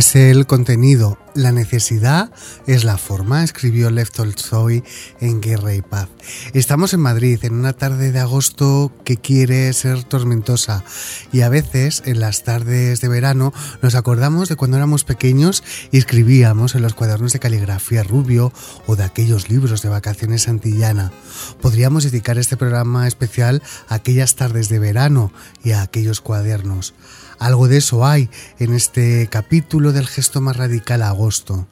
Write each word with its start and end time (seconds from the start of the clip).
es 0.00 0.16
el 0.16 0.46
contenido, 0.46 1.18
la 1.34 1.52
necesidad 1.52 2.32
es 2.66 2.84
la 2.84 2.96
forma, 2.96 3.44
escribió 3.44 3.90
Lev 3.90 4.10
Tolstoy 4.10 4.82
en 5.20 5.42
Guerra 5.42 5.74
y 5.74 5.82
Paz. 5.82 6.08
Estamos 6.54 6.94
en 6.94 7.00
Madrid 7.00 7.38
en 7.42 7.52
una 7.52 7.74
tarde 7.74 8.10
de 8.10 8.18
agosto 8.18 8.90
que 9.04 9.18
quiere 9.18 9.70
ser 9.74 10.04
tormentosa 10.04 10.84
y 11.32 11.42
a 11.42 11.50
veces 11.50 12.02
en 12.06 12.18
las 12.18 12.44
tardes 12.44 13.02
de 13.02 13.08
verano 13.08 13.52
nos 13.82 13.94
acordamos 13.94 14.48
de 14.48 14.56
cuando 14.56 14.78
éramos 14.78 15.04
pequeños 15.04 15.62
y 15.92 15.98
escribíamos 15.98 16.74
en 16.74 16.80
los 16.80 16.94
cuadernos 16.94 17.34
de 17.34 17.40
caligrafía 17.40 18.02
rubio 18.02 18.54
o 18.86 18.96
de 18.96 19.04
aquellos 19.04 19.50
libros 19.50 19.82
de 19.82 19.90
vacaciones 19.90 20.48
antillana. 20.48 21.12
Podríamos 21.60 22.04
dedicar 22.04 22.38
este 22.38 22.56
programa 22.56 23.06
especial 23.06 23.62
a 23.86 23.96
aquellas 23.96 24.34
tardes 24.34 24.70
de 24.70 24.78
verano 24.78 25.30
y 25.62 25.72
a 25.72 25.82
aquellos 25.82 26.22
cuadernos. 26.22 26.94
Algo 27.40 27.68
de 27.68 27.78
eso 27.78 28.06
hay 28.06 28.28
en 28.58 28.74
este 28.74 29.26
capítulo 29.28 29.92
del 29.92 30.06
gesto 30.06 30.42
más 30.42 30.58
radical 30.58 31.02
agosto. 31.02 31.66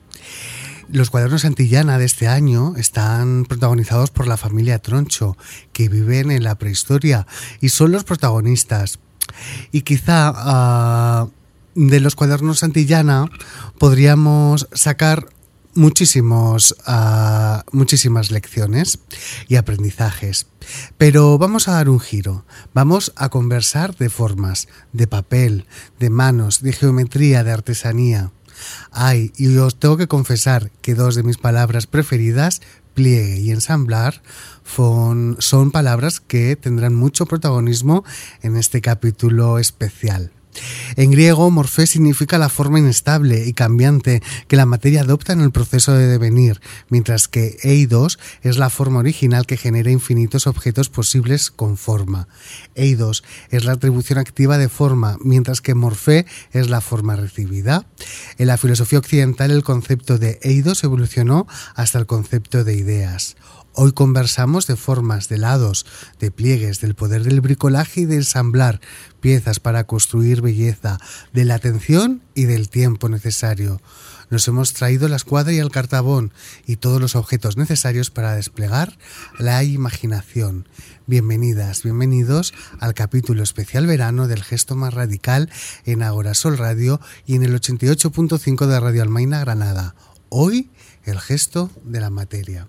Los 0.90 1.10
cuadernos 1.10 1.44
Antillana 1.44 1.98
de 1.98 2.06
este 2.06 2.26
año 2.26 2.74
están 2.78 3.44
protagonizados 3.44 4.10
por 4.10 4.26
la 4.26 4.38
familia 4.38 4.78
Troncho, 4.78 5.36
que 5.74 5.90
viven 5.90 6.30
en 6.30 6.42
la 6.42 6.54
prehistoria 6.54 7.26
y 7.60 7.68
son 7.68 7.92
los 7.92 8.04
protagonistas. 8.04 8.98
Y 9.70 9.82
quizá 9.82 11.26
uh, 11.26 11.30
de 11.74 12.00
los 12.00 12.14
cuadernos 12.14 12.62
Antillana 12.62 13.26
podríamos 13.78 14.68
sacar 14.72 15.28
muchísimos, 15.74 16.74
uh, 16.86 17.60
muchísimas 17.72 18.30
lecciones 18.30 18.98
y 19.48 19.56
aprendizajes. 19.56 20.46
Pero 20.96 21.38
vamos 21.38 21.68
a 21.68 21.72
dar 21.72 21.88
un 21.88 22.00
giro. 22.00 22.44
Vamos 22.74 23.12
a 23.16 23.28
conversar 23.28 23.96
de 23.96 24.10
formas, 24.10 24.68
de 24.92 25.06
papel, 25.06 25.66
de 25.98 26.10
manos, 26.10 26.62
de 26.62 26.72
geometría, 26.72 27.44
de 27.44 27.52
artesanía. 27.52 28.32
Ay, 28.90 29.32
y 29.36 29.56
os 29.58 29.78
tengo 29.78 29.96
que 29.96 30.08
confesar 30.08 30.70
que 30.82 30.94
dos 30.94 31.14
de 31.14 31.22
mis 31.22 31.38
palabras 31.38 31.86
preferidas, 31.86 32.60
pliegue 32.94 33.38
y 33.38 33.52
ensamblar, 33.52 34.22
son, 34.64 35.36
son 35.38 35.70
palabras 35.70 36.20
que 36.20 36.56
tendrán 36.56 36.94
mucho 36.94 37.26
protagonismo 37.26 38.04
en 38.42 38.56
este 38.56 38.80
capítulo 38.80 39.58
especial. 39.58 40.32
En 40.96 41.10
griego, 41.10 41.50
morfé 41.50 41.86
significa 41.86 42.38
la 42.38 42.48
forma 42.48 42.78
inestable 42.78 43.46
y 43.46 43.52
cambiante 43.52 44.22
que 44.48 44.56
la 44.56 44.66
materia 44.66 45.02
adopta 45.02 45.32
en 45.32 45.40
el 45.40 45.52
proceso 45.52 45.92
de 45.92 46.06
devenir, 46.06 46.60
mientras 46.88 47.28
que 47.28 47.56
eidos 47.62 48.18
es 48.42 48.58
la 48.58 48.70
forma 48.70 48.98
original 48.98 49.46
que 49.46 49.56
genera 49.56 49.90
infinitos 49.90 50.46
objetos 50.46 50.88
posibles 50.88 51.50
con 51.50 51.76
forma. 51.76 52.28
Eidos 52.74 53.24
es 53.50 53.64
la 53.64 53.72
atribución 53.72 54.18
activa 54.18 54.58
de 54.58 54.68
forma, 54.68 55.16
mientras 55.22 55.60
que 55.60 55.74
morfé 55.74 56.26
es 56.52 56.68
la 56.68 56.80
forma 56.80 57.16
recibida. 57.16 57.86
En 58.38 58.48
la 58.48 58.56
filosofía 58.56 58.98
occidental 58.98 59.50
el 59.50 59.62
concepto 59.62 60.18
de 60.18 60.38
eidos 60.42 60.82
evolucionó 60.84 61.46
hasta 61.74 61.98
el 61.98 62.06
concepto 62.06 62.64
de 62.64 62.74
ideas. 62.74 63.36
Hoy 63.80 63.92
conversamos 63.92 64.66
de 64.66 64.74
formas, 64.74 65.28
de 65.28 65.38
lados, 65.38 65.86
de 66.18 66.32
pliegues, 66.32 66.80
del 66.80 66.96
poder 66.96 67.22
del 67.22 67.40
bricolaje 67.40 68.00
y 68.00 68.04
de 68.06 68.16
ensamblar 68.16 68.80
piezas 69.20 69.60
para 69.60 69.84
construir 69.84 70.40
belleza, 70.40 70.98
de 71.32 71.44
la 71.44 71.54
atención 71.54 72.22
y 72.34 72.44
del 72.44 72.68
tiempo 72.68 73.08
necesario. 73.08 73.80
Nos 74.30 74.46
hemos 74.46 74.74
traído 74.74 75.08
la 75.08 75.16
escuadra 75.16 75.52
y 75.52 75.58
el 75.58 75.70
cartabón 75.70 76.32
y 76.66 76.76
todos 76.76 77.00
los 77.00 77.16
objetos 77.16 77.56
necesarios 77.56 78.10
para 78.10 78.34
desplegar 78.34 78.98
la 79.38 79.64
imaginación. 79.64 80.68
Bienvenidas, 81.06 81.82
bienvenidos 81.82 82.52
al 82.78 82.92
capítulo 82.92 83.42
especial 83.42 83.86
verano 83.86 84.28
del 84.28 84.42
gesto 84.42 84.76
más 84.76 84.92
radical 84.92 85.50
en 85.86 86.02
Agora 86.02 86.34
Sol 86.34 86.58
Radio 86.58 87.00
y 87.24 87.36
en 87.36 87.42
el 87.42 87.58
88.5 87.58 88.66
de 88.66 88.80
Radio 88.80 89.02
Almaina 89.02 89.40
Granada. 89.40 89.94
Hoy, 90.28 90.70
el 91.04 91.18
gesto 91.20 91.70
de 91.84 92.00
la 92.00 92.10
materia. 92.10 92.68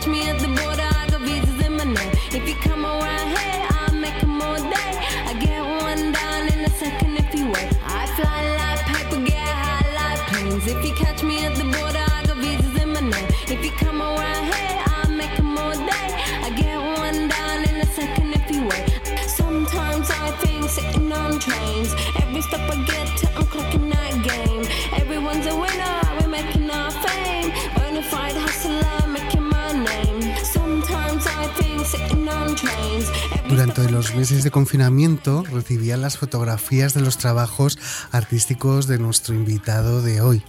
Catch 0.00 0.08
me 0.08 0.22
at 0.22 0.38
the 0.38 0.49
Every 33.70 33.82
Durante 33.82 33.92
los 33.92 34.14
meses 34.16 34.42
de 34.42 34.50
confinamiento 34.50 35.44
recibía 35.44 35.96
las 35.96 36.18
fotografías 36.18 36.92
de 36.92 37.02
los 37.02 37.18
trabajos 37.18 37.78
artísticos 38.10 38.88
de 38.88 38.98
nuestro 38.98 39.34
invitado 39.34 40.02
de 40.02 40.20
hoy. 40.20 40.42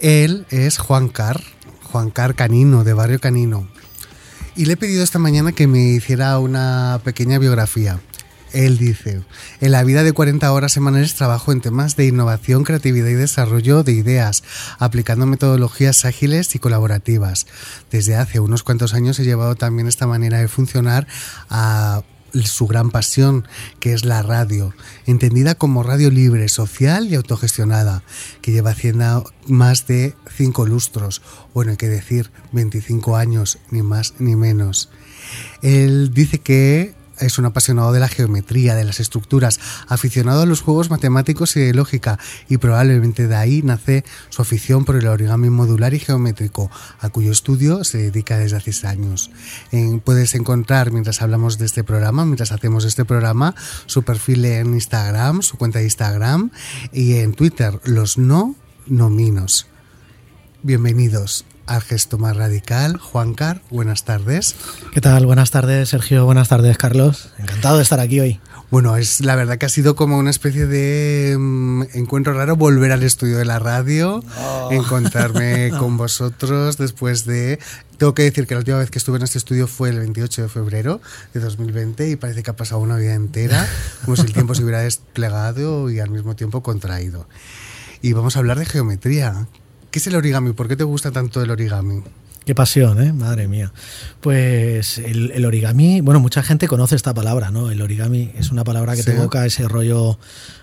Él 0.00 0.44
es 0.50 0.78
Juan 0.78 1.08
Car, 1.08 1.40
Juan 1.84 2.10
Car 2.10 2.34
Canino, 2.34 2.82
de 2.82 2.94
Barrio 2.94 3.20
Canino. 3.20 3.68
Y 4.56 4.64
le 4.64 4.72
he 4.72 4.76
pedido 4.76 5.04
esta 5.04 5.20
mañana 5.20 5.52
que 5.52 5.68
me 5.68 5.90
hiciera 5.90 6.38
una 6.40 7.00
pequeña 7.04 7.38
biografía. 7.38 8.00
Él 8.52 8.78
dice, 8.78 9.22
en 9.60 9.72
la 9.72 9.84
vida 9.84 10.02
de 10.02 10.12
40 10.12 10.50
horas 10.52 10.72
semanales 10.72 11.14
trabajo 11.14 11.52
en 11.52 11.60
temas 11.60 11.94
de 11.94 12.06
innovación, 12.06 12.64
creatividad 12.64 13.08
y 13.08 13.14
desarrollo 13.14 13.82
de 13.82 13.92
ideas, 13.92 14.42
aplicando 14.78 15.26
metodologías 15.26 16.04
ágiles 16.04 16.54
y 16.54 16.58
colaborativas. 16.58 17.46
Desde 17.90 18.16
hace 18.16 18.40
unos 18.40 18.62
cuantos 18.62 18.94
años 18.94 19.18
he 19.18 19.24
llevado 19.24 19.54
también 19.54 19.86
esta 19.86 20.06
manera 20.06 20.38
de 20.38 20.48
funcionar 20.48 21.06
a 21.50 22.02
su 22.44 22.66
gran 22.66 22.90
pasión, 22.90 23.46
que 23.80 23.92
es 23.92 24.04
la 24.04 24.22
radio, 24.22 24.74
entendida 25.06 25.54
como 25.54 25.82
radio 25.82 26.10
libre, 26.10 26.48
social 26.48 27.06
y 27.06 27.14
autogestionada, 27.14 28.02
que 28.42 28.52
lleva 28.52 28.70
haciendo 28.70 29.30
más 29.46 29.86
de 29.86 30.14
cinco 30.34 30.66
lustros, 30.66 31.22
bueno, 31.54 31.70
hay 31.70 31.76
que 31.76 31.88
decir 31.88 32.30
25 32.52 33.16
años, 33.16 33.58
ni 33.70 33.82
más 33.82 34.14
ni 34.18 34.36
menos. 34.36 34.90
Él 35.62 36.12
dice 36.12 36.40
que 36.40 36.95
es 37.20 37.38
un 37.38 37.46
apasionado 37.46 37.92
de 37.92 38.00
la 38.00 38.08
geometría, 38.08 38.74
de 38.74 38.84
las 38.84 39.00
estructuras, 39.00 39.58
aficionado 39.88 40.42
a 40.42 40.46
los 40.46 40.60
juegos 40.60 40.90
matemáticos 40.90 41.56
y 41.56 41.60
de 41.60 41.74
lógica, 41.74 42.18
y 42.48 42.58
probablemente 42.58 43.26
de 43.26 43.36
ahí 43.36 43.62
nace 43.62 44.04
su 44.28 44.42
afición 44.42 44.84
por 44.84 44.96
el 44.96 45.06
origami 45.06 45.50
modular 45.50 45.94
y 45.94 45.98
geométrico, 45.98 46.70
a 47.00 47.08
cuyo 47.08 47.32
estudio 47.32 47.84
se 47.84 47.98
dedica 47.98 48.38
desde 48.38 48.56
hace 48.56 48.86
años. 48.86 49.30
En, 49.72 50.00
puedes 50.00 50.34
encontrar, 50.34 50.90
mientras 50.90 51.22
hablamos 51.22 51.58
de 51.58 51.66
este 51.66 51.84
programa, 51.84 52.24
mientras 52.24 52.52
hacemos 52.52 52.84
este 52.84 53.04
programa, 53.04 53.54
su 53.86 54.02
perfil 54.02 54.44
en 54.44 54.74
Instagram, 54.74 55.42
su 55.42 55.56
cuenta 55.56 55.78
de 55.78 55.84
Instagram, 55.84 56.50
y 56.92 57.14
en 57.14 57.32
Twitter, 57.32 57.80
los 57.84 58.18
no 58.18 58.54
nominos. 58.86 59.66
Bienvenidos 60.62 61.44
al 61.66 61.82
gesto 61.82 62.18
más 62.18 62.36
radical. 62.36 62.96
Juan 62.98 63.34
Car, 63.34 63.62
buenas 63.70 64.04
tardes. 64.04 64.54
¿Qué 64.92 65.00
tal? 65.00 65.26
Buenas 65.26 65.50
tardes, 65.50 65.88
Sergio. 65.88 66.24
Buenas 66.24 66.48
tardes, 66.48 66.78
Carlos. 66.78 67.30
Encantado 67.38 67.76
de 67.76 67.82
estar 67.82 68.00
aquí 68.00 68.20
hoy. 68.20 68.40
Bueno, 68.68 68.96
es 68.96 69.20
la 69.20 69.36
verdad 69.36 69.58
que 69.58 69.66
ha 69.66 69.68
sido 69.68 69.94
como 69.94 70.18
una 70.18 70.30
especie 70.30 70.66
de 70.66 71.34
um, 71.36 71.82
encuentro 71.94 72.32
raro 72.32 72.56
volver 72.56 72.90
al 72.90 73.04
estudio 73.04 73.38
de 73.38 73.44
la 73.44 73.60
radio, 73.60 74.24
oh. 74.38 74.68
encontrarme 74.72 75.70
con 75.78 75.96
vosotros 75.96 76.76
después 76.76 77.24
de... 77.26 77.60
Tengo 77.96 78.12
que 78.12 78.24
decir 78.24 78.46
que 78.46 78.54
la 78.54 78.58
última 78.58 78.78
vez 78.78 78.90
que 78.90 78.98
estuve 78.98 79.18
en 79.18 79.22
este 79.22 79.38
estudio 79.38 79.68
fue 79.68 79.90
el 79.90 80.00
28 80.00 80.42
de 80.42 80.48
febrero 80.48 81.00
de 81.32 81.40
2020 81.40 82.10
y 82.10 82.16
parece 82.16 82.42
que 82.42 82.50
ha 82.50 82.56
pasado 82.56 82.80
una 82.80 82.96
vida 82.96 83.14
entera, 83.14 83.68
como 84.04 84.16
si 84.16 84.22
el 84.22 84.32
tiempo 84.32 84.54
se 84.54 84.64
hubiera 84.64 84.80
desplegado 84.80 85.88
y 85.88 86.00
al 86.00 86.10
mismo 86.10 86.34
tiempo 86.34 86.62
contraído. 86.62 87.28
Y 88.02 88.12
vamos 88.14 88.36
a 88.36 88.40
hablar 88.40 88.58
de 88.58 88.66
geometría. 88.66 89.46
¿Qué 89.96 90.00
es 90.00 90.06
el 90.08 90.14
origami? 90.16 90.52
¿Por 90.52 90.68
qué 90.68 90.76
te 90.76 90.84
gusta 90.84 91.10
tanto 91.10 91.40
el 91.40 91.50
origami? 91.50 92.02
Qué 92.44 92.54
pasión, 92.54 93.02
¿eh? 93.02 93.14
Madre 93.14 93.48
mía. 93.48 93.72
Pues 94.20 94.98
el, 94.98 95.30
el, 95.30 95.46
origami, 95.46 96.02
bueno, 96.02 96.20
mucha 96.20 96.42
gente 96.42 96.68
conoce 96.68 96.96
esta 96.96 97.14
palabra, 97.14 97.50
¿no? 97.50 97.70
El 97.70 97.80
origami 97.80 98.30
es 98.36 98.50
una 98.50 98.62
palabra 98.62 98.94
que 98.94 99.02
Sí. 99.02 99.06
te 99.12 99.16
evoca 99.16 99.46
ese 99.46 99.66
rollo 99.66 100.18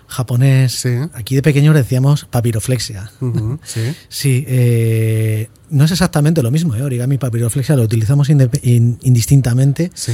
japonés. 0.06 0.72
Sí. 0.76 0.90
Aquí 1.14 1.34
de 1.34 1.42
pequeños 1.42 1.74
decíamos 1.74 2.26
papiroflexia. 2.26 3.10
Sí. 3.64 3.80
Sí, 4.08 4.44
eh, 4.46 5.48
no 5.68 5.82
es 5.84 5.90
exactamente 5.90 6.40
lo 6.40 6.52
mismo, 6.52 6.76
¿eh? 6.76 6.82
Origami 6.82 7.16
y 7.16 7.18
papiroflexia 7.18 7.74
lo 7.74 7.82
utilizamos 7.82 8.28
indistintamente. 8.30 9.90
Sí. 9.94 10.12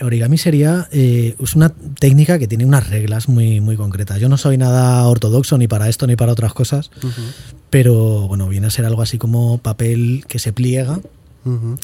Origami 0.00 0.38
sería 0.38 0.88
eh, 0.92 1.36
es 1.38 1.54
una 1.54 1.70
técnica 1.98 2.38
que 2.38 2.48
tiene 2.48 2.64
unas 2.64 2.88
reglas 2.90 3.28
muy, 3.28 3.60
muy 3.60 3.76
concretas. 3.76 4.20
Yo 4.20 4.28
no 4.28 4.36
soy 4.36 4.58
nada 4.58 5.06
ortodoxo 5.06 5.58
ni 5.58 5.68
para 5.68 5.88
esto 5.88 6.06
ni 6.06 6.16
para 6.16 6.32
otras 6.32 6.52
cosas, 6.52 6.90
pero 7.70 8.28
bueno, 8.28 8.48
viene 8.48 8.66
a 8.66 8.70
ser 8.70 8.84
algo 8.84 9.02
así 9.02 9.18
como 9.18 9.58
papel 9.58 10.24
que 10.28 10.38
se 10.38 10.52
pliega 10.52 11.00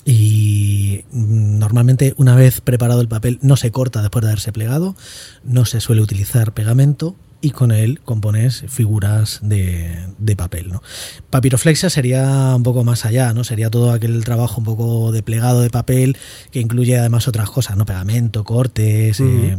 y 0.04 1.04
mm, 1.12 1.58
normalmente 1.58 2.14
una 2.16 2.34
vez 2.34 2.60
preparado 2.60 3.00
el 3.00 3.06
papel 3.06 3.38
no 3.42 3.56
se 3.56 3.70
corta 3.70 4.02
después 4.02 4.22
de 4.22 4.30
haberse 4.30 4.52
plegado, 4.52 4.96
no 5.44 5.64
se 5.64 5.80
suele 5.80 6.02
utilizar 6.02 6.52
pegamento 6.52 7.14
y 7.42 7.50
con 7.50 7.72
él 7.72 8.00
compones 8.04 8.64
figuras 8.68 9.40
de, 9.42 9.94
de 10.18 10.36
papel. 10.36 10.72
¿no? 10.72 10.82
Papiroflexia 11.28 11.90
sería 11.90 12.54
un 12.56 12.62
poco 12.62 12.84
más 12.84 13.04
allá, 13.04 13.34
¿no? 13.34 13.44
sería 13.44 13.68
todo 13.68 13.90
aquel 13.90 14.24
trabajo 14.24 14.60
un 14.60 14.64
poco 14.64 15.12
de 15.12 15.22
plegado 15.22 15.60
de 15.60 15.68
papel 15.68 16.16
que 16.50 16.60
incluye 16.60 16.96
además 16.96 17.28
otras 17.28 17.50
cosas, 17.50 17.76
¿no? 17.76 17.84
pegamento, 17.84 18.44
cortes. 18.44 19.20
eh, 19.20 19.56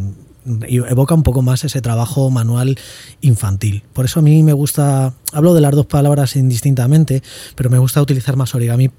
y 0.68 0.78
evoca 0.78 1.16
un 1.16 1.24
poco 1.24 1.42
más 1.42 1.64
ese 1.64 1.82
trabajo 1.82 2.30
manual 2.30 2.78
infantil. 3.22 3.84
Por 3.94 4.06
eso 4.06 4.20
a 4.20 4.24
mí 4.24 4.44
me 4.44 4.54
gusta, 4.54 5.14
hablo 5.32 5.54
de 5.54 5.62
las 5.62 5.74
dos 5.74 5.86
palabras 5.86 6.36
indistintamente, 6.36 7.24
pero 7.56 7.70
me 7.70 7.78
gusta 7.78 8.02
utilizar 8.02 8.36
más 8.36 8.54
origami 8.56 8.92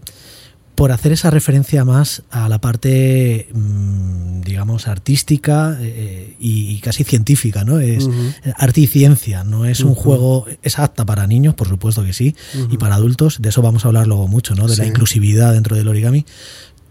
por 0.75 0.91
hacer 0.91 1.12
esa 1.12 1.31
referencia 1.31 1.85
más 1.85 2.23
a 2.31 2.49
la 2.49 2.61
parte, 2.61 3.49
mm, 3.53 4.41
digamos, 4.41 4.88
artística 4.88 5.79
eh, 5.81 6.35
y, 6.41 6.71
y 6.71 6.79
casi 6.81 7.05
científica, 7.05 7.65
¿no? 7.65 7.79
Es 7.79 8.05
Ujú. 8.05 8.32
arte 8.56 8.81
y 8.81 8.87
ciencia, 8.87 9.44
no 9.44 9.67
es 9.67 9.81
un 9.81 9.94
juego, 9.94 10.47
es 10.62 10.79
apta 10.79 11.05
para 11.05 11.26
niños, 11.26 11.55
por 11.55 11.69
supuesto 11.69 12.05
que 12.05 12.12
sí, 12.12 12.35
y 12.71 12.76
para 12.76 12.97
adultos, 12.97 13.41
de 13.41 13.50
eso 13.50 13.62
vamos 13.62 13.85
a 13.85 13.88
hablar 13.88 14.06
luego 14.06 14.26
mucho, 14.26 14.55
¿no? 14.55 14.67
De 14.67 14.76
la 14.76 14.87
inclusividad 14.87 15.53
dentro 15.53 15.76
del 15.76 15.88
origami, 15.88 16.26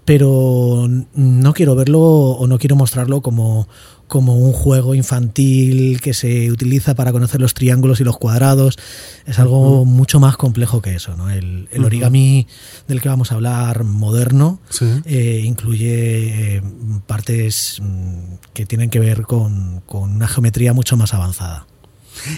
pero 0.06 0.90
no 1.14 1.54
quiero 1.54 1.76
verlo 1.76 2.02
o 2.02 2.48
no 2.48 2.60
quiero 2.60 2.76
mostrarlo 2.76 3.22
como, 3.22 3.68
como 4.14 4.38
un 4.38 4.54
juego 4.54 4.94
infantil 4.94 6.00
que 6.00 6.14
se 6.14 6.52
utiliza 6.52 6.94
para 6.94 7.12
conocer 7.12 7.42
los 7.42 7.56
triángulos 7.56 8.00
y 8.00 8.04
los 8.04 8.20
cuadrados. 8.20 8.78
Es 9.26 9.40
algo 9.40 9.86
mucho 9.86 10.20
más 10.20 10.38
complejo 10.38 10.84
que 10.84 10.94
eso. 10.94 11.18
¿no? 11.18 11.32
El, 11.32 11.68
el 11.72 11.84
origami 11.84 12.46
del 12.88 13.02
que 13.02 13.10
vamos 13.10 13.32
a 13.32 13.36
hablar 13.36 13.84
moderno 13.84 14.60
Sí. 14.70 14.86
eh, 15.06 15.42
incluye 15.44 16.58
eh, 16.58 16.62
partes 17.08 17.80
mm, 17.82 18.36
que 18.54 18.68
tienen 18.68 18.92
que 18.92 19.00
ver 19.00 19.24
con, 19.24 19.82
con 19.88 20.12
una 20.12 20.28
geometría 20.28 20.74
mucho 20.74 20.96
más 20.96 21.16
avanzada. 21.16 21.66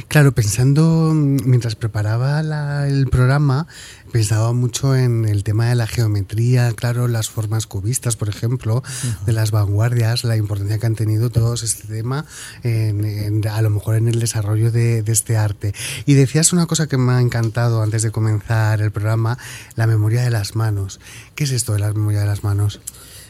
Claro, 0.08 0.32
pensando, 0.34 1.12
mm, 1.14 1.38
mientras 1.46 1.76
preparaba 1.76 2.42
la- 2.44 2.88
el 2.88 3.08
programa, 3.08 3.68
pensaba 4.12 4.54
mucho 4.54 4.96
en 4.96 5.26
el 5.26 5.44
tema 5.44 5.68
de 5.68 5.76
la 5.76 5.88
geometría, 5.88 6.72
claro, 6.74 7.08
las 7.08 7.30
formas 7.30 7.68
cubistas, 7.68 8.16
por 8.16 8.30
ejemplo, 8.30 8.82
de 9.26 9.34
las 9.34 9.52
vanguardias, 9.52 10.24
la 10.24 10.38
importancia 10.38 10.78
que 10.80 10.86
han 10.86 10.96
tenido 10.96 11.30
todos 11.30 11.64
este 11.64 11.88
tema, 11.88 12.26
en- 12.64 13.04
en- 13.06 13.48
a 13.48 13.62
lo 13.62 13.70
mejor 13.70 13.96
en 13.96 14.08
el 14.08 14.20
desarrollo 14.20 14.72
de, 14.72 15.04
de 15.04 15.12
este 15.12 15.36
arte. 15.38 15.74
Y 16.06 16.14
decías 16.14 16.54
una 16.54 16.66
cosa 16.66 16.88
que 16.88 16.98
me 16.98 17.12
ha 17.14 17.22
encantado 17.22 17.82
antes 17.84 18.02
de 18.04 18.12
comenzar 18.12 18.82
el 18.82 18.92
programa, 18.92 19.38
la 19.76 19.88
memoria 19.88 20.22
de 20.24 20.30
las 20.30 20.56
manos. 20.56 21.00
¿Qué 21.36 21.44
es 21.44 21.52
esto 21.52 21.74
de 21.74 21.80
la 21.80 21.92
memoria 21.94 22.22
de 22.22 22.28
las 22.28 22.44
manos? 22.44 22.80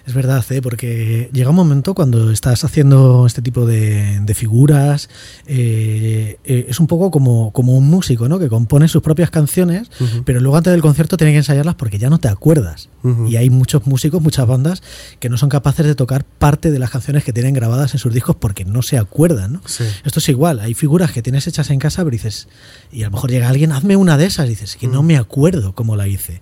Es 0.06 0.14
verdad, 0.14 0.46
¿eh? 0.52 0.62
porque 0.62 1.30
llega 1.34 1.50
un 1.50 1.56
momento 1.56 1.96
cuando 1.96 2.30
estás 2.30 2.64
haciendo 2.64 3.26
este 3.26 3.42
tipo 3.42 3.66
de, 3.66 4.20
de 4.20 4.34
figuras, 4.36 5.10
eh, 5.48 6.38
eh, 6.44 6.68
es 6.70 6.80
un 6.80 6.86
poco 6.86 7.10
como, 7.10 7.52
como 7.52 7.76
un 7.76 7.88
músico, 7.88 8.30
¿no? 8.30 8.38
Que 8.38 8.48
compone 8.48 8.88
sus 8.88 9.02
propias 9.02 9.32
canciones, 9.32 9.90
pero 10.24 10.40
luego 10.42 10.58
antes 10.58 10.72
del 10.72 10.84
concierto 10.84 11.18
tiene 11.18 11.34
que 11.34 11.40
ensayarlas 11.40 11.74
porque 11.74 11.98
ya 11.98 12.12
no 12.12 12.20
te 12.20 12.28
acuerdas. 12.28 12.90
Y 13.28 13.36
hay 13.36 13.50
muchos 13.52 13.86
músicos, 13.86 14.22
muchas 14.22 14.48
bandas, 14.48 14.82
que 15.20 15.30
no 15.30 15.38
son 15.38 15.50
capaces 15.50 15.86
de 15.86 15.96
tocar 15.96 16.24
parte 16.24 16.72
de 16.72 16.80
las 16.80 16.90
canciones 16.90 17.24
que 17.24 17.34
tienen 17.34 17.54
grabadas 17.54 17.94
en 17.94 18.00
sus 18.00 18.14
discos 18.14 18.36
porque 18.36 18.66
no 18.66 18.82
se 18.82 18.98
acuerdan, 18.98 19.54
¿no? 19.54 19.62
Sí. 19.66 19.84
Esto 20.04 20.20
es 20.20 20.30
igual, 20.30 20.60
hay 20.60 20.74
figuras 20.74 21.12
que 21.12 21.22
tienes 21.22 21.48
hechas 21.48 21.70
en 21.72 21.80
casa, 21.80 22.04
pero 22.04 22.12
dices, 22.12 22.48
y 22.92 23.04
a 23.04 23.08
lo 23.08 23.12
mejor 23.12 23.32
llega 23.32 23.50
alguien, 23.50 23.72
hazme 23.72 23.96
una 23.96 24.18
de 24.18 24.26
esas, 24.26 24.46
y 24.46 24.50
dices, 24.50 24.76
que 24.76 24.88
no 24.88 25.02
me 25.04 25.18
acuerdo 25.18 25.74
cómo 25.74 25.96
la 25.96 26.08
hice. 26.08 26.42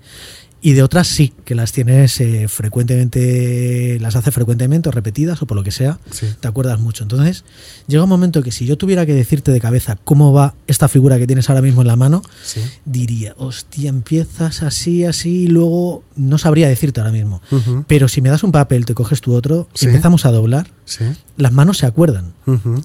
Y 0.65 0.71
de 0.73 0.81
otras 0.81 1.07
sí, 1.07 1.33
que 1.43 1.55
las 1.55 1.73
tienes 1.73 2.21
eh, 2.21 2.47
frecuentemente, 2.47 3.97
las 3.99 4.15
hace 4.15 4.31
frecuentemente 4.31 4.89
o 4.89 4.91
repetidas 4.93 5.41
o 5.41 5.45
por 5.45 5.57
lo 5.57 5.63
que 5.63 5.71
sea, 5.71 5.99
Sí. 6.11 6.27
te 6.39 6.47
acuerdas 6.47 6.79
mucho. 6.79 7.03
Entonces, 7.03 7.43
llega 7.87 8.03
un 8.03 8.09
momento 8.09 8.41
que 8.41 8.51
si 8.51 8.65
yo 8.65 8.77
tuviera 8.77 9.05
que 9.05 9.13
decirte 9.13 9.51
de 9.51 9.59
cabeza 9.59 9.97
cómo 10.03 10.31
va 10.31 10.55
esta 10.67 10.87
figura 10.87 11.17
que 11.19 11.27
tienes 11.27 11.49
ahora 11.49 11.61
mismo 11.61 11.81
en 11.81 11.87
la 11.87 11.95
mano, 11.95 12.21
Sí. 12.45 12.61
diría, 12.85 13.33
hostia, 13.37 13.89
empiezas 13.89 14.63
así, 14.63 15.03
así, 15.05 15.43
y 15.43 15.47
luego 15.47 16.03
no 16.15 16.37
sabría 16.37 16.67
decirte 16.69 17.01
ahora 17.01 17.11
mismo. 17.11 17.41
Pero 17.87 18.07
si 18.07 18.21
me 18.21 18.29
das 18.29 18.43
un 18.43 18.51
papel, 18.51 18.85
te 18.85 18.93
coges 18.93 19.19
tu 19.21 19.33
otro, 19.33 19.67
Sí. 19.73 19.87
empezamos 19.87 20.25
a 20.25 20.31
doblar, 20.31 20.67
Sí. 20.85 21.05
las 21.37 21.51
manos 21.53 21.77
se 21.77 21.85
acuerdan. 21.85 22.33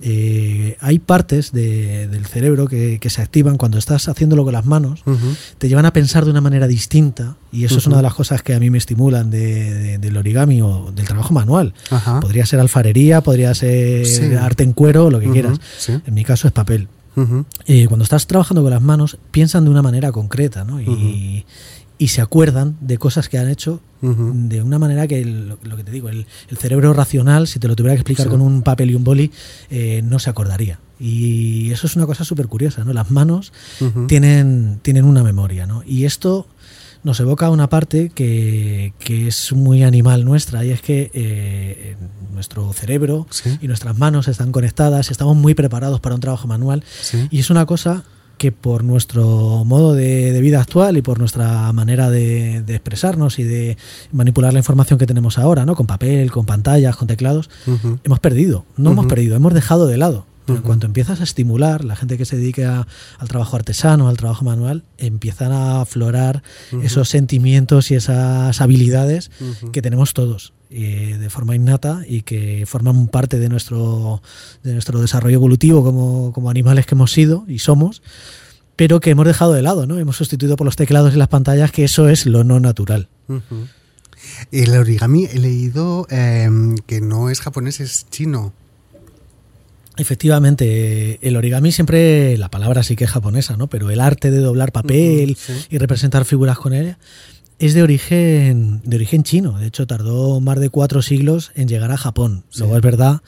Eh, 0.03 0.77
hay 0.81 0.99
partes 0.99 1.53
de- 1.53 2.07
del 2.09 2.27
cerebro 2.27 2.67
que, 2.67 2.99
que 3.01 3.11
se 3.11 3.23
activan 3.23 3.57
cuando 3.57 3.79
estás 3.79 4.09
haciéndolo 4.09 4.45
con 4.45 4.53
las 4.53 4.65
manos, 4.67 5.03
te 5.59 5.69
llevan 5.69 5.87
a 5.87 5.93
pensar 5.93 6.25
de 6.25 6.31
una 6.31 6.41
manera 6.41 6.67
distinta 6.67 7.37
y 7.53 7.65
eso 7.65 7.79
es 7.79 7.87
una 7.87 7.97
de 7.97 8.03
las 8.03 8.15
cosas 8.15 8.43
que 8.43 8.55
a 8.55 8.61
mí 8.61 8.71
me 8.71 8.79
estimulan 8.79 9.31
de- 9.31 9.75
de- 9.75 9.99
del 9.99 10.17
origami 10.17 10.63
o 10.63 10.93
del 10.95 11.07
trabajo 11.07 11.35
manual. 11.35 11.75
Ajá. 11.91 12.21
Podría 12.21 12.47
ser 12.47 12.61
alfarería, 12.61 13.21
podría 13.21 13.53
ser 13.55 14.07
Sí. 14.07 14.23
arte 14.35 14.63
en 14.65 14.73
cuero, 14.73 15.11
lo 15.11 15.21
que 15.21 15.31
quieras. 15.31 15.59
sí. 15.79 15.93
En 16.07 16.15
mi 16.15 16.25
caso 16.25 16.47
es 16.49 16.53
papel. 16.53 16.89
Eh, 17.67 17.87
cuando 17.89 18.05
estás 18.05 18.29
trabajando 18.29 18.63
con 18.63 18.71
las 18.71 18.81
manos, 18.81 19.19
piensan 19.33 19.65
de 19.65 19.71
una 19.71 19.83
manera 19.83 20.13
concreta 20.13 20.63
¿no? 20.63 20.81
y, 20.81 21.45
y 21.99 22.09
se 22.09 22.21
acuerdan 22.21 22.77
de 22.81 22.97
cosas 22.99 23.29
que 23.29 23.39
han 23.39 23.49
hecho 23.49 23.81
de 24.01 24.63
una 24.63 24.79
manera 24.79 25.09
que 25.09 25.25
lo, 25.25 25.59
lo 25.65 25.77
que 25.77 25.83
te 25.83 25.91
digo, 25.91 26.09
el, 26.09 26.27
el 26.49 26.57
cerebro 26.57 26.93
racional, 26.93 27.49
si 27.49 27.59
te 27.59 27.67
lo 27.67 27.75
tuviera 27.75 27.95
que 27.97 28.01
explicar 28.03 28.27
Sí. 28.27 28.31
con 28.31 28.41
un 28.41 28.63
papel 28.63 28.93
y 28.93 28.95
un 28.95 29.03
boli, 29.03 29.33
eh, 29.71 30.03
no 30.05 30.21
se 30.21 30.31
acordaría. 30.31 30.79
Y 31.01 31.73
eso 31.73 31.89
es 31.89 31.97
una 31.97 32.07
cosa 32.07 32.25
súper 32.25 32.47
curiosa, 32.47 32.85
¿no? 32.85 32.93
Las 32.93 33.11
manos 33.11 33.53
tienen, 34.07 34.79
tienen 34.83 35.05
una 35.05 35.25
memoria, 35.25 35.67
¿no? 35.67 35.83
Y 35.85 36.05
esto 36.05 36.47
nos 37.03 37.19
evoca 37.21 37.51
una 37.51 37.69
parte 37.69 38.11
que, 38.15 38.93
que 39.01 39.29
es 39.29 39.53
muy 39.53 39.83
animal 39.83 40.25
nuestra, 40.25 40.65
y 40.65 40.71
es 40.71 40.81
que 40.81 41.11
eh, 41.15 41.97
nuestro 42.33 42.73
cerebro 42.73 43.27
Sí. 43.31 43.59
y 43.61 43.67
nuestras 43.67 43.99
manos 43.99 44.29
están 44.29 44.53
conectadas, 44.53 45.11
estamos 45.11 45.37
muy 45.37 45.55
preparados 45.55 45.99
para 46.01 46.15
un 46.15 46.21
trabajo 46.21 46.47
manual, 46.47 46.85
Sí. 47.01 47.27
y 47.31 47.41
es 47.41 47.51
una 47.51 47.67
cosa 47.67 48.05
que 48.39 48.53
por 48.53 48.85
nuestro 48.85 49.65
modo 49.65 49.95
de, 49.95 50.33
de 50.33 50.41
vida 50.41 50.61
actual 50.61 50.97
y 50.97 51.03
por 51.03 51.19
nuestra 51.19 51.71
manera 51.73 52.09
de, 52.09 52.63
de 52.63 52.75
expresarnos 52.75 53.39
y 53.39 53.43
de 53.43 53.77
manipular 54.13 54.53
la 54.53 54.61
información 54.61 54.99
que 54.99 55.07
tenemos 55.07 55.39
ahora, 55.39 55.67
¿no? 55.67 55.75
Con 55.75 55.87
papel, 55.87 56.31
con 56.31 56.47
pantallas, 56.47 56.97
con 56.97 57.09
teclados, 57.09 57.51
hemos 58.05 58.21
perdido, 58.21 58.65
no 58.77 58.93
hemos 58.93 59.07
perdido, 59.07 59.37
hemos 59.37 59.53
dejado 59.53 59.87
de 59.87 59.99
lado. 59.99 60.27
Pero 60.47 60.61
en 60.61 60.63
cuanto 60.65 60.87
empiezas 60.87 61.21
a 61.21 61.25
estimular, 61.25 61.85
la 61.85 61.95
gente 61.95 62.17
que 62.17 62.25
se 62.25 62.39
dedica 62.39 62.87
al 63.19 63.29
trabajo 63.29 63.55
artesano, 63.57 64.09
al 64.09 64.17
trabajo 64.17 64.47
manual, 64.47 64.83
empiezan 64.97 65.53
a 65.53 65.83
aflorar 65.83 66.43
esos 66.83 67.11
sentimientos 67.11 67.91
y 67.91 67.97
esas 67.97 68.59
habilidades 68.63 69.31
que 69.73 69.83
tenemos 69.83 70.15
todos 70.15 70.55
eh, 70.71 71.17
de 71.19 71.31
forma 71.31 71.57
innata 71.57 72.03
y 72.07 72.23
que 72.23 72.65
forman 72.67 73.09
parte 73.09 73.39
de 73.39 73.49
nuestro, 73.49 74.23
de 74.63 74.75
nuestro 74.75 75.01
desarrollo 75.01 75.37
evolutivo 75.37 75.83
como, 75.83 76.33
como 76.33 76.51
animales 76.51 76.85
que 76.85 76.95
hemos 76.95 77.11
sido 77.11 77.45
y 77.49 77.59
somos, 77.61 78.03
pero 78.77 79.01
que 79.01 79.11
hemos 79.11 79.27
dejado 79.27 79.55
de 79.55 79.63
lado, 79.63 79.87
¿no? 79.87 79.99
Hemos 79.99 80.17
sustituido 80.17 80.57
por 80.57 80.67
los 80.67 80.77
teclados 80.77 81.15
y 81.15 81.17
las 81.17 81.29
pantallas, 81.29 81.73
que 81.73 81.85
eso 81.85 82.09
es 82.09 82.27
lo 82.27 82.45
no 82.45 82.61
natural. 82.61 83.09
El 84.53 84.77
origami 84.77 85.25
he 85.25 85.39
leído 85.39 86.07
eh, 86.11 86.51
que 86.87 87.01
no 87.01 87.31
es 87.31 87.41
japonés, 87.41 87.81
es 87.81 88.07
chino. 88.11 88.53
Efectivamente, 89.97 91.19
el 91.27 91.37
origami 91.37 91.73
siempre, 91.73 92.37
la 92.39 92.51
palabra 92.51 92.85
sí 92.85 92.95
que 92.95 93.05
es 93.05 93.11
japonesa, 93.11 93.57
¿no? 93.57 93.69
Pero 93.69 93.91
el 93.91 94.01
arte 94.01 94.31
de 94.31 94.39
doblar 94.39 94.71
papel 94.71 95.37
sí. 95.37 95.53
y 95.71 95.79
representar 95.79 96.25
figuras 96.25 96.59
con 96.59 96.73
ella 96.73 96.99
es 97.59 97.75
de 97.75 97.83
origen, 97.83 98.81
de 98.85 98.97
origen 98.97 99.23
chino. 99.25 99.59
De 99.59 99.67
hecho, 99.67 99.87
tardó 99.87 100.41
más 100.41 100.59
de 100.61 100.71
cuatro 100.71 101.03
siglos 101.03 101.51
en 101.55 101.69
llegar 101.69 101.91
a 101.91 101.97
Japón. 101.97 102.45
Sí. 102.51 102.61
Luego 102.61 102.77
es 102.77 102.83
verdad 102.83 103.21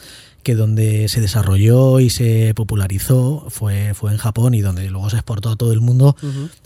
que 0.43 0.55
donde 0.55 1.09
se 1.09 1.21
desarrolló 1.21 2.01
y 2.01 2.09
se 2.11 2.55
popularizó 2.55 3.47
fue, 3.51 3.93
fue 3.95 4.13
en 4.13 4.19
Japón 4.19 4.55
y 4.55 4.61
donde 4.63 4.89
luego 4.91 5.11
se 5.11 5.17
exportó 5.17 5.51
a 5.51 5.57
todo 5.57 5.73
el 5.73 5.81
mundo 5.83 6.17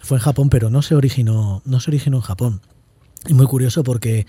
fue 0.01 0.19
en 0.19 0.23
Japón, 0.23 0.49
pero 0.49 0.71
no 0.71 0.81
se 0.83 0.95
originó, 0.95 1.61
no 1.65 1.81
se 1.81 1.91
originó 1.91 2.19
en 2.19 2.23
Japón. 2.23 2.61
Y 3.27 3.35
muy 3.35 3.47
curioso 3.47 3.83
porque 3.83 4.27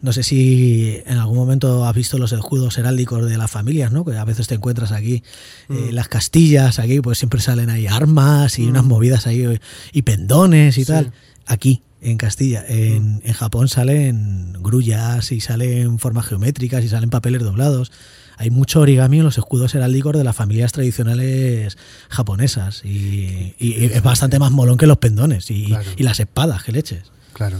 no 0.00 0.12
sé 0.12 0.22
si 0.22 0.98
en 1.06 1.16
algún 1.18 1.38
momento 1.38 1.86
has 1.86 1.94
visto 1.94 2.18
los 2.18 2.30
escudos 2.32 2.76
heráldicos 2.78 3.26
de 3.28 3.36
las 3.38 3.50
familias, 3.50 3.90
¿no? 3.90 4.04
Que 4.04 4.16
a 4.16 4.24
veces 4.24 4.46
te 4.46 4.54
encuentras 4.54 4.92
aquí, 4.92 5.24
eh, 5.70 5.88
Mm. 5.90 5.94
las 5.94 6.08
castillas, 6.08 6.78
aquí 6.78 7.00
pues 7.00 7.18
siempre 7.18 7.40
salen 7.40 7.70
ahí 7.70 7.86
armas 7.88 8.58
y 8.60 8.66
unas 8.66 8.84
movidas 8.84 9.26
ahí 9.26 9.58
y 9.92 10.02
pendones 10.02 10.76
y 10.78 10.82
Sí. 10.84 10.92
tal. 10.92 11.12
Aquí, 11.46 11.82
en 12.04 12.16
Castilla, 12.18 12.64
en, 12.68 13.20
en 13.24 13.32
Japón 13.32 13.68
salen 13.68 14.52
grullas 14.60 15.32
y 15.32 15.40
salen 15.40 15.98
formas 15.98 16.26
geométricas 16.26 16.84
y 16.84 16.88
salen 16.88 17.10
papeles 17.10 17.42
doblados. 17.42 17.90
Hay 18.36 18.50
mucho 18.50 18.80
origami 18.80 19.18
en 19.18 19.24
los 19.24 19.38
escudos 19.38 19.74
heráldicos 19.74 20.16
de 20.16 20.24
las 20.24 20.34
familias 20.34 20.72
tradicionales 20.72 21.78
japonesas 22.08 22.82
y, 22.84 23.54
y 23.58 23.84
es 23.84 24.02
bastante 24.02 24.38
más 24.38 24.50
molón 24.50 24.76
que 24.76 24.86
los 24.86 24.98
pendones 24.98 25.50
y, 25.50 25.66
Claro. 25.66 25.90
y 25.96 26.02
las 26.02 26.18
espadas, 26.20 26.62
que 26.64 26.72
leches. 26.72 27.04
Claro. 27.32 27.58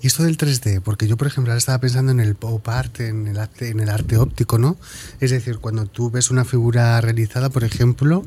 Y 0.00 0.06
esto 0.06 0.22
del 0.22 0.36
3D, 0.36 0.80
porque 0.82 1.06
yo, 1.08 1.16
por 1.16 1.26
ejemplo, 1.26 1.52
ahora 1.52 1.58
estaba 1.58 1.78
pensando 1.78 2.12
en 2.12 2.20
el 2.20 2.34
pop 2.34 2.66
art, 2.68 3.00
en 3.00 3.26
el 3.26 3.38
arte, 3.38 3.68
en 3.70 3.80
el 3.80 3.88
arte 3.88 4.16
óptico, 4.16 4.58
¿no? 4.58 4.76
Es 5.20 5.30
decir, 5.30 5.58
cuando 5.58 5.86
tú 5.86 6.10
ves 6.10 6.30
una 6.30 6.44
figura 6.44 7.00
realizada, 7.00 7.50
por 7.50 7.64
ejemplo, 7.64 8.24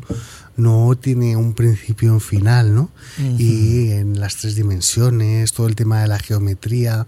no 0.58 0.96
tiene 1.00 1.36
un 1.36 1.54
principio 1.54 2.10
y 2.10 2.12
un 2.12 2.22
final, 2.22 2.74
¿no? 2.76 2.90
Y 3.38 3.92
en 3.92 4.20
las 4.20 4.38
tres 4.38 4.56
dimensiones, 4.56 5.54
todo 5.54 5.68
el 5.68 5.76
tema 5.76 6.02
de 6.02 6.08
la 6.08 6.20
geometría. 6.20 7.08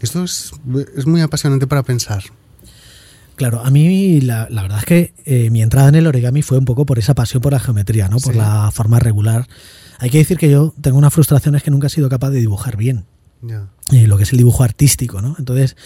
Esto 0.00 0.22
es, 0.24 0.52
es 0.96 1.06
muy 1.06 1.20
apasionante 1.20 1.66
para 1.66 1.82
pensar. 1.82 2.22
Claro, 3.36 3.60
a 3.64 3.70
mí 3.70 4.20
la, 4.20 4.48
la 4.50 4.62
verdad 4.62 4.78
es 4.80 4.84
que 4.84 5.14
eh, 5.24 5.50
mi 5.50 5.62
entrada 5.62 5.88
en 5.88 5.94
el 5.94 6.06
origami 6.08 6.42
fue 6.42 6.58
un 6.58 6.64
poco 6.64 6.84
por 6.86 6.98
esa 6.98 7.14
pasión 7.14 7.40
por 7.40 7.52
la 7.52 7.60
geometría, 7.60 8.08
¿no? 8.08 8.18
Por 8.18 8.32
Sí. 8.32 8.38
la 8.38 8.70
forma 8.72 8.98
regular. 8.98 9.46
Hay 10.00 10.10
que 10.10 10.18
decir 10.18 10.38
que 10.38 10.50
yo 10.50 10.74
tengo 10.80 10.98
una 10.98 11.10
frustración 11.10 11.54
es 11.54 11.62
que 11.62 11.70
nunca 11.70 11.86
he 11.86 11.90
sido 11.90 12.08
capaz 12.08 12.30
de 12.30 12.40
dibujar 12.40 12.76
bien. 12.76 13.04
Ya. 13.40 13.68
eh, 13.92 14.06
lo 14.06 14.16
que 14.16 14.24
es 14.24 14.32
el 14.32 14.38
dibujo 14.38 14.64
artístico, 14.64 15.22
¿no? 15.22 15.36
Entonces, 15.38 15.76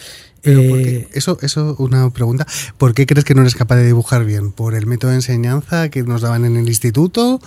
Pero 0.40 0.61
eh, 0.61 0.68
¿por 0.71 0.78
qué? 0.82 1.09
Eso, 1.12 1.38
eso, 1.42 1.76
una 1.78 2.09
pregunta. 2.11 2.47
¿Por 2.78 2.94
qué 2.94 3.06
crees 3.06 3.25
que 3.25 3.35
no 3.35 3.42
eres 3.42 3.54
capaz 3.54 3.76
de 3.76 3.87
dibujar 3.87 4.25
bien? 4.25 4.52
¿Por 4.52 4.75
el 4.75 4.87
método 4.87 5.11
de 5.11 5.16
enseñanza 5.18 5.88
que 5.90 6.02
nos 6.02 6.23
daban 6.23 6.44
en 6.47 6.56
el 6.56 6.66
instituto? 6.68 7.40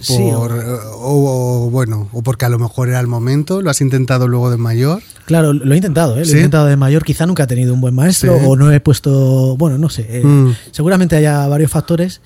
Sí, 0.00 0.30
Por, 0.32 0.52
o, 0.52 1.66
o, 1.66 1.70
bueno, 1.70 2.08
o 2.12 2.22
porque 2.22 2.44
a 2.44 2.48
lo 2.48 2.58
mejor 2.60 2.88
era 2.88 3.00
el 3.00 3.08
momento, 3.08 3.60
lo 3.62 3.68
has 3.70 3.80
intentado 3.80 4.28
luego 4.28 4.48
de 4.50 4.56
mayor. 4.56 5.02
Claro, 5.26 5.52
lo 5.52 5.74
he 5.74 5.76
intentado, 5.76 6.14
¿eh? 6.16 6.20
lo 6.20 6.24
¿Sí? 6.24 6.32
he 6.34 6.36
intentado 6.36 6.66
de 6.66 6.76
mayor. 6.76 7.04
Quizá 7.04 7.26
nunca 7.26 7.42
he 7.42 7.46
tenido 7.48 7.74
un 7.74 7.80
buen 7.80 7.94
maestro 7.96 8.38
Sí. 8.38 8.44
o 8.46 8.54
no 8.56 8.70
he 8.70 8.78
puesto, 8.80 9.56
bueno, 9.56 9.76
no 9.76 9.88
sé. 9.90 10.06
eh, 10.08 10.24
Mm. 10.24 10.54
Seguramente 10.70 11.16
haya 11.16 11.46
varios 11.48 11.70
factores. 11.72 12.20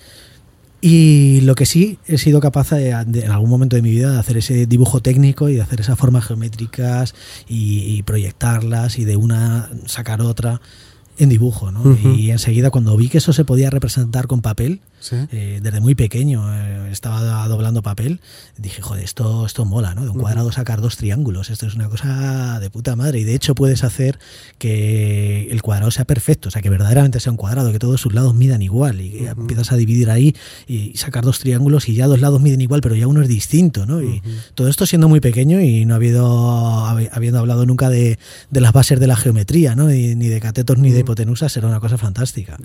Y 0.84 1.40
lo 1.42 1.54
que 1.54 1.64
sí 1.64 1.98
he 2.08 2.18
sido 2.18 2.40
capaz 2.40 2.70
de, 2.70 2.92
de- 3.06 3.20
en 3.24 3.30
algún 3.30 3.48
momento 3.48 3.76
de 3.76 3.82
mi 3.82 3.90
vida 3.92 4.10
de 4.10 4.18
hacer 4.18 4.36
ese 4.36 4.66
dibujo 4.66 5.00
técnico 5.00 5.48
y 5.48 5.54
de 5.54 5.62
hacer 5.62 5.80
esas 5.80 5.96
formas 5.96 6.24
geométricas 6.26 7.14
y, 7.48 7.78
y 7.96 8.02
proyectarlas 8.02 8.98
y 8.98 9.04
de 9.04 9.14
una 9.16 9.70
sacar 9.86 10.20
otra 10.20 10.60
en 11.18 11.28
dibujo, 11.28 11.70
¿no? 11.70 11.96
Y 12.16 12.30
enseguida 12.32 12.70
cuando 12.70 12.96
vi 12.96 13.08
que 13.08 13.18
eso 13.18 13.32
se 13.32 13.44
podía 13.44 13.70
representar 13.70 14.26
con 14.26 14.40
papel, 14.42 14.80
Sí. 15.02 15.16
eh, 15.32 15.58
desde 15.60 15.80
muy 15.80 15.96
pequeño 15.96 16.44
eh, 16.54 16.90
estaba 16.92 17.48
doblando 17.48 17.82
papel, 17.82 18.20
dije, 18.56 18.80
joder, 18.82 19.02
esto, 19.02 19.44
esto 19.44 19.64
mola, 19.64 19.94
¿no? 19.96 20.04
De 20.04 20.10
un 20.10 20.18
cuadrado 20.18 20.52
sacar 20.52 20.80
dos 20.80 20.96
triángulos, 20.96 21.50
esto 21.50 21.66
es 21.66 21.74
una 21.74 21.88
cosa 21.88 22.60
de 22.60 22.70
puta 22.70 22.94
madre. 22.94 23.18
Y 23.18 23.24
de 23.24 23.34
hecho 23.34 23.56
puedes 23.56 23.82
hacer 23.82 24.18
que 24.58 25.48
el 25.50 25.60
cuadrado 25.60 25.90
sea 25.90 26.04
perfecto, 26.04 26.48
o 26.48 26.52
sea, 26.52 26.62
que 26.62 26.70
verdaderamente 26.70 27.18
sea 27.18 27.32
un 27.32 27.36
cuadrado, 27.36 27.72
que 27.72 27.80
todos 27.80 28.00
sus 28.00 28.14
lados 28.14 28.34
midan 28.36 28.62
igual. 28.62 29.00
Y 29.00 29.26
empiezas 29.26 29.72
a 29.72 29.76
dividir 29.76 30.08
ahí 30.08 30.36
y 30.68 30.96
sacar 30.96 31.24
dos 31.24 31.40
triángulos 31.40 31.88
y 31.88 31.94
ya 31.94 32.06
dos 32.06 32.20
lados 32.20 32.40
miden 32.40 32.60
igual, 32.60 32.80
pero 32.80 32.94
ya 32.94 33.08
uno 33.08 33.22
es 33.22 33.28
distinto, 33.28 33.86
¿no? 33.86 34.00
Y 34.02 34.22
todo 34.54 34.68
esto 34.68 34.86
siendo 34.86 35.08
muy 35.08 35.18
pequeño 35.20 35.60
y 35.60 35.84
no 35.84 35.96
habido, 35.96 36.86
habi- 36.86 37.08
habiendo 37.12 37.40
hablado 37.40 37.66
nunca 37.66 37.88
de, 37.88 38.18
de 38.50 38.60
las 38.60 38.72
bases 38.72 39.00
de 39.00 39.06
la 39.08 39.16
geometría, 39.16 39.74
¿no? 39.74 39.88
Ni, 39.88 40.14
ni 40.14 40.28
de 40.28 40.40
catetos 40.40 40.78
ni 40.78 40.92
de 40.92 41.00
hipotenusas, 41.00 41.56
era 41.56 41.66
una 41.66 41.80
cosa 41.80 41.98
fantástica. 41.98 42.56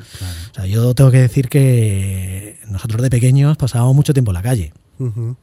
O 0.51 0.53
sea, 0.55 0.65
yo 0.67 0.93
tengo 0.93 1.09
que 1.09 1.19
decir 1.21 1.49
que 1.49 2.26
nosotros 2.69 3.01
de 3.01 3.09
pequeños 3.09 3.57
pasábamos 3.57 3.95
mucho 3.95 4.13
tiempo 4.13 4.31
en 4.31 4.35
la 4.35 4.41
calle. 4.43 4.73
Ujú. 4.99 5.35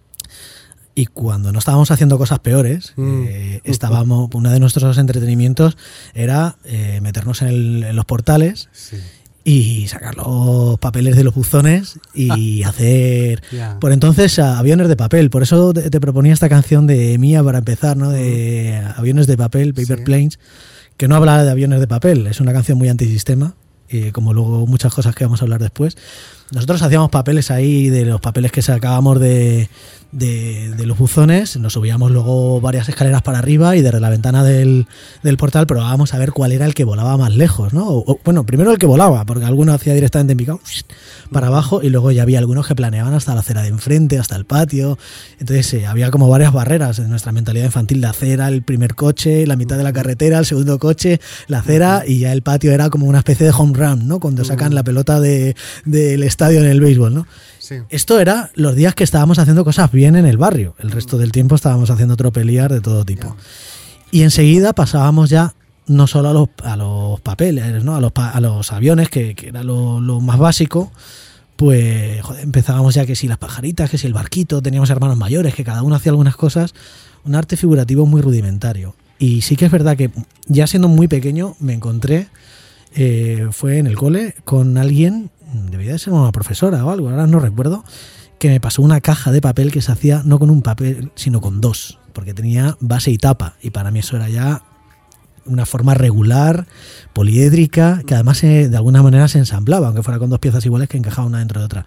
Y 0.96 1.06
cuando 1.06 1.50
no 1.52 1.58
estábamos 1.58 1.90
haciendo 1.90 2.18
cosas 2.18 2.38
peores, 2.38 2.92
Mm. 2.96 3.24
eh, 3.26 3.60
estábamos, 3.64 4.30
uno 4.32 4.50
de 4.50 4.60
nuestros 4.60 4.96
entretenimientos 4.98 5.76
era 6.14 6.56
eh, 6.64 7.00
meternos 7.02 7.42
en, 7.42 7.48
el- 7.48 7.82
en 7.84 7.96
los 7.96 8.04
portales 8.04 8.68
Sí. 8.72 8.96
y 9.42 9.88
sacar 9.88 10.14
los 10.16 10.78
papeles 10.78 11.16
de 11.16 11.24
los 11.24 11.34
buzones 11.34 11.98
y 12.14 12.62
hacer 12.62 13.42
Ya. 13.50 13.76
por 13.80 13.90
entonces 13.92 14.38
aviones 14.38 14.86
de 14.88 14.96
papel. 14.96 15.30
Por 15.30 15.42
eso 15.42 15.72
te, 15.74 15.90
te 15.90 16.00
proponía 16.00 16.32
esta 16.32 16.48
canción 16.48 16.86
de 16.86 17.18
Mía 17.18 17.42
para 17.42 17.58
empezar, 17.58 17.96
¿no? 17.96 18.10
De 18.10 18.80
aviones 18.96 19.26
de 19.26 19.36
papel, 19.36 19.74
Paper 19.74 19.98
Sí. 19.98 20.04
Planes, 20.04 20.38
que 20.96 21.08
no 21.08 21.16
habla 21.16 21.42
de 21.42 21.50
aviones 21.50 21.80
de 21.80 21.88
papel, 21.88 22.28
es 22.28 22.40
una 22.40 22.52
canción 22.52 22.78
muy 22.78 22.88
antisistema, 22.88 23.56
eh, 23.88 24.12
como 24.12 24.32
luego 24.32 24.64
muchas 24.68 24.94
cosas 24.94 25.14
que 25.16 25.24
vamos 25.24 25.42
a 25.42 25.44
hablar 25.44 25.60
después. 25.60 25.96
Nosotros 26.52 26.82
hacíamos 26.82 27.10
papeles 27.10 27.50
ahí, 27.50 27.88
de 27.88 28.04
los 28.04 28.20
papeles 28.20 28.52
que 28.52 28.62
sacábamos 28.62 29.18
de, 29.18 29.68
de, 30.12 30.70
de 30.76 30.86
los 30.86 30.96
buzones, 30.96 31.56
nos 31.56 31.72
subíamos 31.72 32.10
luego 32.12 32.60
varias 32.60 32.88
escaleras 32.88 33.22
para 33.22 33.38
arriba 33.38 33.74
y 33.76 33.82
desde 33.82 33.98
la 33.98 34.10
ventana 34.10 34.44
del, 34.44 34.86
del 35.22 35.36
portal 35.36 35.66
probábamos 35.66 36.14
a 36.14 36.18
ver 36.18 36.30
cuál 36.32 36.52
era 36.52 36.66
el 36.66 36.74
que 36.74 36.84
volaba 36.84 37.16
más 37.16 37.34
lejos, 37.34 37.72
¿no? 37.72 38.04
Bueno, 38.24 38.44
primero 38.46 38.70
el 38.70 38.78
que 38.78 38.86
volaba, 38.86 39.24
porque 39.24 39.46
alguno 39.46 39.72
hacía 39.72 39.94
directamente 39.94 40.32
en 40.32 40.36
picado 40.38 40.60
para 41.32 41.48
abajo 41.48 41.82
y 41.82 41.88
luego 41.88 42.12
ya 42.12 42.22
había 42.22 42.38
algunos 42.38 42.66
que 42.68 42.74
planeaban 42.76 43.14
hasta 43.14 43.34
la 43.34 43.40
acera 43.40 43.62
de 43.62 43.68
enfrente, 43.68 44.18
hasta 44.18 44.36
el 44.36 44.44
patio. 44.44 44.98
Entonces 45.40 45.72
eh, 45.74 45.86
había 45.86 46.10
como 46.12 46.28
varias 46.28 46.52
barreras 46.52 46.98
en 47.00 47.08
nuestra 47.10 47.32
mentalidad 47.32 47.64
infantil, 47.64 48.00
la 48.02 48.10
acera, 48.10 48.46
el 48.48 48.62
primer 48.62 48.94
coche, 48.94 49.44
la 49.46 49.56
mitad 49.56 49.76
de 49.76 49.82
la 49.82 49.92
carretera, 49.92 50.38
el 50.38 50.46
segundo 50.46 50.78
coche, 50.78 51.20
la 51.48 51.60
acera 51.60 52.04
y 52.06 52.18
ya 52.20 52.32
el 52.32 52.42
patio 52.42 52.70
era 52.72 52.90
como 52.90 53.06
una 53.06 53.18
especie 53.18 53.46
de 53.46 53.52
home 53.56 53.72
run, 53.76 54.06
¿no? 54.06 54.20
Cuando 54.20 54.44
sacan 54.44 54.74
la 54.74 54.84
pelota 54.84 55.18
de- 55.18 55.56
del 55.84 56.22
estadio 56.34 56.60
en 56.60 56.66
el 56.66 56.80
béisbol, 56.80 57.14
¿no? 57.14 57.26
Sí. 57.58 57.76
Esto 57.88 58.20
era 58.20 58.50
los 58.54 58.74
días 58.74 58.94
que 58.94 59.04
estábamos 59.04 59.38
haciendo 59.38 59.64
cosas 59.64 59.90
bien 59.90 60.16
en 60.16 60.26
el 60.26 60.36
barrio. 60.36 60.74
El 60.78 60.90
resto 60.90 61.16
del 61.16 61.32
tiempo 61.32 61.54
estábamos 61.54 61.88
haciendo 61.90 62.16
tropelías 62.16 62.68
de 62.68 62.80
todo 62.80 63.04
tipo. 63.04 63.36
Y 64.10 64.22
enseguida 64.22 64.72
pasábamos 64.72 65.30
ya 65.30 65.54
no 65.86 66.06
solo 66.06 66.30
a 66.30 66.32
los, 66.32 66.48
a 66.62 66.76
los 66.76 67.20
papeles, 67.20 67.84
¿no? 67.84 67.96
a, 67.96 68.00
los, 68.00 68.12
a 68.16 68.40
los 68.40 68.72
aviones, 68.72 69.08
que, 69.08 69.34
que 69.34 69.48
era 69.48 69.62
lo, 69.62 70.00
lo 70.00 70.20
más 70.20 70.38
básico, 70.38 70.92
pues 71.56 72.22
joder, 72.22 72.42
empezábamos 72.42 72.94
ya 72.94 73.06
que 73.06 73.16
si 73.16 73.28
las 73.28 73.38
pajaritas, 73.38 73.90
que 73.90 73.98
si 73.98 74.06
el 74.06 74.12
barquito, 74.12 74.62
teníamos 74.62 74.90
hermanos 74.90 75.16
mayores, 75.16 75.54
que 75.54 75.64
cada 75.64 75.82
uno 75.82 75.94
hacía 75.94 76.10
algunas 76.10 76.36
cosas, 76.36 76.74
un 77.24 77.34
arte 77.34 77.56
figurativo 77.56 78.06
muy 78.06 78.20
rudimentario. 78.22 78.94
Y 79.18 79.42
sí 79.42 79.56
que 79.56 79.66
es 79.66 79.70
verdad 79.70 79.96
que 79.96 80.10
ya 80.46 80.66
siendo 80.66 80.88
muy 80.88 81.08
pequeño 81.08 81.56
me 81.60 81.72
encontré, 81.74 82.28
eh, 82.94 83.48
fue 83.52 83.78
en 83.78 83.86
el 83.86 83.96
cole, 83.96 84.34
con 84.44 84.78
alguien, 84.78 85.30
debía 85.54 85.92
de 85.92 85.98
ser 85.98 86.12
una 86.12 86.32
profesora 86.32 86.84
o 86.84 86.90
algo, 86.90 87.08
ahora 87.08 87.26
no 87.26 87.38
recuerdo, 87.38 87.84
que 88.38 88.48
me 88.48 88.60
pasó 88.60 88.82
una 88.82 89.00
caja 89.00 89.32
de 89.32 89.40
papel 89.40 89.72
que 89.72 89.80
se 89.80 89.92
hacía 89.92 90.22
no 90.24 90.38
con 90.38 90.50
un 90.50 90.62
papel, 90.62 91.12
sino 91.14 91.40
con 91.40 91.60
dos, 91.60 91.98
porque 92.12 92.34
tenía 92.34 92.76
base 92.80 93.10
y 93.10 93.18
tapa, 93.18 93.56
y 93.62 93.70
para 93.70 93.90
mí 93.90 94.00
eso 94.00 94.16
era 94.16 94.28
ya 94.28 94.62
una 95.46 95.66
forma 95.66 95.94
regular, 95.94 96.66
poliédrica, 97.12 98.02
que 98.06 98.14
además 98.14 98.42
eh, 98.44 98.68
de 98.68 98.76
alguna 98.76 99.02
manera 99.02 99.28
se 99.28 99.38
ensamblaba, 99.38 99.88
aunque 99.88 100.02
fuera 100.02 100.18
con 100.18 100.30
dos 100.30 100.38
piezas 100.38 100.64
iguales 100.64 100.88
que 100.88 100.96
encajaban 100.96 101.28
una 101.28 101.38
dentro 101.38 101.60
de 101.60 101.66
otra. 101.66 101.86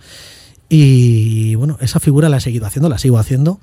Y 0.69 1.55
bueno, 1.55 1.77
esa 1.81 1.99
figura 1.99 2.29
la 2.29 2.37
he 2.37 2.41
seguido 2.41 2.65
haciendo, 2.65 2.89
la 2.89 2.97
sigo 2.97 3.17
haciendo. 3.17 3.59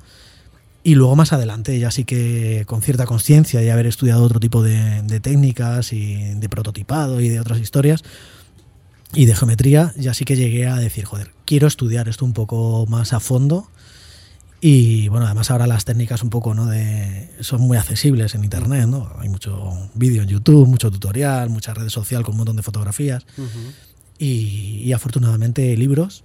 Y 0.83 0.97
luego 0.97 1.17
más 1.17 1.33
adelante, 1.33 1.79
ya 1.79 1.91
sí 1.91 2.05
que 2.05 2.65
con 2.67 2.83
cierta 2.83 3.07
conciencia 3.07 3.63
y 3.63 3.71
haber 3.71 3.87
estudiado 3.87 4.23
otro 4.23 4.41
tipo 4.41 4.63
de, 4.63 5.03
de 5.03 5.21
técnicas 5.21 5.93
y 5.93 6.35
de 6.35 6.49
prototipado 6.49 7.21
y 7.21 7.29
de 7.29 7.41
otras 7.41 7.59
historias 7.59 8.03
y 9.15 9.27
de 9.27 9.35
geometría, 9.35 9.93
ya 9.97 10.15
sí 10.15 10.25
que 10.25 10.37
llegué 10.37 10.67
a 10.67 10.77
decir, 10.77 11.05
joder, 11.05 11.31
quiero 11.45 11.67
estudiar 11.67 12.09
esto 12.09 12.25
un 12.25 12.33
poco 12.33 12.87
más 12.89 13.13
a 13.13 13.21
fondo. 13.21 13.69
Y 14.61 15.09
bueno, 15.09 15.27
además 15.27 15.51
ahora 15.51 15.67
las 15.67 15.85
técnicas 15.85 16.23
un 16.23 16.31
poco, 16.31 16.55
¿no? 16.55 16.67
De, 16.67 17.29
son 17.41 17.61
muy 17.61 17.77
accesibles 17.77 18.35
en 18.35 18.45
internet, 18.45 18.87
¿no? 18.87 19.13
Hay 19.19 19.29
mucho 19.29 19.91
vídeo 19.95 20.23
en 20.23 20.29
YouTube, 20.29 20.67
mucho 20.67 20.91
tutorial, 20.91 21.51
mucha 21.51 21.75
red 21.75 21.91
social 21.91 22.23
con 22.23 22.33
un 22.33 22.39
montón 22.39 22.57
de 22.57 22.63
fotografías 22.63 23.27
y, 24.19 24.81
y 24.85 24.93
afortunadamente 24.93 25.77
libros 25.77 26.25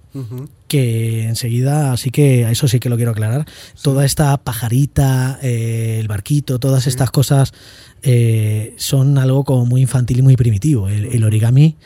que 0.68 1.24
enseguida, 1.24 1.92
así 1.92 2.10
que 2.10 2.46
a 2.46 2.50
eso 2.50 2.68
sí 2.68 2.80
que 2.80 2.88
lo 2.88 2.96
quiero 2.96 3.10
aclarar, 3.10 3.46
toda 3.82 4.04
esta 4.04 4.36
pajarita, 4.38 5.38
eh, 5.42 5.98
el 6.00 6.08
barquito, 6.08 6.58
todas 6.58 6.86
estas 6.86 7.10
cosas 7.10 7.52
eh, 8.02 8.74
son 8.78 9.18
algo 9.18 9.44
como 9.44 9.66
muy 9.66 9.82
infantil 9.82 10.20
y 10.20 10.22
muy 10.22 10.36
primitivo. 10.36 10.88
El, 10.88 11.06
el 11.06 11.24
origami 11.24 11.76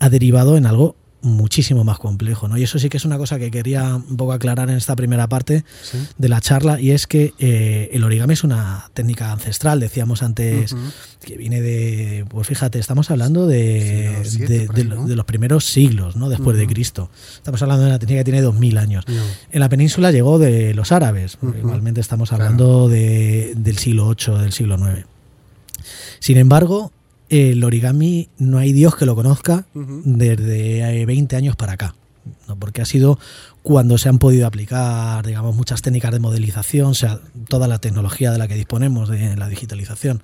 ha 0.00 0.08
derivado 0.10 0.56
en 0.56 0.66
algo 0.66 0.96
muchísimo 1.22 1.82
más 1.82 1.98
complejo, 1.98 2.46
¿no? 2.46 2.56
Y 2.56 2.62
eso 2.62 2.78
sí 2.78 2.88
que 2.88 2.98
es 2.98 3.04
una 3.04 3.18
cosa 3.18 3.36
que 3.38 3.50
quería 3.50 3.96
un 3.96 4.16
poco 4.16 4.32
aclarar 4.32 4.70
en 4.70 4.76
esta 4.76 4.94
primera 4.94 5.26
parte 5.28 5.64
Sí. 5.82 5.98
de 6.18 6.28
la 6.28 6.40
charla 6.40 6.80
y 6.80 6.92
es 6.92 7.08
que 7.08 7.32
eh, 7.40 7.88
el 7.92 8.04
origami 8.04 8.34
es 8.34 8.44
una 8.44 8.90
técnica 8.94 9.32
ancestral, 9.32 9.80
decíamos 9.80 10.22
antes, 10.22 10.76
que 11.24 11.36
viene 11.36 11.60
de, 11.62 12.24
pues 12.28 12.46
fíjate, 12.46 12.78
estamos 12.78 13.10
hablando 13.10 13.48
de, 13.48 14.20
siete, 14.24 14.68
de- 14.72 14.84
los 15.16 15.24
primeros 15.24 15.64
siglos, 15.64 16.14
¿no? 16.14 16.28
Después 16.28 16.56
de. 16.58 16.66
Cristo. 16.68 17.10
Estamos 17.34 17.60
hablando 17.62 17.84
de 17.84 17.88
una 17.90 17.98
técnica 17.98 18.20
que 18.20 18.24
tiene 18.24 18.42
2000 18.42 18.78
años. 18.78 19.04
En 19.50 19.58
la 19.60 19.68
península 19.68 20.12
llegó 20.12 20.38
de 20.38 20.74
los 20.74 20.92
árabes, 20.92 21.38
igualmente 21.58 22.00
estamos 22.00 22.28
Claro. 22.28 22.44
hablando 22.44 22.88
de- 22.88 23.54
del 23.56 23.78
siglo 23.78 24.14
VIII, 24.14 24.38
del 24.42 24.52
siglo 24.52 24.76
IX. 24.78 25.06
Sin 26.20 26.36
embargo, 26.36 26.92
el 27.28 27.62
origami 27.64 28.28
no 28.38 28.58
hay 28.58 28.72
Dios 28.72 28.96
que 28.96 29.06
lo 29.06 29.14
conozca 29.14 29.66
desde 29.74 31.00
eh, 31.00 31.06
20 31.06 31.36
años 31.36 31.56
para 31.56 31.72
acá, 31.72 31.94
¿no? 32.48 32.56
porque 32.56 32.82
ha 32.82 32.86
sido 32.86 33.18
cuando 33.66 33.98
se 33.98 34.08
han 34.08 34.20
podido 34.20 34.46
aplicar, 34.46 35.26
digamos, 35.26 35.56
muchas 35.56 35.82
técnicas 35.82 36.12
de 36.12 36.20
modelización, 36.20 36.86
o 36.86 36.94
sea, 36.94 37.18
toda 37.48 37.66
la 37.66 37.80
tecnología 37.80 38.30
de 38.30 38.38
la 38.38 38.46
que 38.46 38.54
disponemos 38.54 39.08
de 39.08 39.36
la 39.36 39.48
digitalización, 39.48 40.22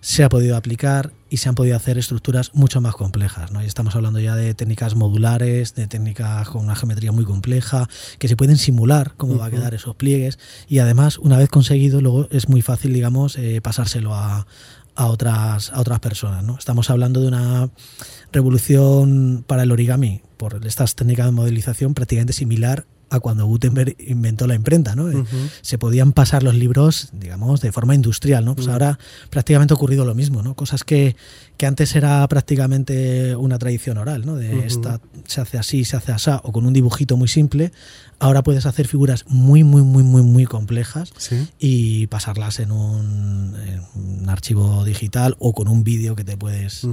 se 0.00 0.24
ha 0.24 0.30
podido 0.30 0.56
aplicar 0.56 1.12
y 1.28 1.36
se 1.36 1.50
han 1.50 1.54
podido 1.54 1.76
hacer 1.76 1.98
estructuras 1.98 2.54
mucho 2.54 2.80
más 2.80 2.94
complejas. 2.94 3.52
¿no? 3.52 3.62
Y 3.62 3.66
estamos 3.66 3.96
hablando 3.96 4.18
ya 4.18 4.34
de 4.34 4.54
técnicas 4.54 4.94
modulares, 4.94 5.74
de 5.74 5.88
técnicas 5.88 6.48
con 6.48 6.64
una 6.64 6.74
geometría 6.74 7.12
muy 7.12 7.26
compleja, 7.26 7.86
que 8.18 8.28
se 8.28 8.36
pueden 8.36 8.56
simular 8.56 9.12
cómo 9.18 9.36
va 9.36 9.44
a 9.44 9.50
quedar 9.50 9.74
esos 9.74 9.94
pliegues 9.94 10.38
y 10.66 10.78
además, 10.78 11.18
una 11.18 11.36
vez 11.36 11.50
conseguido, 11.50 12.00
luego 12.00 12.28
es 12.30 12.48
muy 12.48 12.62
fácil, 12.62 12.94
digamos, 12.94 13.36
eh, 13.36 13.60
pasárselo 13.60 14.14
a, 14.14 14.46
a 14.94 15.06
otras, 15.06 15.70
a 15.72 15.80
otras 15.80 16.00
personas. 16.00 16.44
¿no? 16.44 16.56
Estamos 16.58 16.90
hablando 16.90 17.20
de 17.20 17.28
una 17.28 17.70
revolución 18.32 19.44
para 19.46 19.62
el 19.62 19.72
origami 19.72 20.22
por 20.36 20.64
estas 20.66 20.94
técnicas 20.94 21.26
de 21.26 21.32
modelización 21.32 21.94
prácticamente 21.94 22.32
similar 22.32 22.86
a 23.10 23.20
cuando 23.20 23.44
Gutenberg 23.46 23.96
inventó 23.98 24.46
la 24.46 24.54
imprenta, 24.54 24.94
¿no? 24.94 25.10
Se 25.62 25.78
podían 25.78 26.12
pasar 26.12 26.42
los 26.42 26.54
libros, 26.54 27.08
digamos, 27.12 27.60
de 27.60 27.72
forma 27.72 27.94
industrial, 27.94 28.44
¿no? 28.44 28.54
Pues 28.54 28.68
ahora 28.68 28.98
prácticamente 29.30 29.74
ha 29.74 29.76
ocurrido 29.76 30.04
lo 30.04 30.14
mismo, 30.14 30.42
¿no? 30.42 30.54
Cosas 30.54 30.84
que, 30.84 31.16
que 31.56 31.66
antes 31.66 31.94
era 31.96 32.26
prácticamente 32.28 33.34
una 33.36 33.58
tradición 33.58 33.98
oral, 33.98 34.24
¿no? 34.24 34.36
De 34.36 34.66
esta 34.66 35.00
se 35.26 35.40
hace 35.40 35.58
así, 35.58 35.84
se 35.84 35.96
hace 35.96 36.12
así, 36.12 36.30
o 36.42 36.52
con 36.52 36.66
un 36.66 36.72
dibujito 36.72 37.16
muy 37.16 37.28
simple. 37.28 37.72
Ahora 38.18 38.42
puedes 38.42 38.66
hacer 38.66 38.86
figuras 38.86 39.24
muy, 39.28 39.64
muy, 39.64 39.82
muy, 39.82 40.02
muy, 40.02 40.22
muy 40.22 40.44
complejas 40.44 41.10
Sí. 41.16 41.48
y 41.58 42.06
pasarlas 42.08 42.60
en 42.60 42.70
un, 42.70 43.56
en 43.66 43.82
un 43.94 44.28
archivo 44.28 44.84
digital 44.84 45.36
o 45.38 45.52
con 45.54 45.68
un 45.68 45.82
vídeo 45.84 46.14
que 46.14 46.24
te 46.24 46.36
puedes... 46.36 46.86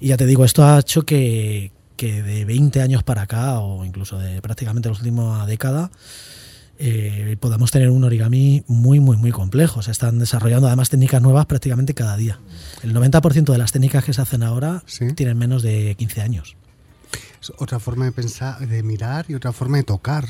Y 0.00 0.08
ya 0.08 0.16
te 0.16 0.26
digo, 0.26 0.44
esto 0.44 0.64
ha 0.64 0.80
hecho 0.80 1.02
que, 1.02 1.70
que 1.96 2.22
de 2.22 2.44
20 2.44 2.80
años 2.82 3.02
para 3.02 3.22
acá, 3.22 3.58
o 3.60 3.84
incluso 3.84 4.18
de 4.18 4.40
prácticamente 4.42 4.88
la 4.88 4.94
última 4.96 5.46
década, 5.46 5.90
eh, 6.78 7.36
podamos 7.38 7.70
tener 7.70 7.88
un 7.90 8.02
origami 8.02 8.64
muy, 8.66 8.98
muy, 8.98 9.16
muy 9.16 9.30
complejo. 9.30 9.80
Se 9.82 9.92
están 9.92 10.18
desarrollando 10.18 10.66
además 10.66 10.90
técnicas 10.90 11.22
nuevas 11.22 11.46
prácticamente 11.46 11.94
cada 11.94 12.16
día. 12.16 12.38
El 12.82 12.92
90% 12.94 13.52
de 13.52 13.58
las 13.58 13.70
técnicas 13.72 14.04
que 14.04 14.12
se 14.12 14.20
hacen 14.22 14.42
ahora 14.42 14.82
Sí. 14.86 15.12
tienen 15.14 15.38
menos 15.38 15.62
de 15.62 15.94
15 15.96 16.20
años. 16.20 16.56
Es 17.40 17.52
otra 17.58 17.78
forma 17.78 18.06
de 18.06 18.12
pensar, 18.12 18.58
de 18.66 18.82
mirar 18.82 19.26
y 19.28 19.34
otra 19.34 19.52
forma 19.52 19.76
de 19.76 19.84
tocar, 19.84 20.26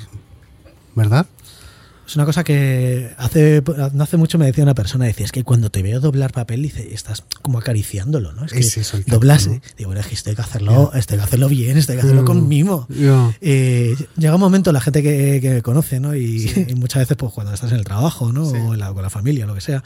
¿verdad? 0.95 1.27
Es 2.07 2.17
una 2.17 2.25
cosa 2.27 2.45
que 2.45 3.11
hace 3.17 3.63
no 3.95 4.05
hace 4.05 4.17
mucho 4.17 4.37
me 4.39 4.47
decía 4.47 4.63
una 4.63 4.75
persona, 4.75 5.07
decía, 5.07 5.25
es 5.25 5.33
que 5.33 5.43
cuando 5.43 5.71
te 5.71 5.83
veo 5.83 6.01
doblar 6.01 6.33
papel, 6.33 6.63
dice, 6.63 6.93
estás 6.93 7.25
como 7.43 7.59
acariciándolo, 7.59 8.33
¿no? 8.33 8.45
Es 8.45 8.53
que 8.53 8.59
el 8.59 8.71
tacto, 8.71 9.11
doblas, 9.11 9.47
¿no? 9.47 9.55
eh, 9.55 9.61
digo, 9.79 9.89
bueno, 9.89 10.01
es 10.01 10.07
que 10.07 10.15
esto 10.15 10.31
hay 10.31 10.37
que 10.37 10.43
hacerlo, 10.43 10.93
esto 10.95 11.15
hay 11.15 11.19
que 11.21 11.25
hacerlo 11.25 11.49
bien, 11.49 11.79
esto 11.79 11.93
hay 11.93 11.99
que 11.99 12.03
hacerlo 12.05 12.23
Mm. 12.23 12.27
con 12.27 12.49
mimo. 12.49 12.87
Ya. 12.91 13.35
Eh, 13.41 13.97
llega 14.17 14.35
un 14.35 14.41
momento, 14.41 14.71
la 14.73 14.81
gente 14.81 15.03
que, 15.03 15.39
que 15.41 15.51
me 15.51 15.63
conoce, 15.63 15.99
¿no? 16.01 16.15
Y, 16.15 16.67
y 16.69 16.75
muchas 16.75 17.01
veces, 17.03 17.17
pues 17.17 17.33
cuando 17.33 17.55
estás 17.55 17.73
en 17.73 17.79
el 17.79 17.85
trabajo, 17.85 18.33
¿no? 18.33 18.51
Sí. 18.51 18.57
O 18.59 18.75
la- 18.75 18.93
con 18.93 19.03
la 19.03 19.11
familia, 19.11 19.47
lo 19.47 19.55
que 19.55 19.61
sea. 19.63 19.83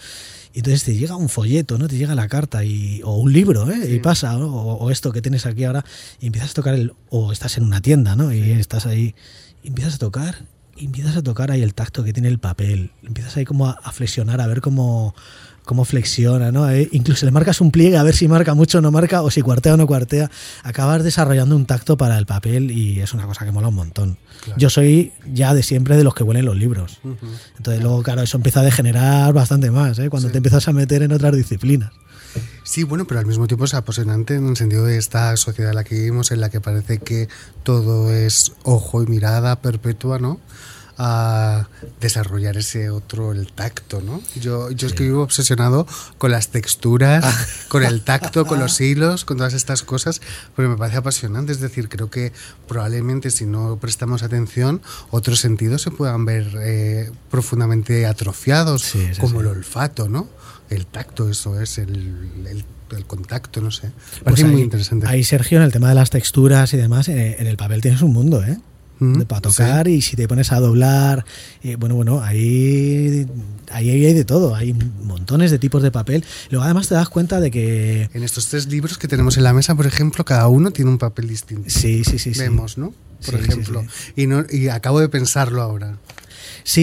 Y 0.55 0.59
entonces 0.59 0.83
te 0.83 0.97
llega 0.97 1.15
un 1.15 1.29
folleto, 1.29 1.79
¿no? 1.79 1.87
Te 1.89 1.97
llega 1.97 2.15
la 2.17 2.27
carta 2.27 2.65
y, 2.65 3.01
o 3.05 3.17
un 3.19 3.33
libro, 3.33 3.71
¿eh? 3.71 3.95
Y 3.95 4.01
pasa, 4.01 4.33
¿no? 4.33 4.47
o, 4.55 4.75
o 4.79 4.91
esto 4.91 5.13
que 5.13 5.23
tienes 5.23 5.47
aquí 5.47 5.65
ahora, 5.65 5.85
y 6.21 6.27
empiezas 6.27 6.51
a 6.51 6.55
tocar 6.55 6.75
el. 6.75 6.95
O 7.11 7.31
estás 7.33 7.59
en 7.59 7.65
una 7.65 7.81
tienda, 7.81 8.17
¿no? 8.17 8.33
Y 8.33 8.51
estás 8.53 8.87
ahí, 8.87 9.15
y 9.63 9.69
empiezas 9.69 9.95
a 9.95 9.99
tocar, 9.99 10.45
y 10.79 10.87
empiezas 10.87 11.17
a 11.17 11.23
tocar 11.23 11.51
ahí 11.51 11.63
el 11.63 11.75
tacto 11.75 12.05
que 12.05 12.13
tiene 12.13 12.29
el 12.29 12.39
papel. 12.39 12.93
Empiezas 13.03 13.37
ahí 13.37 13.45
como 13.45 13.67
a, 13.67 13.73
a 13.83 13.93
flexionar, 13.93 14.41
a 14.41 14.47
ver 14.47 14.61
cómo 14.61 15.15
cómo 15.65 15.85
flexiona, 15.85 16.51
¿no? 16.51 16.71
Eh, 16.71 16.89
incluso 16.93 17.27
le 17.27 17.31
marcas 17.33 17.61
un 17.61 17.71
pliegue 17.71 17.99
a 17.99 18.03
ver 18.03 18.17
si 18.17 18.27
marca 18.27 18.55
mucho 18.55 18.79
o 18.79 18.81
no 18.81 18.91
marca, 18.91 19.21
o 19.21 19.31
si 19.31 19.43
cuartea 19.43 19.75
o 19.75 19.77
no 19.77 19.87
cuartea. 19.87 20.31
Acabas 20.63 21.05
desarrollando 21.05 21.55
un 21.57 21.67
tacto 21.67 21.99
para 21.99 22.17
el 22.17 22.25
papel 22.25 22.71
y 22.71 23.01
es 23.01 23.13
una 23.13 23.27
cosa 23.27 23.45
que 23.45 23.53
mola 23.53 23.69
un 23.69 23.75
montón. 23.75 24.17
Claro. 24.45 24.59
Yo 24.59 24.71
soy 24.71 25.13
ya 25.31 25.53
de 25.53 25.63
siempre 25.63 25.99
de 25.99 26.05
los 26.05 26.15
que 26.15 26.23
huelen 26.25 26.47
los 26.47 26.57
libros. 26.57 27.01
Ujú. 27.05 27.17
Entonces 27.59 27.83
luego, 27.83 28.03
claro, 28.03 28.23
eso 28.23 28.39
empieza 28.39 28.61
a 28.61 28.63
degenerar 28.63 29.35
bastante 29.35 29.71
más, 29.71 29.99
¿eh? 29.99 30.09
Cuando 30.09 30.29
Sí. 30.31 30.33
te 30.33 30.39
empiezas 30.39 30.67
a 30.69 30.73
meter 30.73 31.03
en 31.03 31.13
otras 31.13 31.37
disciplinas. 31.37 31.91
Sí, 32.65 32.85
bueno, 32.85 33.07
pero 33.07 33.21
al 33.21 33.27
mismo 33.27 33.47
tiempo 33.47 33.67
es 33.67 33.75
apasionante 33.75 34.37
en 34.37 34.49
el 34.49 34.57
sentido 34.57 34.87
de 34.87 34.97
esta 34.97 35.37
sociedad 35.37 35.73
en 35.73 35.77
la 35.77 35.85
que 35.85 35.97
vivimos, 35.97 36.31
en 36.31 36.41
la 36.41 36.49
que 36.49 36.63
parece 36.63 36.97
que 36.99 37.29
todo 37.63 38.11
es 38.11 38.53
ojo 38.63 39.03
y 39.03 39.07
mirada 39.07 39.61
perpetua, 39.61 40.19
¿no? 40.19 40.41
A 41.01 41.69
desarrollar 42.01 42.57
ese 42.57 42.91
otro, 42.91 43.31
el 43.31 43.53
tacto, 43.53 44.01
¿no? 44.01 44.21
Yo, 44.41 44.71
yo 44.73 44.89
es 44.89 44.95
que 44.95 45.05
vivo 45.05 45.23
obsesionado 45.23 45.87
con 46.19 46.33
las 46.33 46.49
texturas, 46.49 47.25
con 47.69 47.85
el 47.85 48.03
tacto, 48.03 48.45
con 48.47 48.59
los 48.59 48.81
hilos, 48.81 49.25
con 49.25 49.37
todas 49.37 49.55
estas 49.55 49.85
cosas, 49.85 50.21
porque 50.57 50.69
me 50.69 50.77
parece 50.77 50.99
apasionante. 50.99 51.53
Es 51.53 51.61
decir, 51.61 51.89
creo 51.89 52.11
que 52.11 52.33
probablemente 52.67 53.31
si 53.31 53.47
no 53.47 53.77
prestamos 53.81 54.25
atención, 54.25 54.83
otros 55.11 55.39
sentidos 55.39 55.83
se 55.83 55.93
puedan 55.93 56.25
ver 56.25 56.51
eh, 56.63 57.11
profundamente 57.31 58.05
atrofiados, 58.07 58.83
Sí, 58.83 59.09
sí, 59.15 59.21
como 59.21 59.35
sí. 59.35 59.39
el 59.39 59.47
olfato, 59.47 60.09
¿no? 60.09 60.29
El 60.69 60.87
tacto, 60.87 61.31
eso 61.31 61.61
es, 61.61 61.79
el, 61.79 62.29
el- 62.47 62.65
el 62.91 63.05
contacto, 63.05 63.61
no 63.61 63.71
sé. 63.71 63.91
Pues 64.11 64.23
parece 64.25 64.45
muy 64.47 64.63
interesante. 64.63 65.07
Ahí, 65.07 65.23
Sergio, 65.23 65.59
en 65.59 65.65
el 65.65 65.73
tema 65.73 65.91
de 65.91 65.95
las 65.95 66.09
texturas 66.09 66.73
y 66.73 66.79
demás, 66.79 67.09
eh, 67.11 67.37
en 67.39 67.47
el 67.47 67.59
papel 67.59 67.83
tienes 67.83 68.01
un 68.01 68.15
mundo, 68.15 68.43
¿eh? 68.43 68.59
Mm, 69.01 69.23
para 69.23 69.41
tocar 69.41 69.87
y 69.87 70.03
si 70.03 70.17
te 70.17 70.27
pones 70.27 70.51
a 70.53 70.59
doblar, 70.59 71.25
eh, 71.63 71.77
bueno, 71.77 71.95
bueno, 71.95 72.21
ahí, 72.21 73.27
ahí 73.71 73.91
hay 73.91 74.13
de 74.13 74.25
todo, 74.25 74.55
hay 74.55 74.73
montones 74.73 75.51
de 75.51 75.59
tipos 75.59 75.83
de 75.83 75.91
papel. 75.91 76.25
Luego 76.51 76.65
además 76.65 76.89
te 76.89 76.95
das 76.95 77.09
cuenta 77.09 77.41
de 77.41 77.51
que... 77.51 78.11
En 78.13 78.23
estos 78.25 78.49
tres 78.49 78.67
libros 78.67 78.99
que 78.99 79.07
tenemos 79.07 79.37
en 79.37 79.45
la 79.45 79.53
mesa, 79.53 79.75
por 79.75 79.87
ejemplo, 79.87 80.25
cada 80.25 80.49
uno 80.49 80.73
tiene 80.73 80.91
un 80.91 80.99
papel 80.99 81.29
distinto. 81.29 81.71
Sí, 81.71 82.03
sí, 82.05 82.19
sí. 82.19 82.35
sí. 82.35 82.41
Vemos, 82.41 82.77
¿no? 82.77 82.93
Por 83.25 83.37
sí, 83.37 83.41
ejemplo. 83.41 83.85
Y, 84.17 84.27
no, 84.27 84.45
y 84.51 84.69
acabo 84.69 85.01
de 85.01 85.09
pensarlo 85.09 85.63
ahora. 85.63 85.97
Sí, 86.71 86.83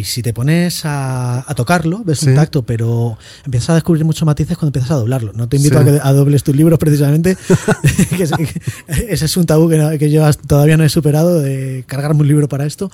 y 0.00 0.04
si 0.04 0.20
te 0.20 0.32
pones 0.32 0.84
a, 0.84 1.48
a 1.48 1.54
tocarlo, 1.54 2.02
ves 2.04 2.18
Sí. 2.18 2.30
un 2.30 2.34
tacto, 2.34 2.64
pero 2.64 3.16
empiezas 3.44 3.70
a 3.70 3.74
descubrir 3.74 4.04
muchos 4.04 4.26
matices 4.26 4.56
cuando 4.58 4.70
empiezas 4.70 4.90
a 4.90 4.94
doblarlo. 4.96 5.32
No 5.32 5.48
te 5.48 5.58
invito 5.58 5.80
Sí. 5.80 5.88
a 5.88 5.92
que 5.92 6.00
a 6.02 6.12
dobles 6.12 6.42
tus 6.42 6.56
libros 6.56 6.76
precisamente, 6.80 7.36
que 8.16 8.24
es- 8.24 8.32
que 8.32 8.60
ese 9.08 9.26
es 9.26 9.36
un 9.36 9.46
tabú 9.46 9.68
que, 9.68 9.78
no- 9.78 9.96
que 9.96 10.10
yo 10.10 10.28
todavía 10.48 10.76
no 10.76 10.82
he 10.82 10.88
superado, 10.88 11.40
de 11.40 11.84
cargarme 11.86 12.22
un 12.22 12.26
libro 12.26 12.48
para 12.48 12.66
esto. 12.66 12.90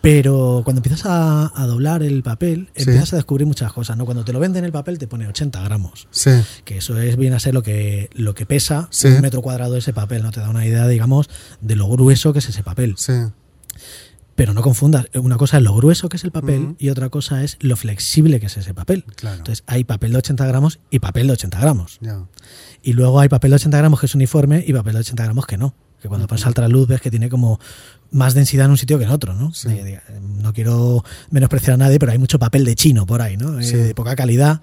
Pero 0.00 0.62
cuando 0.64 0.80
empiezas 0.80 1.06
a, 1.06 1.52
a 1.54 1.66
doblar 1.66 2.02
el 2.02 2.22
papel, 2.24 2.68
Sí. 2.74 2.82
empiezas 2.82 3.12
a 3.12 3.16
descubrir 3.16 3.46
muchas 3.46 3.72
cosas. 3.72 3.96
¿no? 3.96 4.04
Cuando 4.04 4.24
te 4.24 4.32
lo 4.32 4.40
venden 4.40 4.64
el 4.64 4.72
papel 4.72 4.98
te 4.98 5.06
pone 5.06 5.28
80 5.28 5.62
gramos, 5.62 6.08
Sí. 6.10 6.30
que 6.64 6.78
eso 6.78 6.98
es 7.00 7.16
viene 7.16 7.36
a 7.36 7.40
ser 7.40 7.54
lo 7.54 7.62
que, 7.62 8.10
lo 8.14 8.34
que 8.34 8.46
pesa 8.46 8.88
Sí. 8.90 9.06
un 9.08 9.20
metro 9.20 9.42
cuadrado 9.42 9.74
de 9.74 9.78
ese 9.78 9.92
papel. 9.92 10.22
No 10.24 10.32
te 10.32 10.40
da 10.40 10.50
una 10.50 10.66
idea, 10.66 10.88
digamos, 10.88 11.28
de 11.60 11.76
lo 11.76 11.88
grueso 11.88 12.32
que 12.32 12.40
es 12.40 12.48
ese 12.48 12.64
papel. 12.64 12.94
Sí. 12.98 13.12
Pero 14.36 14.52
no 14.52 14.60
confundas, 14.62 15.06
una 15.14 15.36
cosa 15.38 15.56
es 15.56 15.62
lo 15.62 15.74
grueso 15.74 16.08
que 16.08 16.16
es 16.18 16.24
el 16.24 16.30
papel 16.30 16.76
y 16.78 16.90
otra 16.90 17.08
cosa 17.08 17.42
es 17.42 17.56
lo 17.60 17.74
flexible 17.76 18.38
que 18.38 18.46
es 18.46 18.56
ese 18.58 18.74
papel. 18.74 19.04
Claro. 19.16 19.38
Entonces 19.38 19.64
hay 19.66 19.84
papel 19.84 20.12
de 20.12 20.18
80 20.18 20.46
gramos 20.46 20.78
y 20.90 20.98
papel 21.00 21.26
de 21.26 21.32
80 21.32 21.58
gramos. 21.58 21.98
Y 22.82 22.92
luego 22.92 23.18
hay 23.18 23.28
papel 23.28 23.50
de 23.50 23.56
80 23.56 23.78
gramos 23.78 23.98
que 23.98 24.06
es 24.06 24.14
uniforme 24.14 24.62
y 24.66 24.72
papel 24.74 24.92
de 24.92 25.00
80 25.00 25.24
gramos 25.24 25.46
que 25.46 25.56
no. 25.56 25.74
Que 26.00 26.08
cuando 26.08 26.26
pones 26.26 26.44
al 26.46 26.52
trasluz 26.52 26.86
ves 26.86 27.00
que 27.00 27.10
tiene 27.10 27.30
como 27.30 27.58
más 28.10 28.34
densidad 28.34 28.66
en 28.66 28.72
un 28.72 28.76
sitio 28.76 28.98
que 28.98 29.04
en 29.04 29.10
otro, 29.10 29.32
¿no? 29.34 29.54
Sí. 29.54 29.68
No 30.20 30.52
quiero 30.52 31.02
menospreciar 31.30 31.72
a 31.74 31.76
nadie, 31.78 31.98
pero 31.98 32.12
hay 32.12 32.18
mucho 32.18 32.38
papel 32.38 32.66
de 32.66 32.74
chino 32.74 33.06
por 33.06 33.22
ahí, 33.22 33.38
¿no? 33.38 33.58
Eh, 33.58 33.64
Sí. 33.64 33.74
de 33.76 33.94
poca 33.94 34.14
calidad. 34.14 34.60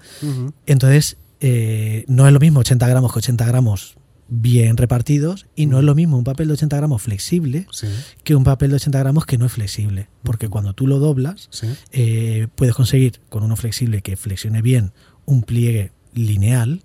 Entonces, 0.66 1.16
eh, 1.40 2.04
no 2.06 2.26
es 2.28 2.32
lo 2.32 2.38
mismo 2.38 2.60
80 2.60 2.86
gramos 2.88 3.12
que 3.12 3.18
80 3.18 3.44
gramos 3.46 3.96
bien 4.28 4.76
repartidos 4.76 5.46
y 5.54 5.66
no 5.66 5.78
es 5.78 5.84
lo 5.84 5.94
mismo 5.94 6.16
un 6.16 6.24
papel 6.24 6.48
de 6.48 6.54
80 6.54 6.76
gramos 6.76 7.02
flexible 7.02 7.66
Sí. 7.70 7.86
que 8.22 8.34
un 8.34 8.44
papel 8.44 8.70
de 8.70 8.76
80 8.76 8.98
gramos 8.98 9.26
que 9.26 9.38
no 9.38 9.46
es 9.46 9.52
flexible. 9.52 10.08
Porque 10.22 10.48
cuando 10.48 10.72
tú 10.72 10.86
lo 10.86 10.98
doblas, 10.98 11.48
Sí. 11.50 11.68
eh, 11.92 12.48
puedes 12.54 12.74
conseguir 12.74 13.20
con 13.28 13.42
uno 13.42 13.56
flexible 13.56 14.00
que 14.02 14.16
flexione 14.16 14.62
bien 14.62 14.92
un 15.26 15.42
pliegue 15.42 15.92
lineal 16.14 16.82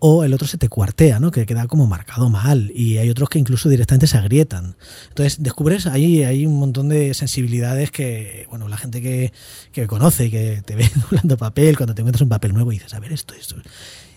o 0.00 0.24
el 0.24 0.34
otro 0.34 0.48
se 0.48 0.58
te 0.58 0.68
cuartea, 0.68 1.20
¿no? 1.20 1.30
que 1.30 1.46
queda 1.46 1.68
como 1.68 1.86
marcado 1.86 2.28
mal 2.28 2.72
y 2.74 2.98
hay 2.98 3.08
otros 3.08 3.28
que 3.28 3.38
incluso 3.38 3.68
directamente 3.68 4.08
se 4.08 4.16
agrietan. 4.18 4.74
Entonces 5.10 5.44
descubres 5.44 5.86
ahí 5.86 6.24
hay 6.24 6.44
un 6.44 6.58
montón 6.58 6.88
de 6.88 7.14
sensibilidades 7.14 7.92
que, 7.92 8.46
bueno, 8.50 8.66
la 8.66 8.76
gente 8.76 9.00
que, 9.00 9.32
que 9.70 9.86
conoce 9.86 10.26
y 10.26 10.30
que 10.32 10.62
te 10.66 10.74
ve 10.74 10.90
doblando 11.08 11.36
papel, 11.36 11.76
cuando 11.76 11.94
te 11.94 12.00
encuentras 12.02 12.22
un 12.22 12.30
papel 12.30 12.52
nuevo 12.52 12.72
y 12.72 12.78
dices, 12.78 12.94
a 12.94 12.98
ver 12.98 13.12
esto, 13.12 13.32
esto. 13.34 13.54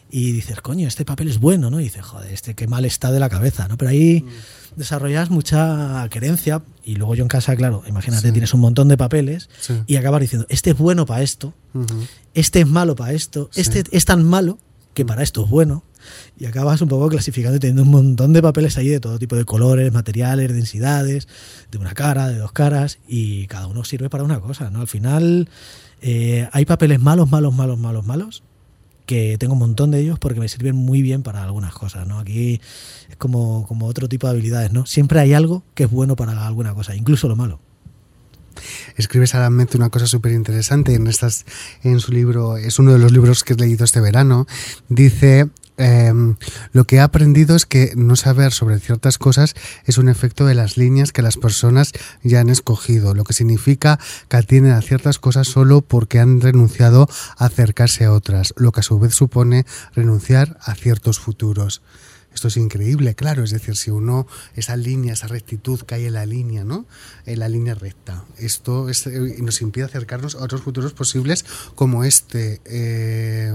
Y 0.10 0.32
dices, 0.32 0.62
coño, 0.62 0.88
este 0.88 1.04
papel 1.04 1.28
es 1.28 1.40
bueno, 1.40 1.70
¿no? 1.70 1.80
Y 1.82 1.86
dices, 1.86 2.04
joder, 2.04 2.32
este 2.32 2.56
qué 2.56 2.66
mal 2.68 2.86
está 2.86 3.12
de 3.12 3.20
la 3.20 3.28
cabeza, 3.30 3.68
¿no? 3.68 3.78
Pero 3.78 3.92
ahí 3.92 4.26
desarrollas 4.76 5.30
mucha 5.30 6.08
querencia 6.10 6.62
y 6.84 6.96
luego 6.96 7.16
yo 7.16 7.24
en 7.24 7.28
casa, 7.28 7.56
claro, 7.56 7.84
imagínate, 7.88 8.28
Sí. 8.28 8.32
tienes 8.32 8.54
un 8.54 8.62
montón 8.62 8.88
de 8.88 8.96
papeles 8.98 9.50
Sí. 9.60 9.74
y 9.88 9.96
acabas 9.98 10.22
diciendo, 10.22 10.46
este 10.50 10.70
es 10.72 10.78
bueno 10.78 11.06
para 11.06 11.24
esto, 11.24 11.54
este 12.34 12.62
es 12.62 12.68
malo 12.68 12.96
para 12.96 13.14
esto, 13.14 13.50
Sí. 13.52 13.62
este 13.62 13.84
es 13.92 14.06
tan 14.06 14.24
malo 14.24 14.60
que 14.94 15.04
para 15.06 15.24
esto 15.24 15.44
es 15.44 15.50
bueno. 15.50 15.84
Y 16.40 16.46
acabas 16.46 16.80
un 16.82 16.88
poco 16.88 17.10
clasificando 17.10 17.58
y 17.58 17.60
teniendo 17.60 17.84
un 17.84 17.90
montón 17.90 18.32
de 18.32 18.42
papeles 18.42 18.78
ahí 18.78 18.88
de 18.88 19.00
todo 19.02 19.20
tipo 19.20 19.36
de 19.36 19.44
colores, 19.46 19.92
materiales, 19.92 20.54
densidades, 20.54 21.28
de 21.70 21.78
una 21.80 21.94
cara, 21.94 22.30
de 22.30 22.38
dos 22.38 22.52
caras, 22.54 23.00
y 23.08 23.46
cada 23.48 23.68
uno 23.68 23.84
sirve 23.84 24.10
para 24.10 24.24
una 24.24 24.40
cosa, 24.40 24.70
¿no? 24.70 24.80
Al 24.82 24.88
final 24.88 25.50
eh, 26.02 26.48
hay 26.54 26.66
papeles 26.66 27.00
malos, 27.02 27.30
malos, 27.30 27.54
malos, 27.54 27.78
malos, 27.78 28.06
malos, 28.06 28.44
que 29.08 29.38
tengo 29.40 29.54
un 29.54 29.60
montón 29.60 29.90
de 29.90 30.00
ellos 30.00 30.20
porque 30.20 30.40
me 30.40 30.50
sirven 30.50 30.76
muy 30.76 31.02
bien 31.02 31.24
para 31.24 31.42
algunas 31.42 31.74
cosas, 31.74 32.06
¿no? 32.06 32.20
Aquí 32.20 32.62
es 33.10 33.16
como, 33.16 33.66
como 33.66 33.88
otro 33.88 34.08
tipo 34.08 34.28
de 34.28 34.34
habilidades, 34.34 34.72
¿no? 34.72 34.86
Siempre 34.86 35.20
hay 35.20 35.34
algo 35.34 35.64
que 35.74 35.86
es 35.86 35.90
bueno 35.90 36.16
para 36.16 36.46
alguna 36.46 36.76
cosa, 36.76 36.94
incluso 36.94 37.28
lo 37.28 37.36
malo. 37.36 37.60
escribes 38.98 39.34
a 39.34 39.50
una 39.50 39.90
cosa 39.90 40.08
súper 40.08 40.34
interesante 40.34 40.94
en 40.94 41.10
en 41.84 42.00
su 42.00 42.12
libro 42.12 42.58
es 42.58 42.80
uno 42.80 42.92
de 42.92 43.00
los 43.00 43.12
libros 43.12 43.44
que 43.44 43.54
he 43.54 43.56
leído 43.56 43.86
este 43.86 44.02
verano 44.02 44.46
dice 44.90 45.50
eh, 45.78 46.12
lo 46.72 46.86
que 46.86 46.98
he 46.98 47.00
aprendido 47.00 47.56
es 47.56 47.66
que 47.66 47.94
no 47.96 48.16
saber 48.16 48.52
sobre 48.52 48.80
ciertas 48.80 49.18
cosas 49.18 49.56
es 49.86 49.98
un 49.98 50.10
efecto 50.10 50.46
de 50.46 50.56
las 50.56 50.78
líneas 50.78 51.12
que 51.12 51.22
las 51.22 51.38
personas 51.38 51.92
ya 52.24 52.40
han 52.40 52.50
escogido, 52.50 53.14
lo 53.14 53.24
que 53.24 53.34
significa 53.34 54.00
que 54.28 54.38
atienden 54.38 54.74
a 54.74 54.82
ciertas 54.82 55.20
cosas 55.20 55.48
solo 55.48 55.82
porque 55.82 56.20
han 56.20 56.42
renunciado 56.42 57.08
a 57.38 57.46
acercarse 57.46 58.06
a 58.06 58.12
otras, 58.12 58.54
lo 58.58 58.72
que 58.72 58.80
a 58.80 58.84
su 58.84 59.00
vez 59.00 59.14
supone 59.14 59.66
renunciar 59.94 60.58
a 60.62 60.76
ciertos 60.76 61.20
futuros. 61.20 61.82
Esto 62.38 62.50
es 62.50 62.58
increíble, 62.58 63.16
claro, 63.16 63.44
es 63.44 63.50
decir, 63.50 63.76
si 63.76 63.90
uno, 63.90 64.28
esa 64.56 64.76
línea, 64.76 65.14
esa 65.14 65.26
rectitud 65.26 65.82
que 65.82 65.96
hay 65.96 66.06
en 66.06 66.14
la 66.14 66.28
línea, 66.28 66.64
¿no? 66.64 66.86
En 67.26 67.40
la 67.40 67.50
línea 67.50 67.74
recta, 67.74 68.26
esto 68.38 68.90
es, 68.90 69.08
eh, 69.08 69.38
nos 69.42 69.60
impide 69.64 69.86
acercarnos 69.86 70.36
a 70.36 70.44
otros 70.44 70.62
futuros 70.62 70.94
posibles 70.94 71.46
como 71.74 72.04
este, 72.04 72.62
eh, 72.66 73.52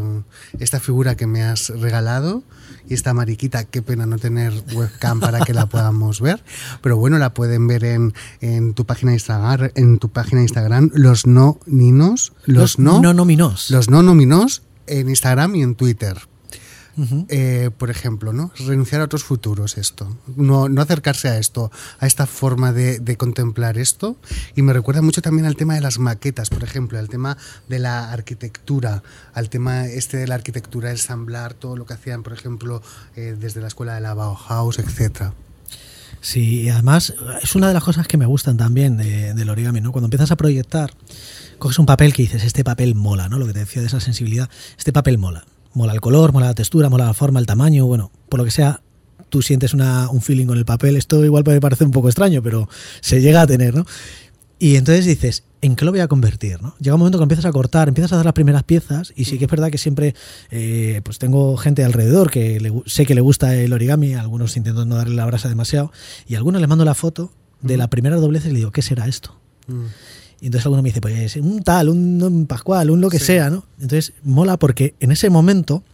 esta 0.58 0.80
figura 0.80 1.14
que 1.14 1.28
me 1.28 1.44
has 1.44 1.68
regalado 1.68 2.42
y 2.88 2.94
esta 2.94 3.14
mariquita, 3.14 3.62
qué 3.66 3.82
pena 3.82 4.04
no 4.04 4.18
tener 4.18 4.52
webcam 4.74 5.20
para 5.20 5.38
que 5.44 5.54
la 5.54 5.66
podamos 5.66 6.20
ver, 6.20 6.42
pero 6.80 6.96
bueno, 6.96 7.18
la 7.18 7.34
pueden 7.34 7.68
ver 7.68 7.84
en, 7.84 8.14
en 8.40 8.74
tu 8.74 8.84
página 8.84 9.12
de 9.12 9.18
Instagram, 9.18 9.70
en 9.76 9.98
tu 10.00 10.08
página 10.08 10.40
de 10.40 10.46
Instagram, 10.46 10.90
los 10.92 11.24
no 11.24 11.60
ninos, 11.66 12.32
los, 12.46 12.80
no, 12.80 13.00
no 13.00 13.14
nominos. 13.14 13.70
los 13.70 13.88
no 13.88 14.02
nominos 14.02 14.62
en 14.88 15.08
Instagram 15.08 15.54
y 15.54 15.62
en 15.62 15.76
Twitter. 15.76 16.31
Eh, 17.28 17.70
por 17.78 17.88
ejemplo, 17.90 18.32
¿no? 18.32 18.52
Renunciar 18.66 19.00
a 19.00 19.04
otros 19.04 19.24
futuros, 19.24 19.78
esto. 19.78 20.16
No, 20.36 20.68
no 20.68 20.82
acercarse 20.82 21.28
a 21.28 21.38
esto, 21.38 21.70
a 22.00 22.06
esta 22.06 22.26
forma 22.26 22.72
de, 22.72 22.98
de 22.98 23.16
contemplar 23.16 23.78
esto. 23.78 24.16
Y 24.56 24.62
me 24.62 24.72
recuerda 24.72 25.00
mucho 25.02 25.22
también 25.22 25.46
al 25.46 25.56
tema 25.56 25.74
de 25.74 25.80
las 25.80 25.98
maquetas, 25.98 26.50
por 26.50 26.64
ejemplo, 26.64 26.98
al 26.98 27.08
tema 27.08 27.36
de 27.68 27.78
la 27.78 28.12
arquitectura, 28.12 29.02
al 29.32 29.48
tema 29.48 29.86
este 29.86 30.18
de 30.18 30.26
la 30.26 30.34
arquitectura, 30.34 30.90
ensamblar 30.90 31.54
todo 31.54 31.76
lo 31.76 31.86
que 31.86 31.94
hacían, 31.94 32.22
por 32.22 32.34
ejemplo, 32.34 32.82
eh, 33.16 33.36
desde 33.38 33.60
la 33.60 33.68
escuela 33.68 33.94
de 33.94 34.00
la 34.02 34.14
Bauhaus, 34.14 34.78
etcétera. 34.78 35.32
Sí, 36.20 36.60
y 36.62 36.68
además 36.68 37.14
es 37.42 37.56
una 37.56 37.66
de 37.68 37.74
las 37.74 37.82
cosas 37.82 38.06
que 38.06 38.16
me 38.16 38.26
gustan 38.26 38.56
también 38.56 38.96
de- 38.96 39.34
del 39.34 39.50
origami, 39.50 39.80
¿no? 39.80 39.90
Cuando 39.90 40.06
empiezas 40.06 40.30
a 40.30 40.36
proyectar, 40.36 40.92
coges 41.58 41.78
un 41.80 41.86
papel 41.86 42.12
que 42.12 42.22
dices, 42.22 42.44
este 42.44 42.62
papel 42.62 42.94
mola, 42.94 43.28
¿no? 43.28 43.38
Lo 43.38 43.46
que 43.46 43.52
te 43.54 43.58
decía 43.60 43.82
de 43.82 43.88
esa 43.88 43.98
sensibilidad, 43.98 44.48
este 44.78 44.92
papel 44.92 45.18
mola. 45.18 45.44
Mola 45.74 45.92
el 45.92 46.00
color, 46.00 46.32
mola 46.32 46.46
la 46.46 46.54
textura, 46.54 46.88
mola 46.88 47.06
la 47.06 47.14
forma, 47.14 47.40
el 47.40 47.46
tamaño, 47.46 47.86
bueno, 47.86 48.10
por 48.28 48.38
lo 48.38 48.44
que 48.44 48.50
sea, 48.50 48.82
tú 49.28 49.42
sientes 49.42 49.72
una, 49.74 50.10
un 50.10 50.20
feeling 50.20 50.46
con 50.46 50.58
el 50.58 50.64
papel. 50.64 50.96
Esto 50.96 51.24
igual 51.24 51.44
puede 51.44 51.60
parecer 51.60 51.86
un 51.86 51.92
poco 51.92 52.08
extraño, 52.08 52.42
pero 52.42 52.68
se 53.00 53.20
llega 53.20 53.42
a 53.42 53.46
tener, 53.46 53.74
¿no? 53.74 53.86
Y 54.58 54.76
entonces 54.76 55.06
dices, 55.06 55.42
¿en 55.60 55.74
qué 55.74 55.84
lo 55.84 55.90
voy 55.90 55.98
a 55.98 56.06
convertir? 56.06 56.62
¿no? 56.62 56.76
Llega 56.78 56.94
un 56.94 57.00
momento 57.00 57.18
que 57.18 57.24
empiezas 57.24 57.46
a 57.46 57.52
cortar, 57.52 57.88
empiezas 57.88 58.12
a 58.12 58.16
dar 58.16 58.26
las 58.26 58.34
primeras 58.34 58.62
piezas 58.62 59.12
y 59.16 59.24
sí 59.24 59.38
que 59.38 59.46
es 59.46 59.50
verdad 59.50 59.70
que 59.70 59.78
siempre 59.78 60.14
eh, 60.50 61.00
pues 61.02 61.18
tengo 61.18 61.56
gente 61.56 61.82
alrededor 61.82 62.30
que 62.30 62.60
le 62.60 62.72
sé 62.86 63.04
que 63.04 63.16
le 63.16 63.20
gusta 63.20 63.56
el 63.56 63.72
origami, 63.72 64.14
algunos 64.14 64.56
intento 64.56 64.84
no 64.84 64.94
darle 64.94 65.16
la 65.16 65.26
brasa 65.26 65.48
demasiado 65.48 65.90
y 66.28 66.34
a 66.34 66.38
algunos 66.38 66.60
les 66.60 66.68
mando 66.68 66.84
la 66.84 66.94
foto 66.94 67.32
de 67.60 67.76
la 67.76 67.88
primera 67.88 68.16
doblez 68.16 68.44
y 68.44 68.50
le 68.50 68.58
digo, 68.58 68.70
¿qué 68.70 68.82
será 68.82 69.08
esto? 69.08 69.36
Mm. 69.66 69.86
Y 70.42 70.46
entonces 70.46 70.66
alguno 70.66 70.82
me 70.82 70.88
dice, 70.90 71.00
pues 71.00 71.36
un 71.36 71.62
tal, 71.62 71.88
un, 71.88 72.20
un 72.22 72.46
pascual, 72.46 72.90
un 72.90 73.00
lo 73.00 73.08
que 73.08 73.20
Sí. 73.20 73.26
sea, 73.26 73.48
¿no? 73.48 73.64
Entonces 73.80 74.12
mola 74.24 74.58
porque 74.58 74.94
en 75.00 75.12
ese 75.12 75.30
momento 75.30 75.84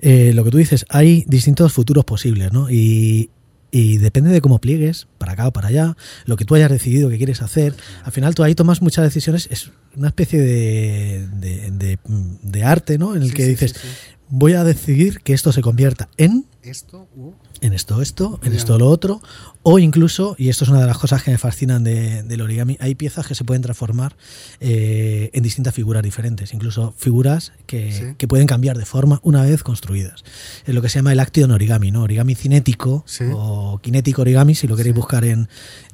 eh, 0.00 0.32
lo 0.34 0.42
que 0.42 0.50
tú 0.50 0.56
dices, 0.58 0.86
hay 0.88 1.24
distintos 1.28 1.72
futuros 1.72 2.04
posibles, 2.04 2.52
¿no? 2.52 2.70
Y, 2.70 3.30
y 3.70 3.98
depende 3.98 4.30
de 4.30 4.40
cómo 4.40 4.58
pliegues, 4.58 5.06
para 5.18 5.32
acá 5.32 5.48
o 5.48 5.52
para 5.52 5.68
allá, 5.68 5.96
lo 6.24 6.36
que 6.36 6.44
tú 6.46 6.54
hayas 6.54 6.70
decidido 6.70 7.08
que 7.10 7.18
quieres 7.18 7.42
hacer, 7.42 7.74
al 8.04 8.12
final 8.12 8.34
tú 8.34 8.42
ahí 8.42 8.54
tomas 8.54 8.80
muchas 8.82 9.04
decisiones, 9.04 9.48
es 9.50 9.70
una 9.96 10.08
especie 10.08 10.40
de, 10.40 11.26
de, 11.38 11.70
de- 11.72 11.98
de 12.42 12.64
arte, 12.64 12.96
¿no? 12.98 13.14
En 13.14 13.22
el 13.22 13.28
Sí, 13.28 13.34
que 13.34 13.46
dices, 13.46 13.72
sí, 13.72 13.78
sí. 13.82 13.88
voy 14.30 14.54
a 14.54 14.64
decidir 14.64 15.20
que 15.20 15.34
esto 15.34 15.52
se 15.52 15.60
convierta 15.62 16.08
en 16.16 16.46
Esto, 16.62 17.06
uh, 17.16 17.32
en 17.60 17.72
esto 17.72 18.02
esto, 18.02 18.38
en 18.42 18.52
esto 18.52 18.78
lo 18.78 18.88
otro, 18.88 19.20
o 19.62 19.78
incluso, 19.78 20.34
y 20.38 20.48
esto 20.48 20.64
es 20.64 20.70
una 20.70 20.80
de 20.80 20.86
las 20.86 20.98
cosas 20.98 21.22
que 21.22 21.30
me 21.30 21.38
fascinan 21.38 21.82
de- 21.84 22.22
del 22.22 22.40
origami, 22.42 22.76
hay 22.80 22.94
piezas 22.94 23.26
que 23.26 23.34
se 23.34 23.44
pueden 23.44 23.62
transformar 23.62 24.16
eh, 24.60 25.30
en 25.32 25.42
distintas 25.42 25.74
figuras 25.74 26.02
diferentes, 26.02 26.52
incluso 26.54 26.92
figuras 26.96 27.52
que, 27.66 27.92
Sí. 27.92 28.04
que 28.18 28.28
pueden 28.28 28.46
cambiar 28.46 28.76
de 28.78 28.84
forma 28.84 29.20
una 29.22 29.42
vez 29.42 29.62
construidas. 29.62 30.22
Es 30.66 30.74
lo 30.74 30.82
que 30.82 30.88
se 30.88 30.98
llama 30.98 31.12
el 31.12 31.20
action 31.20 31.50
origami, 31.50 31.90
¿no? 31.90 32.02
Origami 32.02 32.34
cinético 32.34 33.04
Sí. 33.06 33.24
o 33.32 33.78
kinético 33.82 34.22
origami, 34.22 34.54
si 34.54 34.66
lo 34.66 34.76
queréis 34.76 34.94
Sí. 34.94 35.00
buscar 35.00 35.24
en, 35.24 35.48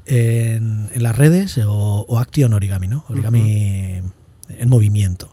en, 0.06 0.90
en 0.92 1.02
las 1.02 1.16
redes, 1.16 1.58
o, 1.58 2.04
o 2.08 2.18
action 2.18 2.52
origami, 2.54 2.88
¿no? 2.88 3.04
Origami 3.08 4.00
en 4.48 4.68
movimiento. 4.68 5.30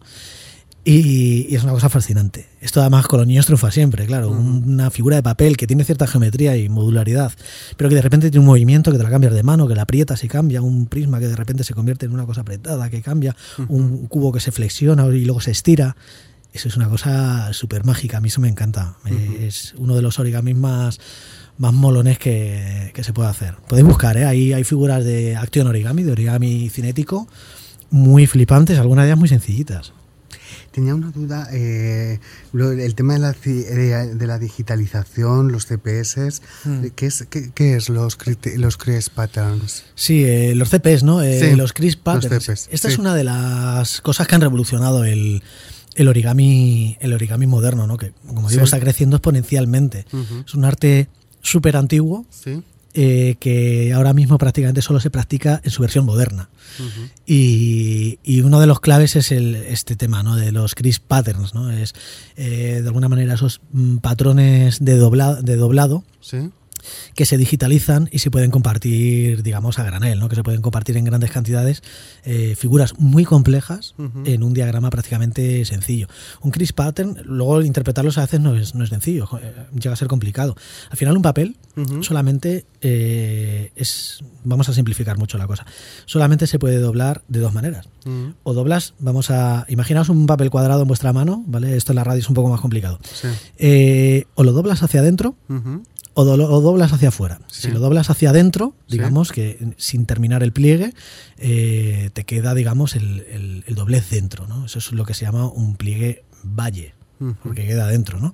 Y, 0.86 1.48
y 1.50 1.56
es 1.56 1.64
una 1.64 1.74
cosa 1.74 1.90
fascinante. 1.90 2.48
Esto 2.62 2.82
además 2.82 3.08
con 3.08 3.20
los 3.20 3.28
niños 3.28 3.46
triunfa 3.46 3.72
siempre, 3.72 4.06
claro. 4.06 4.32
Una 4.32 4.90
figura 4.92 5.16
de 5.16 5.24
papel 5.24 5.56
que 5.56 5.66
tiene 5.66 5.86
cierta 5.86 6.08
geometría 6.08 6.58
y 6.58 6.68
modularidad, 6.68 7.32
pero 7.78 7.90
que 7.90 7.96
de 7.96 8.02
repente 8.02 8.30
tiene 8.30 8.42
un 8.42 8.48
movimiento 8.48 8.92
que 8.92 8.98
te 8.98 9.04
la 9.04 9.10
cambias 9.10 9.34
de 9.34 9.44
mano, 9.44 9.68
que 9.68 9.76
la 9.76 9.84
aprietas 9.84 10.24
y 10.24 10.28
cambia, 10.28 10.62
un 10.62 10.88
prisma 10.88 11.20
que 11.20 11.28
de 11.28 11.36
repente 11.36 11.64
se 11.64 11.74
convierte 11.74 12.06
en 12.06 12.12
una 12.12 12.26
cosa 12.26 12.42
apretada, 12.42 12.90
que 12.90 13.02
cambia, 13.02 13.36
un 13.70 14.08
cubo 14.08 14.34
que 14.34 14.42
se 14.42 14.52
flexiona 14.52 15.06
y 15.08 15.24
luego 15.24 15.40
se 15.40 15.52
estira. 15.52 15.96
Eso 16.52 16.68
es 16.68 16.76
una 16.76 16.90
cosa 16.90 17.54
súper 17.54 17.86
mágica, 17.86 18.18
a 18.18 18.22
mí 18.22 18.28
eso 18.28 18.42
me 18.42 18.50
encanta. 18.50 18.96
Es 19.40 19.74
uno 19.78 19.96
de 19.96 20.02
los 20.02 20.20
origamis 20.20 20.56
más, 20.56 21.00
más 21.58 21.74
molones 21.74 22.18
que, 22.18 22.92
que 22.94 23.04
se 23.04 23.14
puede 23.14 23.30
hacer. 23.30 23.56
Podéis 23.68 23.88
buscar, 23.88 24.18
¿eh? 24.18 24.26
ahí 24.26 24.52
hay 24.52 24.64
figuras 24.64 25.06
de 25.06 25.36
acción 25.36 25.68
origami, 25.68 26.04
de 26.04 26.12
origami 26.12 26.70
cinético, 26.70 27.28
muy 27.92 28.28
flipantes, 28.28 28.80
algunas 28.80 29.04
de 29.04 29.10
ellas 29.10 29.20
muy 29.20 29.30
sencillitas. 29.30 29.94
Tenía 30.80 30.96
una 30.96 31.12
duda, 31.12 31.50
eh, 31.52 32.20
lo- 32.54 32.72
el 32.72 32.96
tema 32.96 33.16
de 33.16 33.20
la, 33.20 33.34
de, 33.34 34.16
de 34.16 34.28
la 34.28 34.40
digitalización, 34.40 35.52
los 35.52 35.66
CPS, 35.66 36.40
Mm. 36.64 36.86
¿qué, 36.96 37.06
es, 37.08 37.28
qué, 37.30 37.52
qué 37.54 37.76
es 37.76 37.90
los, 37.90 38.18
los 38.56 38.78
Patterns? 39.14 39.84
Sí, 39.96 40.24
eh, 40.24 40.56
los 40.56 40.70
CPs, 40.70 41.04
¿no? 41.04 41.22
Eh, 41.22 41.38
Sí, 41.50 41.56
los 41.58 41.74
crisp 41.74 42.08
los 42.08 42.16
patterns. 42.24 42.46
CPs, 42.46 42.70
Esta 42.72 42.88
sí. 42.88 42.94
es 42.94 42.98
una 42.98 43.14
de 43.14 43.26
las 43.26 44.00
cosas 44.00 44.26
que 44.26 44.36
han 44.36 44.42
revolucionado 44.42 45.04
el, 45.04 45.44
el 45.96 46.08
origami, 46.08 46.96
el 47.02 47.12
origami 47.12 47.46
moderno, 47.46 47.86
¿no? 47.86 47.98
Que, 47.98 48.14
como 48.26 48.48
digo, 48.50 48.62
Sí. 48.62 48.64
está 48.76 48.80
creciendo 48.80 49.18
exponencialmente. 49.18 50.06
Es 50.48 50.54
un 50.54 50.64
arte 50.64 51.10
súper 51.42 51.76
antiguo 51.76 52.26
Sí. 52.30 52.64
Eh, 52.94 53.36
que 53.40 53.94
ahora 53.94 54.14
mismo 54.14 54.38
prácticamente 54.38 54.82
solo 54.82 55.00
se 55.00 55.10
practica 55.10 55.62
en 55.64 55.72
su 55.72 55.82
versión 55.82 56.06
moderna. 56.06 56.50
Y, 57.26 58.20
y 58.24 58.42
uno 58.42 58.60
de 58.60 58.68
los 58.68 58.80
claves 58.80 59.16
es 59.16 59.32
el, 59.32 59.56
este 59.56 59.96
tema 59.96 60.24
¿no? 60.24 60.36
de 60.36 60.52
los 60.52 60.76
crisp 60.76 61.04
patterns, 61.08 61.54
¿no? 61.54 61.70
Es 61.72 61.94
eh, 62.38 62.80
de 62.82 62.88
alguna 62.88 63.10
manera 63.10 63.34
esos 63.36 63.62
mm, 63.72 63.98
patrones 63.98 64.84
de, 64.84 64.98
dobla- 65.00 65.42
de 65.42 65.56
doblado 65.56 66.04
Sí. 66.22 66.50
Que 67.16 67.26
se 67.26 67.38
digitalizan 67.38 68.10
y 68.12 68.20
se 68.20 68.32
pueden 68.32 68.52
compartir, 68.52 69.44
digamos, 69.44 69.80
a 69.80 69.84
granel, 69.84 70.20
¿no? 70.20 70.30
que 70.30 70.36
se 70.36 70.44
pueden 70.44 70.62
compartir 70.62 70.98
en 70.98 71.06
grandes 71.06 71.32
cantidades, 71.32 71.84
eh, 72.24 72.56
figuras 72.58 72.98
muy 72.98 73.26
complejas 73.26 73.96
en 74.26 74.44
un 74.44 74.54
diagrama 74.54 74.90
prácticamente 74.90 75.66
sencillo. 75.66 76.08
Un 76.42 76.52
crisp 76.52 76.76
pattern, 76.76 77.18
luego 77.26 77.62
interpretarlos 77.62 78.18
a 78.18 78.22
veces 78.22 78.40
no 78.40 78.56
es, 78.56 78.76
no 78.76 78.84
es 78.84 78.90
sencillo, 78.90 79.28
eh, 79.42 79.54
llega 79.74 79.94
a 79.94 79.96
ser 79.96 80.08
complicado. 80.08 80.56
Al 80.90 80.98
final 80.98 81.16
un 81.16 81.24
papel 81.24 81.56
solamente 82.02 82.66
eh, 82.82 83.72
es, 83.76 84.20
vamos 84.44 84.68
a 84.68 84.74
simplificar 84.74 85.18
mucho 85.18 85.38
la 85.38 85.48
cosa, 85.48 85.66
solamente 86.06 86.46
se 86.48 86.60
puede 86.60 86.80
doblar 86.80 87.24
de 87.28 87.40
dos 87.40 87.54
maneras. 87.54 87.88
O 88.44 88.54
doblas, 88.54 88.96
vamos 88.98 89.30
a, 89.30 89.66
imaginaos 89.70 90.10
un 90.10 90.26
papel 90.26 90.50
cuadrado 90.50 90.82
en 90.82 90.88
vuestra 90.88 91.14
mano, 91.14 91.44
¿vale? 91.46 91.78
Esto 91.78 91.92
en 91.92 91.98
la 91.98 92.04
radio 92.04 92.20
es 92.20 92.30
un 92.30 92.34
poco 92.34 92.50
más 92.50 92.60
complicado. 92.60 93.00
Sí. 93.04 93.28
Eh, 93.58 94.26
o 94.36 94.44
lo 94.44 94.52
doblas 94.52 94.82
hacia 94.82 95.02
adentro. 95.02 95.36
O, 96.22 96.26
do- 96.26 96.52
o 96.52 96.62
doblas 96.62 96.92
hacia 96.94 97.10
afuera. 97.10 97.40
Sí. 97.48 97.64
Si 97.64 97.72
lo 97.72 97.80
doblas 97.80 98.10
hacia 98.10 98.30
adentro, 98.32 98.74
Sí. 98.88 98.98
digamos 98.98 99.32
que 99.32 99.74
sin 99.78 100.06
terminar 100.06 100.44
el 100.44 100.52
pliegue, 100.54 100.94
eh, 101.38 102.10
te 102.14 102.26
queda, 102.26 102.54
digamos, 102.54 102.96
el, 102.96 103.22
el- 103.30 103.64
el 103.68 103.76
doblez 103.76 104.10
dentro, 104.10 104.48
¿no? 104.48 104.66
Eso 104.66 104.80
es 104.80 104.92
lo 104.92 105.06
que 105.06 105.14
se 105.14 105.26
llama 105.26 105.48
un 105.48 105.76
pliegue 105.76 106.24
valle, 106.44 106.94
porque 107.44 107.66
queda 107.68 107.88
dentro, 107.88 108.20
¿no? 108.20 108.34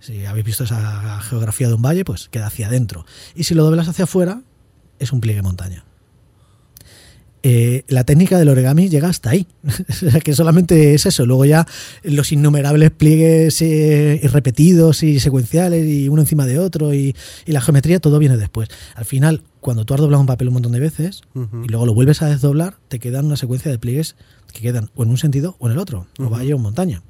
Si 0.00 0.26
habéis 0.26 0.44
visto 0.44 0.64
esa 0.64 1.20
geografía 1.22 1.68
de 1.68 1.74
un 1.74 1.82
valle, 1.82 2.04
pues 2.04 2.28
queda 2.28 2.46
hacia 2.48 2.66
adentro. 2.66 3.06
Y 3.34 3.44
si 3.44 3.54
lo 3.54 3.64
doblas 3.64 3.88
hacia 3.88 4.04
afuera, 4.04 4.42
es 4.98 5.12
un 5.12 5.20
pliegue 5.20 5.40
montaña. 5.42 5.84
Eh, 7.50 7.84
la 7.88 8.04
técnica 8.04 8.38
del 8.38 8.48
origami 8.50 8.88
llega 8.88 9.08
hasta 9.08 9.30
ahí. 9.30 9.46
O 9.88 9.92
sea, 9.92 10.20
que 10.20 10.34
solamente 10.34 10.94
es 10.94 11.06
eso. 11.06 11.24
Luego 11.26 11.44
ya 11.44 11.66
los 12.02 12.30
innumerables 12.32 12.90
pliegues 12.90 13.60
eh, 13.62 14.20
repetidos 14.32 15.02
y 15.02 15.18
secuenciales 15.20 15.86
y 15.86 16.08
uno 16.08 16.22
encima 16.22 16.46
de 16.46 16.58
otro 16.58 16.92
y, 16.94 17.14
y 17.46 17.52
la 17.52 17.60
geometría, 17.60 18.00
todo 18.00 18.18
viene 18.18 18.36
después. 18.36 18.68
Al 18.94 19.04
final, 19.04 19.42
cuando 19.60 19.84
tú 19.84 19.94
has 19.94 20.00
doblado 20.00 20.20
un 20.20 20.26
papel 20.26 20.48
un 20.48 20.54
montón 20.54 20.72
de 20.72 20.80
veces 20.80 21.22
y 21.34 21.68
luego 21.68 21.86
lo 21.86 21.94
vuelves 21.94 22.22
a 22.22 22.26
desdoblar, 22.26 22.76
te 22.88 22.98
quedan 22.98 23.24
una 23.26 23.36
secuencia 23.36 23.70
de 23.70 23.78
pliegues 23.78 24.14
que 24.52 24.60
quedan 24.60 24.90
o 24.94 25.02
en 25.02 25.10
un 25.10 25.16
sentido 25.18 25.56
o 25.58 25.66
en 25.66 25.72
el 25.72 25.78
otro, 25.78 26.06
o 26.18 26.24
Ujú. 26.24 26.30
valle 26.34 26.54
o 26.54 26.58
montaña. 26.58 27.02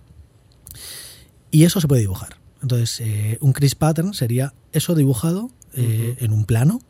Y 1.51 1.64
eso 1.64 1.81
se 1.81 1.88
puede 1.88 2.03
dibujar. 2.03 2.37
Entonces, 2.62 3.01
eh, 3.01 3.38
un 3.40 3.53
crease 3.53 3.77
pattern 3.77 4.14
sería 4.14 4.53
eso 4.72 4.94
dibujado 4.94 5.51
eh, 5.79 6.17
en 6.21 6.33
un 6.33 6.45
plano. 6.45 6.81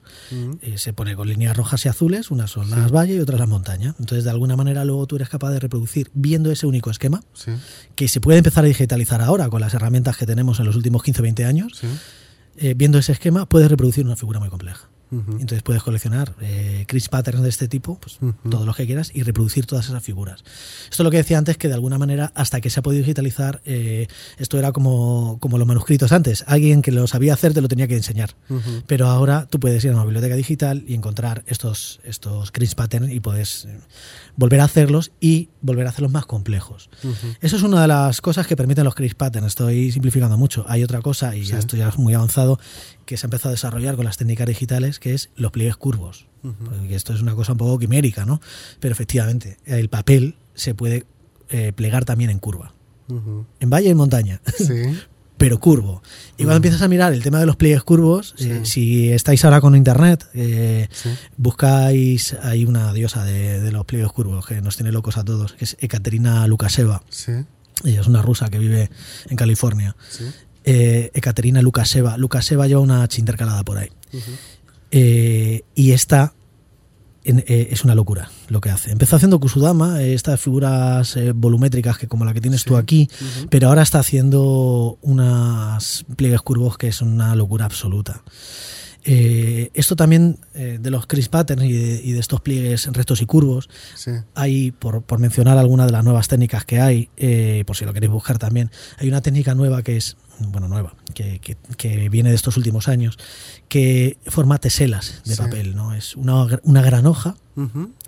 Eh, 0.62 0.78
se 0.78 0.92
pone 0.92 1.14
con 1.14 1.28
líneas 1.28 1.56
rojas 1.56 1.84
y 1.84 1.88
azules, 1.88 2.30
unas 2.30 2.50
son 2.50 2.70
las 2.70 2.90
valles 2.90 3.16
y 3.16 3.20
otras 3.20 3.38
las 3.38 3.48
montañas. 3.48 3.94
Entonces, 3.98 4.24
de 4.24 4.30
alguna 4.30 4.56
manera, 4.56 4.84
luego 4.84 5.06
tú 5.06 5.16
eres 5.16 5.28
capaz 5.28 5.50
de 5.50 5.60
reproducir, 5.60 6.10
viendo 6.14 6.50
ese 6.50 6.66
único 6.66 6.90
esquema, 6.90 7.22
Sí, 7.34 7.52
que 7.94 8.08
se 8.08 8.20
puede 8.20 8.38
empezar 8.38 8.64
a 8.64 8.68
digitalizar 8.68 9.20
ahora 9.22 9.48
con 9.48 9.60
las 9.60 9.74
herramientas 9.74 10.16
que 10.16 10.26
tenemos 10.26 10.58
en 10.60 10.66
los 10.66 10.76
últimos 10.76 11.02
15-20 11.02 11.44
años, 11.46 11.72
sí. 11.80 11.86
eh, 12.56 12.74
viendo 12.76 12.98
ese 12.98 13.12
esquema, 13.12 13.48
puedes 13.48 13.68
reproducir 13.70 14.04
una 14.04 14.16
figura 14.16 14.40
muy 14.40 14.48
compleja. 14.48 14.88
Ujú. 15.10 15.32
Entonces 15.32 15.62
puedes 15.62 15.82
coleccionar 15.82 16.34
eh, 16.40 16.84
crease 16.86 17.08
patterns 17.08 17.42
de 17.42 17.48
este 17.48 17.68
tipo, 17.68 17.98
pues, 17.98 18.18
Ujú. 18.20 18.34
todos 18.50 18.66
los 18.66 18.76
que 18.76 18.86
quieras, 18.86 19.10
y 19.14 19.22
reproducir 19.22 19.66
todas 19.66 19.86
esas 19.86 20.02
figuras. 20.02 20.42
Esto 20.90 21.02
es 21.02 21.04
lo 21.04 21.10
que 21.10 21.16
decía 21.18 21.38
antes, 21.38 21.56
que 21.56 21.68
de 21.68 21.74
alguna 21.74 21.98
manera, 21.98 22.32
hasta 22.34 22.60
que 22.60 22.70
se 22.70 22.80
ha 22.80 22.82
podido 22.82 23.02
digitalizar, 23.02 23.60
eh, 23.64 24.06
esto 24.38 24.58
era 24.58 24.72
como, 24.72 25.38
como 25.40 25.58
los 25.58 25.66
manuscritos 25.66 26.12
antes. 26.12 26.44
Alguien 26.46 26.82
que 26.82 26.92
lo 26.92 27.06
sabía 27.06 27.34
hacer 27.34 27.54
te 27.54 27.60
lo 27.60 27.68
tenía 27.68 27.88
que 27.88 27.96
enseñar. 27.96 28.34
Ujú. 28.50 28.82
Pero 28.86 29.06
ahora 29.08 29.46
tú 29.50 29.58
puedes 29.60 29.84
ir 29.84 29.90
a 29.90 29.94
una 29.94 30.04
biblioteca 30.04 30.34
digital 30.36 30.84
y 30.86 30.94
encontrar 30.94 31.42
estos, 31.46 32.00
estos 32.04 32.50
crease 32.52 32.74
patterns 32.76 33.10
y 33.12 33.20
puedes 33.20 33.64
eh, 33.64 33.78
volver 34.36 34.60
a 34.60 34.64
hacerlos 34.64 35.10
y 35.20 35.48
volver 35.62 35.86
a 35.86 35.90
hacerlos 35.90 36.12
más 36.12 36.26
complejos. 36.26 36.90
Eso 37.40 37.56
es 37.56 37.62
una 37.62 37.82
de 37.82 37.88
las 37.88 38.20
cosas 38.20 38.46
que 38.46 38.56
permiten 38.56 38.84
los 38.84 38.94
crease 38.94 39.14
patterns. 39.14 39.48
Estoy 39.48 39.90
simplificando 39.92 40.36
mucho. 40.36 40.64
Hay 40.68 40.82
otra 40.84 41.00
cosa, 41.00 41.34
y 41.34 41.44
ya 41.44 41.54
Sí. 41.54 41.60
esto 41.60 41.76
ya 41.76 41.88
es 41.88 41.98
muy 41.98 42.14
avanzado, 42.14 42.58
que 43.08 43.16
se 43.16 43.24
ha 43.24 43.28
empezado 43.28 43.48
a 43.48 43.52
desarrollar 43.52 43.96
con 43.96 44.04
las 44.04 44.18
técnicas 44.18 44.46
digitales, 44.46 44.98
que 45.00 45.14
es 45.14 45.30
los 45.34 45.50
pliegues 45.50 45.78
curvos. 45.78 46.26
Porque 46.42 46.94
esto 46.94 47.14
es 47.14 47.22
una 47.22 47.34
cosa 47.34 47.52
un 47.52 47.58
poco 47.58 47.78
quimérica, 47.78 48.26
¿no? 48.26 48.38
Pero 48.80 48.92
efectivamente, 48.92 49.56
el 49.64 49.88
papel 49.88 50.34
se 50.54 50.74
puede 50.74 51.06
eh, 51.48 51.72
plegar 51.74 52.04
también 52.04 52.28
en 52.30 52.38
curva. 52.38 52.74
En 53.08 53.70
valle 53.70 53.88
y 53.88 53.90
en 53.92 53.96
montaña, 53.96 54.42
Sí. 54.58 54.82
pero 55.38 55.58
curvo. 55.58 56.02
Y 56.36 56.42
cuando 56.42 56.56
empiezas 56.56 56.82
a 56.82 56.88
mirar 56.88 57.14
el 57.14 57.22
tema 57.22 57.40
de 57.40 57.46
los 57.46 57.56
pliegues 57.56 57.82
curvos, 57.82 58.34
eh, 58.40 58.60
si 58.64 59.08
estáis 59.10 59.42
ahora 59.46 59.62
con 59.62 59.74
internet, 59.74 60.26
eh, 60.34 60.88
Sí. 60.92 61.08
buscáis, 61.38 62.34
hay 62.42 62.66
una 62.66 62.92
diosa 62.92 63.24
de, 63.24 63.60
de 63.60 63.72
los 63.72 63.86
pliegues 63.86 64.12
curvos 64.12 64.44
que 64.46 64.60
nos 64.60 64.76
tiene 64.76 64.92
locos 64.92 65.16
a 65.16 65.24
todos, 65.24 65.54
que 65.54 65.64
es 65.64 65.76
Ekaterina 65.80 66.46
Lukasheva. 66.46 67.02
Sí. 67.08 67.32
Ella 67.84 68.00
es 68.00 68.06
una 68.08 68.22
rusa 68.22 68.48
que 68.50 68.58
vive 68.58 68.90
en 69.30 69.36
California. 69.36 69.94
Eh, 70.70 71.10
Ekaterina 71.14 71.62
Lukasheva. 71.62 72.16
Lukasheva 72.18 72.66
lleva 72.66 72.80
una 72.80 73.02
H 73.02 73.18
intercalada 73.20 73.64
por 73.64 73.78
ahí. 73.78 73.88
Eh, 74.90 75.62
y 75.74 75.92
esta 75.92 76.34
en- 77.24 77.44
eh, 77.46 77.68
es 77.70 77.84
una 77.84 77.94
locura 77.94 78.30
lo 78.48 78.60
que 78.60 78.70
hace. 78.70 78.90
Empezó 78.90 79.16
haciendo 79.16 79.38
Kusudama, 79.40 80.02
eh, 80.02 80.14
estas 80.14 80.40
figuras 80.40 81.16
volumétricas 81.34 81.98
que 81.98 82.06
como 82.08 82.24
la 82.24 82.32
que 82.32 82.40
tienes 82.40 82.64
tú 82.64 82.76
aquí, 82.76 83.08
pero 83.50 83.68
ahora 83.68 83.82
está 83.82 83.98
haciendo 83.98 84.98
unas 85.02 86.04
pliegues 86.16 86.40
curvos 86.42 86.78
que 86.78 86.88
es 86.88 87.02
una 87.02 87.34
locura 87.34 87.64
absoluta. 87.66 88.22
Eh, 89.04 89.70
esto 89.74 89.94
también 89.96 90.38
eh, 90.54 90.78
de 90.80 90.90
los 90.90 91.06
crease 91.06 91.30
patterns 91.30 91.64
y 91.64 91.72
de, 91.72 92.00
y 92.04 92.12
de 92.12 92.20
estos 92.20 92.40
pliegues 92.40 92.86
rectos 92.92 93.22
y 93.22 93.26
curvos, 93.26 93.68
Sí. 93.94 94.10
hay, 94.34 94.70
por, 94.72 95.02
por 95.02 95.18
mencionar 95.18 95.56
alguna 95.56 95.86
de 95.86 95.92
las 95.92 96.04
nuevas 96.04 96.28
técnicas 96.28 96.64
que 96.64 96.80
hay, 96.80 97.08
eh, 97.16 97.62
por 97.66 97.76
si 97.76 97.84
lo 97.86 97.92
queréis 97.94 98.10
buscar 98.12 98.38
también, 98.38 98.70
hay 98.98 99.08
una 99.08 99.22
técnica 99.22 99.54
nueva 99.54 99.82
que 99.82 99.96
es, 99.96 100.16
bueno, 100.40 100.68
nueva, 100.68 100.94
que, 101.14 101.38
que- 101.40 101.56
que 101.76 102.08
viene 102.08 102.30
de 102.30 102.36
estos 102.36 102.56
últimos 102.56 102.88
años, 102.88 103.18
que 103.68 104.18
forma 104.26 104.58
teselas 104.58 105.20
de 105.24 105.34
Sí. 105.34 105.42
papel, 105.42 105.74
¿no? 105.74 105.94
Es 105.94 106.16
una, 106.16 106.46
una 106.62 106.82
gran 106.82 107.06
hoja, 107.06 107.36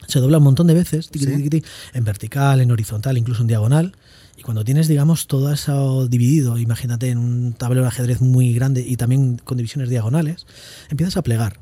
se 0.07 0.21
dobla 0.21 0.39
un 0.39 0.45
montón 0.45 0.67
de 0.69 0.75
veces, 0.75 1.11
tiqui, 1.11 1.25
Sí. 1.27 1.37
tiqui, 1.37 1.51
tiqui, 1.51 1.69
en 1.95 2.05
vertical, 2.05 2.61
en 2.61 2.71
horizontal, 2.71 3.19
incluso 3.19 3.43
en 3.43 3.49
diagonal. 3.49 3.97
Y 4.37 4.43
cuando 4.43 4.65
tienes, 4.65 4.89
digamos, 4.89 5.27
todo 5.27 5.53
eso 5.53 6.07
dividido, 6.09 6.57
imagínate 6.57 7.11
en 7.11 7.19
un 7.19 7.53
tablero 7.53 7.83
de 7.83 7.89
ajedrez 7.89 8.21
muy 8.21 8.55
grande 8.55 8.81
y 8.87 8.97
también 8.97 9.37
con 9.43 9.57
divisiones 9.59 9.91
diagonales, 9.91 10.47
empiezas 10.89 11.17
a 11.17 11.23
plegar. 11.23 11.59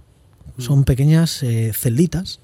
Mm. 0.56 0.62
Son 0.62 0.84
pequeñas 0.84 1.42
eh, 1.42 1.72
celditas 1.74 2.40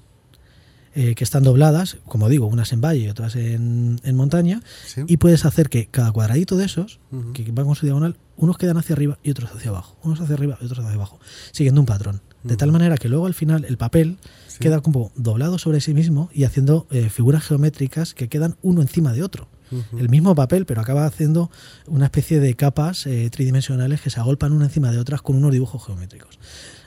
eh, 0.95 1.13
que 1.15 1.23
están 1.23 1.43
dobladas, 1.43 1.97
como 2.05 2.29
digo, 2.29 2.47
unas 2.47 2.71
en 2.73 2.81
valle 2.81 3.01
y 3.01 3.09
otras 3.09 3.35
en, 3.35 3.99
en 4.03 4.15
montaña, 4.15 4.61
Sí. 4.87 5.01
y 5.07 5.17
puedes 5.17 5.45
hacer 5.45 5.69
que 5.69 5.87
cada 5.87 6.11
cuadradito 6.11 6.55
de 6.57 6.65
esos, 6.65 6.99
que 7.33 7.43
van 7.51 7.65
con 7.65 7.75
su 7.75 7.85
diagonal, 7.85 8.17
unos 8.37 8.57
quedan 8.57 8.77
hacia 8.77 8.93
arriba 8.93 9.17
y 9.23 9.31
otros 9.31 9.51
hacia 9.53 9.69
abajo, 9.69 9.97
unos 10.03 10.19
hacia 10.21 10.35
arriba 10.35 10.57
y 10.61 10.65
otros 10.65 10.79
hacia 10.79 10.95
abajo, 10.95 11.19
siguiendo 11.51 11.81
un 11.81 11.85
patrón. 11.87 12.21
De 12.43 12.57
tal 12.57 12.71
manera 12.71 12.97
que 12.97 13.09
luego 13.09 13.25
al 13.27 13.33
final 13.33 13.65
el 13.65 13.77
papel 13.77 14.17
Sí. 14.47 14.59
queda 14.59 14.79
como 14.81 15.11
doblado 15.15 15.57
sobre 15.57 15.81
sí 15.81 15.93
mismo 15.93 16.29
y 16.33 16.43
haciendo 16.45 16.87
eh, 16.91 17.09
figuras 17.09 17.43
geométricas 17.43 18.13
que 18.13 18.29
quedan 18.29 18.55
uno 18.61 18.81
encima 18.81 19.11
de 19.13 19.21
otro. 19.23 19.49
El 19.97 20.09
mismo 20.09 20.35
papel, 20.35 20.65
pero 20.67 20.79
acaba 20.79 21.05
haciendo 21.07 21.49
una 21.87 22.05
especie 22.05 22.39
de 22.39 22.53
capas 22.55 23.05
eh, 23.07 23.29
tridimensionales 23.31 23.99
que 23.99 24.11
se 24.11 24.19
agolpan 24.19 24.53
una 24.53 24.65
encima 24.65 24.91
de 24.91 24.99
otras 24.99 25.21
con 25.23 25.35
unos 25.35 25.51
dibujos 25.51 25.83
geométricos. 25.83 26.39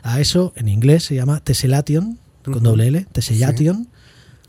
A 0.03 0.21
eso 0.21 0.53
en 0.57 0.69
inglés 0.69 1.05
se 1.05 1.17
llama 1.17 1.41
tessellation, 1.41 2.19
con 2.45 2.63
doble 2.63 2.87
L, 2.87 3.07
tessellation. 3.13 3.89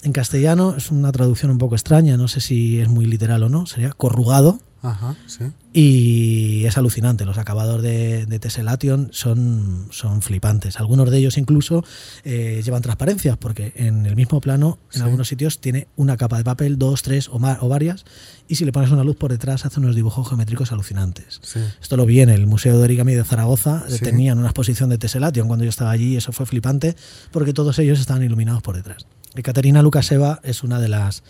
En 0.04 0.14
castellano 0.14 0.76
es 0.78 0.92
una 0.92 1.12
traducción 1.12 1.52
un 1.52 1.58
poco 1.58 1.76
extraña, 1.76 2.16
no 2.16 2.28
sé 2.28 2.40
si 2.40 2.80
es 2.80 2.88
muy 2.88 3.06
literal 3.06 3.44
o 3.44 3.50
no, 3.50 3.66
sería 3.66 3.92
corrugado. 3.92 4.60
Ajá, 4.82 5.18
sí. 5.28 5.44
Y 5.74 6.64
es 6.66 6.78
alucinante, 6.78 7.26
los 7.26 7.38
acabados 7.38 7.82
de, 7.82 8.26
de 8.26 8.40
Tessellation 8.40 9.10
son, 9.12 9.88
son 9.92 10.22
flipantes. 10.22 10.80
Algunos 10.80 11.12
de 11.12 11.18
ellos 11.18 11.38
incluso 11.38 11.84
eh, 12.24 12.62
llevan 12.64 12.82
transparencias, 12.82 13.36
porque 13.36 13.74
en 13.76 14.06
el 14.06 14.16
mismo 14.16 14.40
plano, 14.40 14.80
en 14.94 15.00
Sí. 15.00 15.04
algunos 15.04 15.28
sitios, 15.28 15.60
tiene 15.60 15.90
una 15.98 16.16
capa 16.16 16.38
de 16.38 16.46
papel, 16.46 16.78
dos, 16.78 17.02
tres 17.02 17.28
o, 17.28 17.40
más, 17.40 17.58
o 17.60 17.68
varias, 17.68 18.06
y 18.48 18.56
si 18.56 18.64
le 18.64 18.72
pones 18.72 18.90
una 18.92 19.04
luz 19.04 19.18
por 19.18 19.32
detrás 19.32 19.66
hace 19.66 19.82
unos 19.82 19.98
dibujos 19.98 20.26
geométricos 20.30 20.72
alucinantes. 20.72 21.42
Sí. 21.44 21.60
Esto 21.82 21.98
lo 21.98 22.06
vi 22.06 22.22
en 22.22 22.30
el 22.30 22.48
Museo 22.48 22.78
de 22.78 22.84
Origami 22.86 23.16
de 23.16 23.26
Zaragoza, 23.26 23.84
eh, 23.90 24.00
tenían 24.00 24.38
una 24.38 24.48
exposición 24.48 24.90
de 24.90 24.98
Tessellation 24.98 25.48
cuando 25.48 25.66
yo 25.66 25.70
estaba 25.70 25.92
allí, 25.92 26.14
y 26.14 26.16
eso 26.16 26.32
fue 26.32 26.46
flipante, 26.46 26.96
porque 27.32 27.52
todos 27.52 27.78
ellos 27.80 28.00
estaban 28.00 28.24
iluminados 28.24 28.62
por 28.64 28.78
detrás. 28.78 29.06
Ekaterina 29.36 29.82
Lukasheva 29.82 30.40
es 30.44 30.64
una 30.64 30.80
de 30.80 30.90
las 30.90 31.24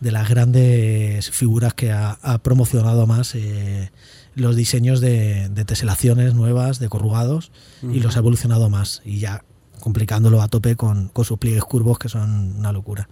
de 0.00 0.12
las 0.12 0.28
grandes 0.28 1.30
figuras 1.30 1.74
que 1.74 1.90
ha, 1.90 2.18
ha 2.22 2.38
promocionado 2.38 3.06
más 3.06 3.34
eh, 3.34 3.90
los 4.34 4.54
diseños 4.54 5.00
de, 5.00 5.48
de 5.48 5.64
teselaciones 5.64 6.34
nuevas, 6.34 6.78
de 6.78 6.88
corrugados, 6.88 7.50
y 7.82 8.00
los 8.00 8.16
ha 8.16 8.20
evolucionado 8.20 8.70
más, 8.70 9.02
y 9.04 9.18
ya 9.18 9.44
complicándolo 9.80 10.42
a 10.42 10.48
tope 10.48 10.76
con, 10.76 11.08
con 11.08 11.24
sus 11.24 11.38
pliegues 11.38 11.64
curvos 11.64 11.98
que 11.98 12.08
son 12.08 12.56
una 12.58 12.72
locura. 12.72 13.08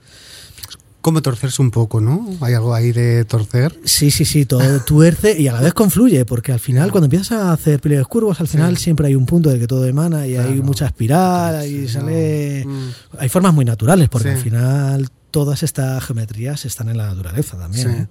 Como 1.07 1.23
torcerse 1.23 1.63
un 1.63 1.71
poco, 1.71 2.01
¿no? 2.01 2.29
Hay 2.41 2.55
algo 2.55 2.75
ahí 2.75 2.91
de 2.91 3.25
torcer. 3.25 3.79
Sí, 3.85 4.11
sí, 4.11 4.25
sí, 4.25 4.45
todo 4.45 4.81
tuerce 4.85 5.41
y 5.41 5.47
a 5.47 5.53
la 5.53 5.61
vez 5.61 5.73
confluye, 5.73 6.25
porque 6.25 6.51
al 6.51 6.59
final, 6.59 6.91
cuando 6.91 7.05
empiezas 7.05 7.31
a 7.31 7.53
hacer 7.53 7.81
pliegues 7.81 8.09
curvos, 8.09 8.41
al 8.41 8.49
final 8.49 8.77
siempre 8.77 9.07
hay 9.07 9.15
un 9.15 9.25
punto 9.25 9.49
del 9.49 9.61
que 9.61 9.69
todo 9.69 9.87
emana 9.87 10.27
y 10.27 10.37
hay 10.37 10.61
mucha 10.63 10.87
espiral, 10.87 11.55
ahí 11.55 11.87
Sí, 11.87 11.89
sale. 11.95 12.65
no. 12.67 12.73
Mm. 12.73 12.91
Hay 13.21 13.29
formas 13.29 13.55
muy 13.55 13.65
naturales, 13.65 14.09
porque 14.09 14.31
Sí. 14.31 14.35
al 14.35 14.41
final 14.43 15.09
todas 15.31 15.63
estas 15.63 16.03
geometrías 16.05 16.65
están 16.65 16.89
en 16.89 16.97
la 16.97 17.07
naturaleza 17.07 17.57
también. 17.57 17.89
Sí. 17.89 17.95
¿eh? 18.03 18.07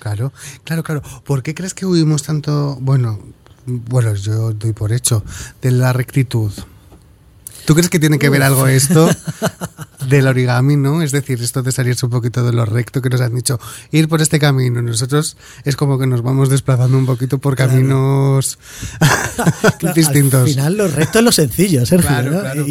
Claro, 0.00 0.32
claro, 0.64 0.82
claro. 0.82 1.02
¿Por 1.24 1.44
qué 1.44 1.54
crees 1.54 1.74
que 1.74 1.86
huimos 1.86 2.24
tanto, 2.24 2.76
bueno, 2.80 3.20
bueno, 3.66 4.16
yo 4.16 4.52
doy 4.52 4.72
por 4.72 4.90
hecho, 4.92 5.22
de 5.62 5.70
la 5.70 5.92
rectitud? 5.92 6.50
¿Tú 7.64 7.74
crees 7.74 7.88
que 7.88 7.98
tiene 7.98 8.18
que 8.18 8.28
ver 8.28 8.42
algo 8.42 8.66
esto 8.66 9.08
del 10.08 10.26
origami, 10.26 10.76
no? 10.76 11.02
Es 11.02 11.12
decir, 11.12 11.40
esto 11.42 11.62
de 11.62 11.72
salirse 11.72 12.06
un 12.06 12.10
poquito 12.10 12.44
de 12.44 12.52
lo 12.52 12.64
recto 12.64 13.00
que 13.00 13.08
nos 13.08 13.20
han 13.20 13.34
dicho, 13.34 13.60
ir 13.90 14.08
por 14.08 14.20
este 14.20 14.38
camino. 14.38 14.82
Nosotros 14.82 15.36
es 15.64 15.76
como 15.76 15.98
que 15.98 16.06
nos 16.06 16.22
vamos 16.22 16.48
desplazando 16.48 16.98
un 16.98 17.06
poquito 17.06 17.38
por 17.38 17.56
caminos 17.56 18.58
Claro, 19.78 19.94
distintos. 19.94 20.42
Al 20.42 20.48
final 20.48 20.76
lo 20.76 20.88
recto 20.88 21.18
es 21.18 21.24
lo 21.24 21.32
sencillo, 21.32 21.86
Sergio. 21.86 22.08
Claro, 22.08 22.30
¿no? 22.30 22.40
claro, 22.40 22.66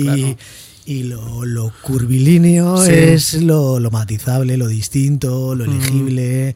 y 0.83 1.03
lo, 1.03 1.45
lo 1.45 1.71
curvilíneo 1.83 2.83
Sí. 2.83 2.91
es 2.91 3.33
lo, 3.35 3.79
lo 3.79 3.91
matizable, 3.91 4.57
lo 4.57 4.67
distinto, 4.67 5.53
lo 5.55 5.65
elegible. 5.65 6.55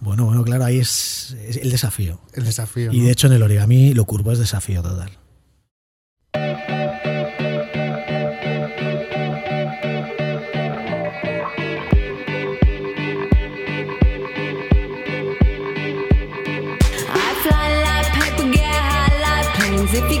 Bueno, 0.00 0.24
bueno, 0.24 0.42
claro, 0.44 0.64
ahí 0.64 0.78
es, 0.78 1.36
es 1.46 1.58
el 1.58 1.70
desafío. 1.70 2.20
El 2.32 2.44
desafío. 2.44 2.90
Y 2.90 3.00
¿no? 3.00 3.04
de 3.04 3.12
hecho 3.12 3.26
en 3.26 3.34
el 3.34 3.42
origami 3.42 3.92
lo 3.92 4.06
curvo 4.06 4.32
es 4.32 4.38
desafío 4.38 4.82
total. 4.82 5.10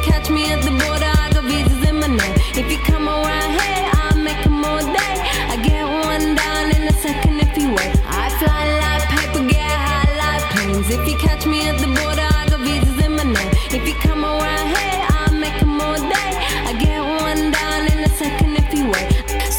You 0.06 0.12
catch 0.12 0.30
me 0.30 0.50
at 0.52 0.62
the 0.62 0.70
border, 0.70 1.12
I 1.22 1.30
got 1.32 1.44
visas 1.44 1.88
in 1.88 1.96
my 2.00 2.06
name. 2.06 2.36
If 2.54 2.70
you 2.70 2.78
come 2.78 3.08
around 3.08 3.50
here, 3.60 3.84
I'll 4.00 4.16
make 4.16 4.46
'em 4.46 4.64
all 4.64 4.78
day. 4.78 5.16
I 5.52 5.56
get 5.56 5.84
one 5.84 6.34
down 6.34 6.64
in 6.76 6.82
a 6.88 6.92
second 6.92 7.40
if 7.40 7.56
you 7.56 7.68
wait. 7.74 7.92
I 8.06 8.28
fly 8.40 8.62
like 8.84 9.04
paper, 9.14 9.42
get 9.46 9.76
high 9.88 10.12
like 10.22 10.44
planes. 10.52 10.88
If 10.90 11.02
you 11.08 11.16
catch 11.16 11.44
me 11.46 11.68
at 11.68 11.78
the 11.78 11.88
border, 11.98 12.28
I 12.40 12.48
got 12.50 12.60
visas 12.60 12.98
in 13.04 13.12
my 13.16 13.24
name. 13.24 13.52
If 13.76 13.82
you 13.88 13.94
come 13.94 14.24
around 14.24 14.66
here, 14.76 15.00
I'll 15.16 15.34
make 15.34 15.58
'em 15.62 15.80
all 15.80 16.00
day. 16.16 16.32
I 16.68 16.72
get 16.84 17.00
one 17.26 17.50
down 17.50 17.82
in 17.92 17.98
a 18.08 18.10
second 18.22 18.56
if 18.62 18.68
you 18.76 18.84
wait. 18.92 19.08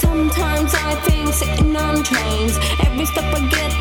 Sometimes 0.05 0.73
I 0.73 0.95
think 1.05 1.33
sitting 1.33 1.75
on 1.75 2.03
trains. 2.03 2.55
Every 2.85 3.05
step 3.05 3.27
I 3.37 3.41
get 3.55 3.80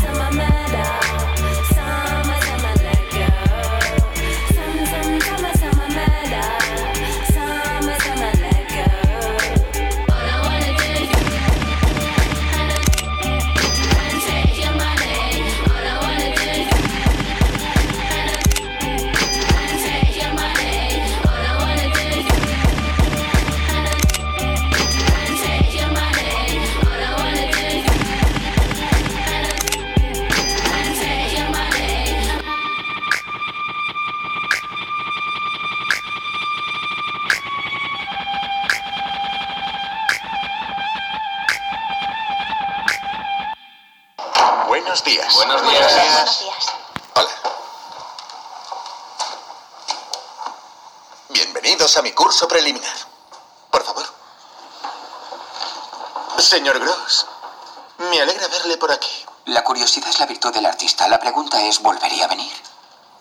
Del 60.49 60.65
artista. 60.65 61.07
La 61.07 61.19
pregunta 61.19 61.61
es, 61.61 61.79
¿volvería 61.81 62.25
a 62.25 62.27
venir? 62.29 62.51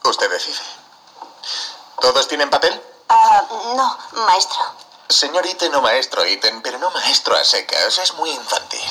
Usted 0.04 0.30
decide. 0.30 0.60
¿Todos 2.00 2.26
tienen 2.28 2.48
papel? 2.48 2.82
Ah, 3.10 3.42
no, 3.76 3.98
maestro. 4.24 4.60
Señor 5.08 5.44
Iten 5.44 5.74
o 5.74 5.82
maestro 5.82 6.24
Iten, 6.24 6.62
pero 6.62 6.78
no 6.78 6.90
maestro 6.92 7.36
a 7.36 7.44
secas. 7.44 7.98
Es 7.98 8.14
muy 8.14 8.30
infantil. 8.30 8.90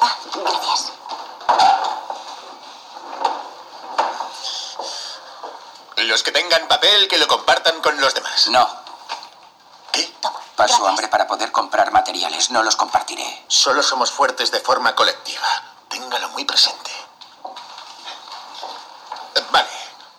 Ah, 0.00 0.16
gracias. 0.34 0.92
Los 5.96 6.22
que 6.22 6.32
tengan 6.32 6.68
papel, 6.68 7.08
que 7.08 7.16
lo 7.16 7.26
compartan 7.26 7.80
con 7.80 7.98
los 8.00 8.12
demás. 8.12 8.48
No. 8.48 8.68
¿Qué? 9.92 10.02
Toma. 10.20 10.40
Paso 10.56 10.74
gracias. 10.74 10.88
hambre 10.88 11.08
para 11.08 11.26
poder 11.26 11.50
comprar 11.52 11.90
materiales. 11.92 12.50
No 12.50 12.62
los 12.62 12.76
compartiré. 12.76 13.44
Solo 13.48 13.82
somos 13.82 14.10
fuertes 14.10 14.50
de 14.50 14.60
forma 14.60 14.94
colectiva. 14.94 15.73
Téngalo 15.94 16.28
muy 16.30 16.44
presente. 16.44 16.90
Vale, 19.52 19.70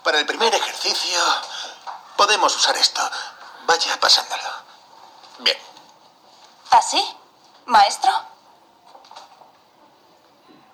para 0.06 0.20
el 0.20 0.26
primer 0.26 0.56
ejercicio 0.56 1.20
podemos 2.16 2.56
usar 2.56 2.78
esto. 2.78 3.02
Vaya 3.66 4.00
pasándolo. 4.00 4.50
Bien. 5.40 5.58
¿Así? 6.72 7.04
¿Maestro? 7.66 8.10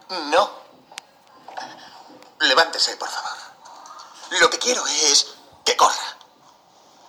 No. 0.10 0.52
Levántese, 2.42 2.96
por 2.98 3.10
favor. 3.10 3.38
Lo 4.40 4.52
que 4.52 4.60
quiero 4.60 4.86
es 4.86 5.34
que 5.66 5.76
corra. 5.76 6.16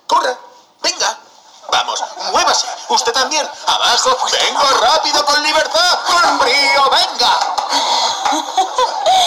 ¡Corra! 0.07 0.38
¡Venga! 0.81 1.18
Vamos, 1.70 2.05
muévase. 2.33 2.66
Usted 2.88 3.12
también. 3.12 3.46
Abajo. 3.66 4.16
Vengo 4.33 4.62
rápido, 4.81 5.25
con 5.25 5.42
libertad, 5.42 5.98
con 6.07 6.38
brío. 6.38 6.90
Venga. 6.90 7.38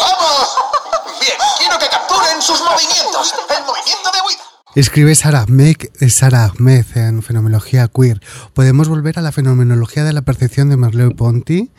¡Vamos! 0.02 0.58
Bien, 1.20 1.38
quiero 1.58 1.80
que 1.80 1.88
capturen 1.90 2.42
sus 2.42 2.62
movimientos. 2.62 3.34
El 3.50 3.64
movimiento 3.64 4.12
de 4.12 4.22
huida. 4.28 4.44
Escribe 4.76 5.16
Sarah 5.16 5.46
Ahmed, 5.48 5.78
Sarah 6.10 6.52
Ahmed 6.52 6.86
en 6.96 7.24
Fenomenología 7.24 7.88
Queer. 7.88 8.20
Podemos 8.54 8.90
volver 8.90 9.18
a 9.18 9.22
la 9.22 9.32
fenomenología 9.32 10.04
de 10.04 10.12
la 10.12 10.24
percepción 10.24 10.70
de 10.70 10.76
Merleau-Ponty. 10.76 11.72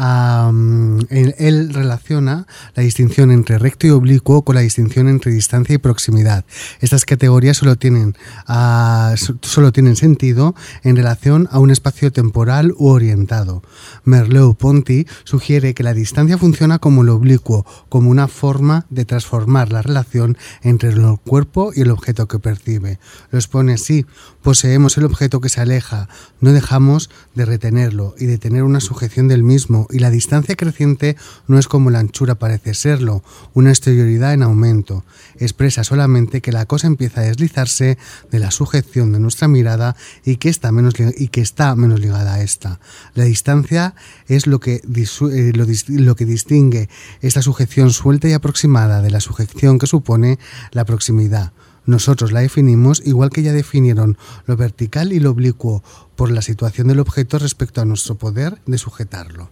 Am, 0.00 1.00
él, 1.10 1.74
relaciona 1.74 2.46
la 2.76 2.84
distinción 2.84 3.32
entre 3.32 3.58
recto 3.58 3.88
y 3.88 3.90
oblicuo 3.90 4.42
con 4.42 4.54
la 4.54 4.60
distinción 4.60 5.08
entre 5.08 5.32
distancia 5.32 5.74
y 5.74 5.78
proximidad. 5.78 6.44
Estas 6.80 7.04
categorías 7.04 7.56
solo 7.56 7.74
tienen, 7.74 8.14
ah, 8.46 9.14
so- 9.16 9.36
solo 9.42 9.72
tienen 9.72 9.96
sentido 9.96 10.54
en 10.84 10.94
relación 10.94 11.48
a 11.50 11.58
un 11.58 11.70
espacio 11.70 12.12
temporal 12.12 12.72
u 12.78 12.86
orientado. 12.90 13.64
Merleau-Ponty 14.04 15.08
sugiere 15.24 15.74
que 15.74 15.82
la 15.82 15.94
distancia 15.94 16.38
funciona 16.38 16.78
como 16.78 17.02
lo 17.02 17.16
oblicuo, 17.16 17.66
como 17.88 18.08
una 18.10 18.28
forma 18.28 18.86
de 18.90 19.04
transformar 19.04 19.72
la 19.72 19.82
relación 19.82 20.38
entre 20.62 20.90
el 20.90 21.18
cuerpo 21.24 21.72
y 21.74 21.80
el 21.80 21.90
objeto 21.90 22.28
que 22.28 22.38
percibe. 22.38 23.00
Lo 23.32 23.38
expone 23.40 23.72
así, 23.72 24.06
poseemos 24.48 24.96
el 24.96 25.04
objeto 25.04 25.42
que 25.42 25.50
se 25.50 25.60
aleja, 25.60 26.08
no 26.40 26.54
dejamos 26.54 27.10
de 27.34 27.44
retenerlo 27.44 28.14
y 28.18 28.24
de 28.24 28.38
tener 28.38 28.62
una 28.62 28.80
sujeción 28.80 29.28
del 29.28 29.42
mismo, 29.42 29.86
y 29.90 29.98
la 29.98 30.08
distancia 30.08 30.56
creciente 30.56 31.18
no 31.48 31.58
es 31.58 31.68
como 31.68 31.90
la 31.90 31.98
anchura 31.98 32.36
parece 32.36 32.72
serlo, 32.72 33.22
una 33.52 33.68
exterioridad 33.68 34.32
en 34.32 34.42
aumento. 34.42 35.04
Expresa 35.36 35.84
solamente 35.84 36.40
que 36.40 36.50
la 36.50 36.64
cosa 36.64 36.86
empieza 36.86 37.20
a 37.20 37.24
deslizarse 37.24 37.98
de 38.30 38.38
la 38.38 38.50
sujeción 38.50 39.12
de 39.12 39.20
nuestra 39.20 39.48
mirada 39.48 39.96
y 40.24 40.36
que 40.36 40.48
está 40.48 40.72
menos, 40.72 40.94
y 40.98 41.28
que 41.28 41.42
está 41.42 41.76
menos 41.76 42.00
ligada 42.00 42.32
a 42.32 42.42
esta. 42.42 42.80
La 43.12 43.24
distancia 43.24 43.94
es 44.28 44.46
lo 44.46 44.60
que, 44.60 44.76
eh, 44.76 45.52
lo 45.88 46.16
que 46.16 46.24
distingue 46.24 46.88
esta 47.20 47.42
sujeción 47.42 47.90
suelta 47.90 48.30
y 48.30 48.32
aproximada 48.32 49.02
de 49.02 49.10
la 49.10 49.20
sujeción 49.20 49.78
que 49.78 49.86
supone 49.86 50.38
la 50.72 50.86
proximidad. 50.86 51.52
Nosotros 51.88 52.32
la 52.32 52.40
definimos 52.40 53.00
igual 53.06 53.30
que 53.30 53.42
ya 53.42 53.54
definieron 53.54 54.18
lo 54.44 54.58
vertical 54.58 55.10
y 55.10 55.20
lo 55.20 55.30
oblicuo 55.30 55.82
por 56.16 56.30
la 56.30 56.42
situación 56.42 56.88
del 56.88 57.00
objeto 57.00 57.38
respecto 57.38 57.80
a 57.80 57.86
nuestro 57.86 58.16
poder 58.16 58.60
de 58.66 58.76
sujetarlo. 58.76 59.48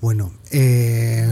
Bueno, 0.00 0.32
eh, 0.52 1.30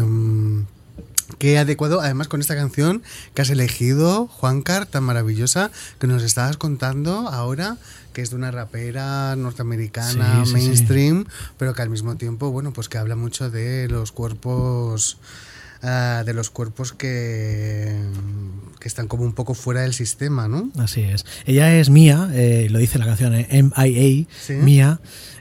qué 1.39 1.57
adecuado, 1.57 2.03
además 2.03 2.29
con 2.29 2.43
esta 2.43 2.55
canción 2.55 3.03
que 3.33 3.41
has 3.41 3.49
elegido, 3.49 4.27
Juancar, 4.27 4.85
tan 4.85 5.05
maravillosa, 5.05 5.71
que 5.99 6.07
nos 6.07 6.23
estabas 6.23 6.59
contando 6.59 7.31
ahora, 7.31 7.79
que 8.13 8.21
es 8.21 8.29
de 8.29 8.37
una 8.37 8.51
rapera 8.51 9.35
norteamericana 9.35 10.45
Sí, 10.45 10.51
sí, 10.53 10.61
sí. 10.61 10.67
mainstream, 10.67 11.25
pero 11.57 11.73
que 11.73 11.81
al 11.81 11.89
mismo 11.89 12.17
tiempo, 12.17 12.51
bueno, 12.51 12.75
pues 12.75 12.91
que 12.91 12.99
habla 12.99 13.17
mucho 13.17 13.49
de 13.49 13.89
los 13.89 14.13
cuerpos 14.13 15.17
ah, 15.83 16.23
de 16.25 16.35
los 16.35 16.51
cuerpos 16.51 16.93
que, 16.93 17.97
que 18.81 18.89
están 18.89 19.09
como 19.09 19.25
un 19.25 19.33
poco 19.33 19.55
fuera 19.55 19.83
del 19.83 19.95
sistema, 19.95 20.49
¿no? 20.49 20.71
Así 20.79 21.03
es. 21.03 21.25
Ella 21.47 21.77
es 21.79 21.91
Mía, 21.91 22.31
eh, 22.33 22.69
lo 22.71 22.79
dice 22.79 22.99
la 22.99 23.07
canción 23.07 23.35
eh, 23.35 23.47
MIA, 23.63 24.27
Sí. 24.41 24.53
Mía. 24.55 25.01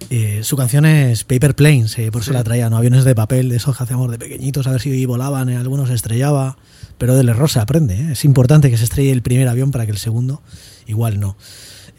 Eh, 0.09 0.41
su 0.43 0.55
canción 0.55 0.85
es 0.85 1.23
Paper 1.23 1.55
Planes, 1.55 1.97
eh, 1.99 2.11
por 2.11 2.21
eso 2.21 2.31
la 2.31 2.43
traía, 2.43 2.69
¿no? 2.69 2.77
Aviones 2.77 3.03
de 3.03 3.13
papel, 3.15 3.49
de 3.49 3.57
esos 3.57 3.75
que 3.75 3.83
hacíamos 3.83 4.09
de 4.11 4.17
pequeñitos, 4.17 4.65
a 4.67 4.71
ver 4.71 4.81
si 4.81 5.05
volaban, 5.05 5.49
eh, 5.49 5.57
algunos 5.57 5.89
se 5.89 5.95
estrellaba, 5.95 6.57
pero 6.97 7.15
del 7.15 7.29
error 7.29 7.49
se 7.49 7.59
aprende. 7.59 7.95
¿eh? 7.95 8.11
Es 8.13 8.23
importante 8.25 8.69
que 8.69 8.77
se 8.77 8.85
estrelle 8.85 9.11
el 9.11 9.21
primer 9.21 9.47
avión 9.47 9.71
para 9.71 9.85
que 9.85 9.91
el 9.91 9.97
segundo 9.97 10.41
igual 10.85 11.19
no. 11.19 11.35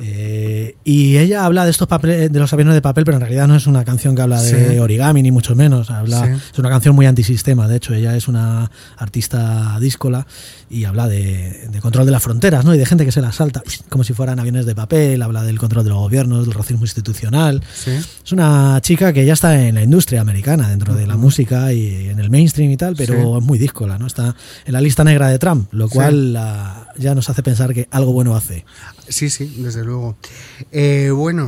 Eh, 0.00 0.76
y 0.84 1.16
ella 1.18 1.44
habla 1.44 1.64
de 1.64 1.70
estos 1.72 1.88
papeles, 1.88 2.30
de 2.32 2.38
los 2.38 2.52
aviones 2.52 2.74
de 2.74 2.80
papel, 2.82 3.04
pero 3.04 3.16
en 3.16 3.20
realidad 3.20 3.48
no 3.48 3.56
es 3.56 3.66
una 3.66 3.84
canción 3.84 4.14
que 4.14 4.22
habla 4.22 4.40
de 4.40 4.70
Sí. 4.74 4.78
origami 4.78 5.22
ni 5.22 5.32
mucho 5.32 5.56
menos. 5.56 5.90
Habla, 5.90 6.24
Sí. 6.26 6.42
Es 6.52 6.58
una 6.58 6.68
canción 6.68 6.94
muy 6.94 7.06
antisistema. 7.06 7.66
De 7.66 7.76
hecho, 7.76 7.94
ella 7.94 8.16
es 8.16 8.28
una 8.28 8.70
artista 8.96 9.76
díscola 9.80 10.26
y 10.70 10.84
habla 10.84 11.08
de, 11.08 11.68
de 11.70 11.80
control 11.80 12.06
de 12.06 12.12
las 12.12 12.22
fronteras, 12.22 12.64
¿no? 12.64 12.74
Y 12.74 12.78
de 12.78 12.86
gente 12.86 13.04
que 13.04 13.12
se 13.12 13.20
las 13.20 13.34
salta 13.36 13.62
como 13.88 14.04
si 14.04 14.12
fueran 14.12 14.38
aviones 14.38 14.66
de 14.66 14.74
papel. 14.74 15.20
Habla 15.22 15.42
del 15.42 15.58
control 15.58 15.82
de 15.84 15.90
los 15.90 15.98
gobiernos, 15.98 16.44
del 16.46 16.54
racismo 16.54 16.84
institucional. 16.84 17.62
Sí. 17.74 17.90
Es 18.24 18.32
una 18.32 18.78
chica 18.82 19.12
que 19.12 19.24
ya 19.24 19.32
está 19.32 19.60
en 19.66 19.74
la 19.74 19.82
industria 19.82 20.20
americana, 20.20 20.68
dentro 20.68 20.94
de 20.94 21.06
la 21.06 21.16
música 21.16 21.72
y 21.72 22.08
en 22.08 22.20
el 22.20 22.30
mainstream 22.30 22.70
y 22.70 22.76
tal, 22.76 22.94
pero 22.96 23.38
es 23.38 23.44
muy 23.44 23.58
díscola, 23.58 23.98
¿no? 23.98 24.06
Está 24.06 24.34
en 24.64 24.72
la 24.72 24.80
lista 24.80 25.02
negra 25.02 25.28
de 25.28 25.38
Trump, 25.38 25.72
lo 25.72 25.88
cual 25.88 26.32
la- 26.34 26.88
ya 26.98 27.14
nos 27.14 27.28
hace 27.30 27.42
pensar 27.42 27.72
que 27.74 27.88
algo 27.90 28.12
bueno 28.12 28.36
hace. 28.36 28.64
Sí, 29.08 29.30
sí, 29.30 29.54
desde 29.58 29.84
luego. 29.84 30.16
Eh, 30.72 31.10
bueno, 31.10 31.46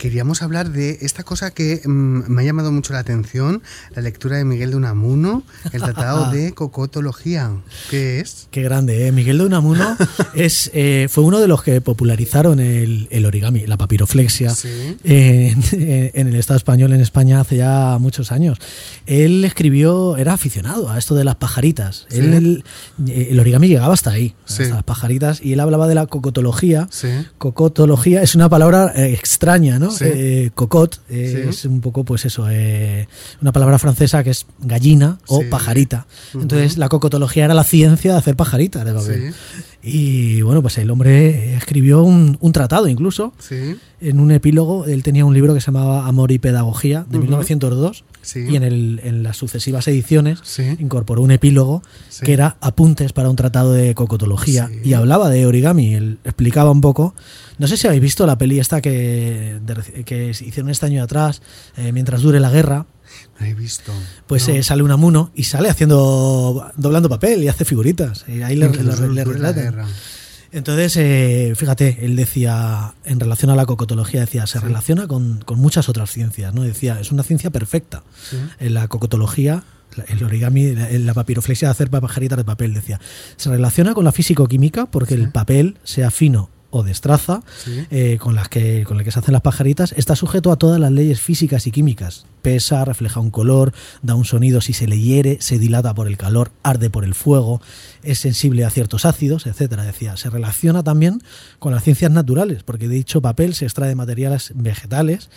queríamos 0.00 0.40
hablar 0.40 0.70
de 0.72 0.96
esta 1.02 1.24
cosa 1.24 1.50
que 1.50 1.82
mm, 1.84 2.22
me 2.26 2.40
ha 2.40 2.44
llamado 2.46 2.72
mucho 2.72 2.94
la 2.94 3.00
atención, 3.00 3.62
la 3.94 4.00
lectura 4.00 4.38
de 4.38 4.44
Miguel 4.46 4.70
de 4.70 4.76
Unamuno, 4.76 5.42
el 5.72 5.82
tratado 5.82 6.30
de 6.30 6.52
cocotología. 6.54 7.50
¿Qué 7.90 8.20
es? 8.20 8.48
Qué 8.50 8.62
grande, 8.62 9.06
¿eh? 9.06 9.12
Miguel 9.12 9.36
de 9.36 9.44
Unamuno 9.44 9.98
es, 10.34 10.70
eh, 10.72 11.08
fue 11.10 11.22
uno 11.22 11.38
de 11.38 11.48
los 11.48 11.62
que 11.62 11.82
popularizaron 11.82 12.60
el, 12.60 13.08
el 13.10 13.26
origami, 13.26 13.66
la 13.66 13.76
papiroflexia, 13.76 14.54
Sí. 14.54 14.96
en, 15.04 15.62
en 16.14 16.28
el 16.28 16.34
Estado 16.36 16.56
español, 16.56 16.94
en 16.94 17.02
España, 17.02 17.38
hace 17.38 17.58
ya 17.58 17.98
muchos 18.00 18.32
años. 18.32 18.56
Él 19.04 19.44
escribió, 19.44 20.16
era 20.16 20.32
aficionado 20.32 20.88
a 20.88 20.96
esto 20.98 21.14
de 21.14 21.24
las 21.24 21.36
pajaritas. 21.36 22.06
Sí. 22.08 22.20
Él, 22.20 22.64
el 23.06 23.38
origami 23.38 23.68
llegaba 23.68 23.92
hasta 23.92 24.12
ahí, 24.12 24.34
Sí. 24.46 24.62
hasta 24.62 24.76
las 24.76 24.84
pajaritas, 24.84 25.42
y 25.42 25.52
él 25.52 25.60
hablaba 25.60 25.86
de 25.88 25.94
la 25.94 26.06
cocotología. 26.06 26.88
Cocotología 27.36 28.22
es 28.22 28.34
una 28.34 28.48
palabra 28.48 28.92
eh, 28.96 29.12
extraña, 29.12 29.78
¿no? 29.78 29.89
Sí. 29.90 30.04
Eh, 30.06 30.50
cocot 30.54 31.00
eh, 31.08 31.42
Sí. 31.44 31.48
es 31.48 31.64
un 31.64 31.80
poco, 31.80 32.04
pues 32.04 32.24
eso, 32.24 32.46
eh, 32.50 33.08
una 33.40 33.52
palabra 33.52 33.78
francesa 33.78 34.22
que 34.24 34.30
es 34.30 34.46
gallina 34.60 35.18
o 35.26 35.40
Sí. 35.40 35.46
pajarita. 35.50 36.06
Entonces, 36.34 36.78
la 36.78 36.88
cocotología 36.88 37.44
era 37.44 37.54
la 37.54 37.64
ciencia 37.64 38.12
de 38.12 38.18
hacer 38.18 38.36
pajaritas 38.36 38.84
de 38.84 38.92
papel. 38.94 39.34
Y 39.82 40.42
bueno, 40.42 40.60
pues 40.60 40.76
el 40.78 40.90
hombre 40.90 41.54
escribió 41.56 42.02
un, 42.02 42.36
un 42.40 42.52
tratado 42.52 42.86
incluso. 42.88 43.32
Sí. 43.38 43.76
En 44.00 44.20
un 44.20 44.30
epílogo, 44.30 44.84
él 44.86 45.02
tenía 45.02 45.24
un 45.24 45.32
libro 45.34 45.54
que 45.54 45.60
se 45.60 45.66
llamaba 45.66 46.06
Amor 46.06 46.32
y 46.32 46.38
Pedagogía 46.38 47.06
de 47.08 47.16
Ujú. 47.18 47.26
1902 47.26 48.04
Sí. 48.22 48.40
y 48.50 48.56
en, 48.56 48.62
el, 48.62 49.00
en 49.02 49.22
las 49.22 49.38
sucesivas 49.38 49.88
ediciones 49.88 50.40
Sí. 50.42 50.76
incorporó 50.78 51.22
un 51.22 51.30
epílogo 51.30 51.82
que 52.22 52.34
era 52.34 52.56
apuntes 52.60 53.14
para 53.14 53.30
un 53.30 53.36
tratado 53.36 53.72
de 53.72 53.94
cocotología 53.94 54.70
y 54.84 54.92
hablaba 54.92 55.30
de 55.30 55.46
origami, 55.46 55.94
él 55.94 56.18
explicaba 56.24 56.70
un 56.70 56.82
poco. 56.82 57.14
No 57.56 57.66
sé 57.66 57.78
si 57.78 57.86
habéis 57.86 58.02
visto 58.02 58.26
la 58.26 58.36
peli 58.36 58.58
esta 58.60 58.82
que, 58.82 59.58
de 59.64 60.04
que 60.04 60.28
hicieron 60.30 60.68
este 60.70 60.84
año 60.86 61.02
atrás, 61.02 61.40
eh, 61.78 61.92
mientras 61.92 62.20
dure 62.20 62.40
la 62.40 62.50
guerra, 62.50 62.84
he 63.48 63.54
visto. 63.54 63.92
pues 64.26 64.48
No. 64.48 64.54
eh, 64.54 64.62
sale 64.62 64.82
un 64.82 64.90
amuno 64.90 65.30
y 65.34 65.44
sale 65.44 65.68
haciendo 65.68 66.70
doblando 66.76 67.08
papel 67.08 67.42
y 67.42 67.48
hace 67.48 67.64
figuritas. 67.64 68.24
Y 68.28 68.42
ahí 68.42 68.56
le, 68.56 68.68
guerra. 68.68 69.86
Entonces, 70.52 70.96
eh, 70.96 71.52
fíjate, 71.56 72.04
él 72.04 72.16
decía, 72.16 72.94
en 73.04 73.20
relación 73.20 73.50
a 73.50 73.54
la 73.56 73.66
cocotología, 73.66 74.20
decía, 74.20 74.46
se 74.48 74.58
relaciona 74.58 75.06
con, 75.06 75.42
con 75.44 75.58
muchas 75.60 75.88
otras 75.88 76.10
ciencias, 76.10 76.52
¿no? 76.52 76.62
Decía, 76.62 76.98
es 77.00 77.12
una 77.12 77.22
ciencia 77.22 77.50
perfecta. 77.50 78.02
Sí. 78.28 78.36
En 78.58 78.74
la 78.74 78.88
cocotología, 78.88 79.62
el 80.08 80.24
origami, 80.24 80.74
la, 80.74 80.90
la 80.90 81.14
papiroflexia 81.14 81.68
de 81.68 81.72
hacer 81.72 81.88
pajaritas 81.88 82.36
de 82.36 82.44
papel, 82.44 82.74
decía, 82.74 83.00
se 83.36 83.48
relaciona 83.48 83.94
con 83.94 84.04
la 84.04 84.10
físico-química 84.12 84.86
porque 84.86 85.14
el 85.14 85.30
papel, 85.30 85.78
sea 85.84 86.10
fino 86.10 86.50
o 86.70 86.82
destraza, 86.82 87.42
Sí. 87.64 87.84
eh, 87.90 88.18
con 88.20 88.34
las 88.34 88.48
que 88.48 88.84
con 88.84 88.98
el 88.98 89.04
que 89.04 89.10
se 89.10 89.18
hacen 89.18 89.32
las 89.32 89.42
pajaritas, 89.42 89.92
está 89.96 90.16
sujeto 90.16 90.52
a 90.52 90.56
todas 90.56 90.80
las 90.80 90.90
leyes 90.92 91.20
físicas 91.20 91.66
y 91.66 91.70
químicas. 91.70 92.26
Pesa, 92.42 92.84
refleja 92.84 93.20
un 93.20 93.30
color, 93.30 93.72
da 94.02 94.14
un 94.14 94.24
sonido 94.24 94.60
si 94.60 94.72
se 94.72 94.86
le 94.86 94.98
hiere, 94.98 95.38
se 95.40 95.58
dilata 95.58 95.94
por 95.94 96.06
el 96.08 96.16
calor, 96.16 96.52
arde 96.62 96.88
por 96.88 97.04
el 97.04 97.14
fuego, 97.14 97.60
es 98.02 98.18
sensible 98.18 98.64
a 98.64 98.70
ciertos 98.70 99.04
ácidos, 99.04 99.46
etcétera. 99.46 99.84
Decía, 99.84 100.16
se 100.16 100.30
relaciona 100.30 100.82
también 100.82 101.22
con 101.58 101.72
las 101.74 101.82
ciencias 101.84 102.10
naturales, 102.10 102.62
porque 102.62 102.88
dicho 102.88 103.20
papel 103.20 103.54
se 103.54 103.66
extrae 103.66 103.88
de 103.90 103.94
materiales 103.94 104.52
vegetales 104.54 105.28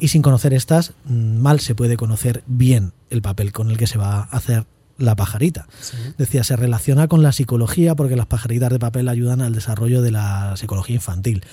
y 0.00 0.08
sin 0.08 0.22
conocer 0.22 0.52
estas, 0.52 0.92
mm, 1.04 1.36
mal 1.38 1.60
se 1.60 1.74
puede 1.74 1.96
conocer 1.96 2.42
bien 2.46 2.92
el 3.10 3.22
papel 3.22 3.52
con 3.52 3.70
el 3.70 3.76
que 3.76 3.86
se 3.86 3.98
va 3.98 4.20
a 4.22 4.36
hacer 4.36 4.64
la 4.98 5.16
pajarita. 5.16 5.66
Sí. 5.80 5.96
Decía, 6.18 6.44
se 6.44 6.56
relaciona 6.56 7.08
con 7.08 7.22
la 7.22 7.32
psicología 7.32 7.94
porque 7.94 8.16
las 8.16 8.26
pajaritas 8.26 8.70
de 8.70 8.78
papel 8.78 9.08
ayudan 9.08 9.40
al 9.40 9.54
desarrollo 9.54 10.02
de 10.02 10.10
la 10.10 10.56
psicología 10.56 10.96
infantil. 10.96 11.44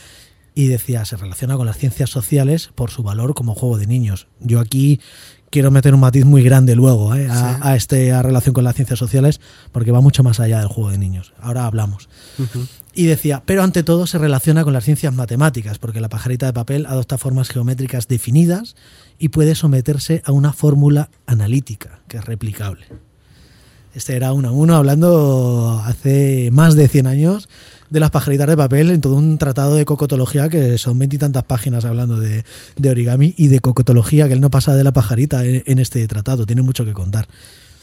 Y 0.53 0.67
decía, 0.67 1.03
se 1.05 1.17
relaciona 1.17 1.57
con 1.57 1.65
las 1.65 1.77
ciencias 1.77 2.09
sociales 2.09 2.69
por 2.75 2.89
su 2.89 3.03
valor 3.03 3.33
como 3.33 3.55
juego 3.55 3.77
de 3.77 3.87
niños. 3.87 4.27
Yo 4.39 4.59
aquí 4.59 5.01
quiero 5.49 5.69
meter 5.69 5.93
un 5.93 5.99
matiz 5.99 6.25
muy 6.25 6.43
grande 6.43 6.75
luego 6.75 7.13
¿eh? 7.15 7.27
a, 7.29 7.35
Sí. 7.55 7.59
a 7.61 7.75
este, 7.75 8.11
a 8.13 8.21
relación 8.21 8.53
con 8.53 8.63
las 8.63 8.75
ciencias 8.75 8.99
sociales 8.99 9.39
porque 9.71 9.91
va 9.91 10.01
mucho 10.01 10.23
más 10.23 10.39
allá 10.39 10.59
del 10.59 10.67
juego 10.67 10.91
de 10.91 10.97
niños. 10.97 11.33
Ahora 11.39 11.65
hablamos. 11.65 12.09
Y 12.93 13.05
decía, 13.05 13.43
pero 13.45 13.63
ante 13.63 13.83
todo 13.83 14.07
se 14.07 14.17
relaciona 14.17 14.63
con 14.63 14.71
las 14.71 14.85
ciencias 14.85 15.13
matemáticas, 15.13 15.77
porque 15.77 15.99
la 15.99 16.07
pajarita 16.09 16.45
de 16.45 16.53
papel 16.53 16.85
adopta 16.85 17.17
formas 17.17 17.49
geométricas 17.49 18.07
definidas 18.07 18.75
y 19.19 19.29
puede 19.29 19.55
someterse 19.55 20.21
a 20.25 20.31
una 20.31 20.53
fórmula 20.53 21.09
analítica, 21.25 21.99
que 22.07 22.17
es 22.17 22.25
replicable. 22.25 22.85
Este 23.95 24.13
era 24.17 24.33
uno 24.33 24.49
a 24.49 24.51
uno 24.51 24.75
hablando 24.75 25.81
hace 25.85 26.49
más 26.51 26.75
de 26.75 26.89
100 26.89 27.07
años 27.07 27.47
de 27.89 28.01
las 28.01 28.11
pajaritas 28.11 28.45
de 28.45 28.57
papel 28.57 28.91
en 28.91 28.99
todo 28.99 29.15
un 29.15 29.37
tratado 29.37 29.75
de 29.75 29.85
cocotología 29.85 30.49
que 30.49 30.77
son 30.77 30.99
veintitantas 30.99 31.43
páginas 31.43 31.85
hablando 31.85 32.19
de, 32.19 32.43
de 32.75 32.89
origami 32.89 33.33
y 33.37 33.47
de 33.47 33.61
cocotología, 33.61 34.27
que 34.27 34.33
él 34.33 34.41
no 34.41 34.51
pasa 34.51 34.75
de 34.75 34.83
la 34.83 34.91
pajarita 34.91 35.45
en, 35.45 35.63
en 35.65 35.79
este 35.79 36.05
tratado, 36.07 36.45
tiene 36.45 36.61
mucho 36.61 36.83
que 36.83 36.91
contar. 36.91 37.29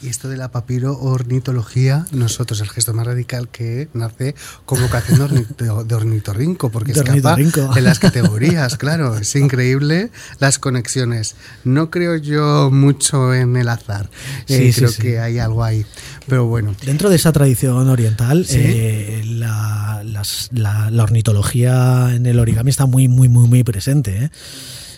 Y 0.03 0.09
esto 0.09 0.29
de 0.29 0.37
la 0.37 0.51
papiro 0.51 0.99
ornitología, 0.99 2.07
nosotros 2.11 2.61
el 2.61 2.69
gesto 2.69 2.93
más 2.93 3.07
radical 3.07 3.49
que 3.49 3.89
nace 3.95 4.35
como 4.65 4.83
vocación 4.83 5.19
de, 5.21 5.25
ornito- 5.27 5.85
de 5.85 5.95
ornitorrinco, 5.95 6.71
porque 6.71 6.93
De 6.93 6.99
escapa 7.01 7.33
ornitorrinco. 7.35 7.73
de 7.73 7.81
las 7.83 8.01
categorías, 8.01 8.77
claro, 8.79 9.17
es 9.17 9.37
increíble 9.37 10.11
las 10.41 10.59
conexiones. 10.59 11.37
No 11.63 11.91
creo 11.91 12.17
yo 12.17 12.71
mucho 12.73 13.33
en 13.33 13.57
el 13.57 13.69
azar, 13.69 14.11
Sí, 14.47 14.55
Eh, 14.55 14.73
sí, 14.73 14.81
creo 14.81 14.91
sí. 14.91 15.03
que 15.03 15.19
hay 15.21 15.39
algo 15.39 15.63
ahí, 15.63 15.87
pero 16.27 16.47
bueno. 16.47 16.75
Dentro 16.85 17.09
de 17.09 17.15
esa 17.17 17.31
tradición 17.31 17.89
oriental, 17.89 18.45
eh, 18.51 19.23
la, 19.25 20.03
las- 20.05 20.49
la- 20.53 20.91
la 20.91 21.03
ornitología 21.05 22.13
en 22.13 22.27
el 22.27 22.41
origami 22.41 22.71
está 22.71 22.87
muy, 22.87 23.07
muy, 23.07 23.29
muy, 23.29 23.47
muy 23.49 23.63
presente. 23.63 24.25
¿eh? 24.25 24.31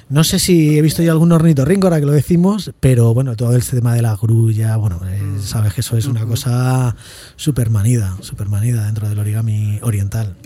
No 0.09 0.23
sé 0.25 0.39
si 0.39 0.77
he 0.79 0.83
visto 0.83 1.03
yo 1.03 1.13
algún 1.13 1.33
ornitorrinco 1.33 1.87
ahora 1.87 1.99
que 2.01 2.07
lo 2.07 2.13
decimos, 2.13 2.73
pero 2.81 3.15
bueno, 3.15 3.37
todo 3.37 3.55
el 3.57 3.65
tema 3.65 3.95
de 3.95 4.03
la 4.03 4.17
grulla, 4.17 4.77
bueno, 4.77 5.01
eh, 5.07 5.21
Mm. 5.23 5.41
sabes 5.43 5.73
que 5.75 5.81
eso 5.81 5.97
es 5.97 6.07
una 6.07 6.27
cosa 6.27 6.95
súper 7.37 7.71
manida, 7.71 8.17
súper 8.21 8.49
manida 8.49 8.85
dentro 8.85 9.09
del 9.09 9.19
origami 9.19 9.79
oriental. 9.83 10.37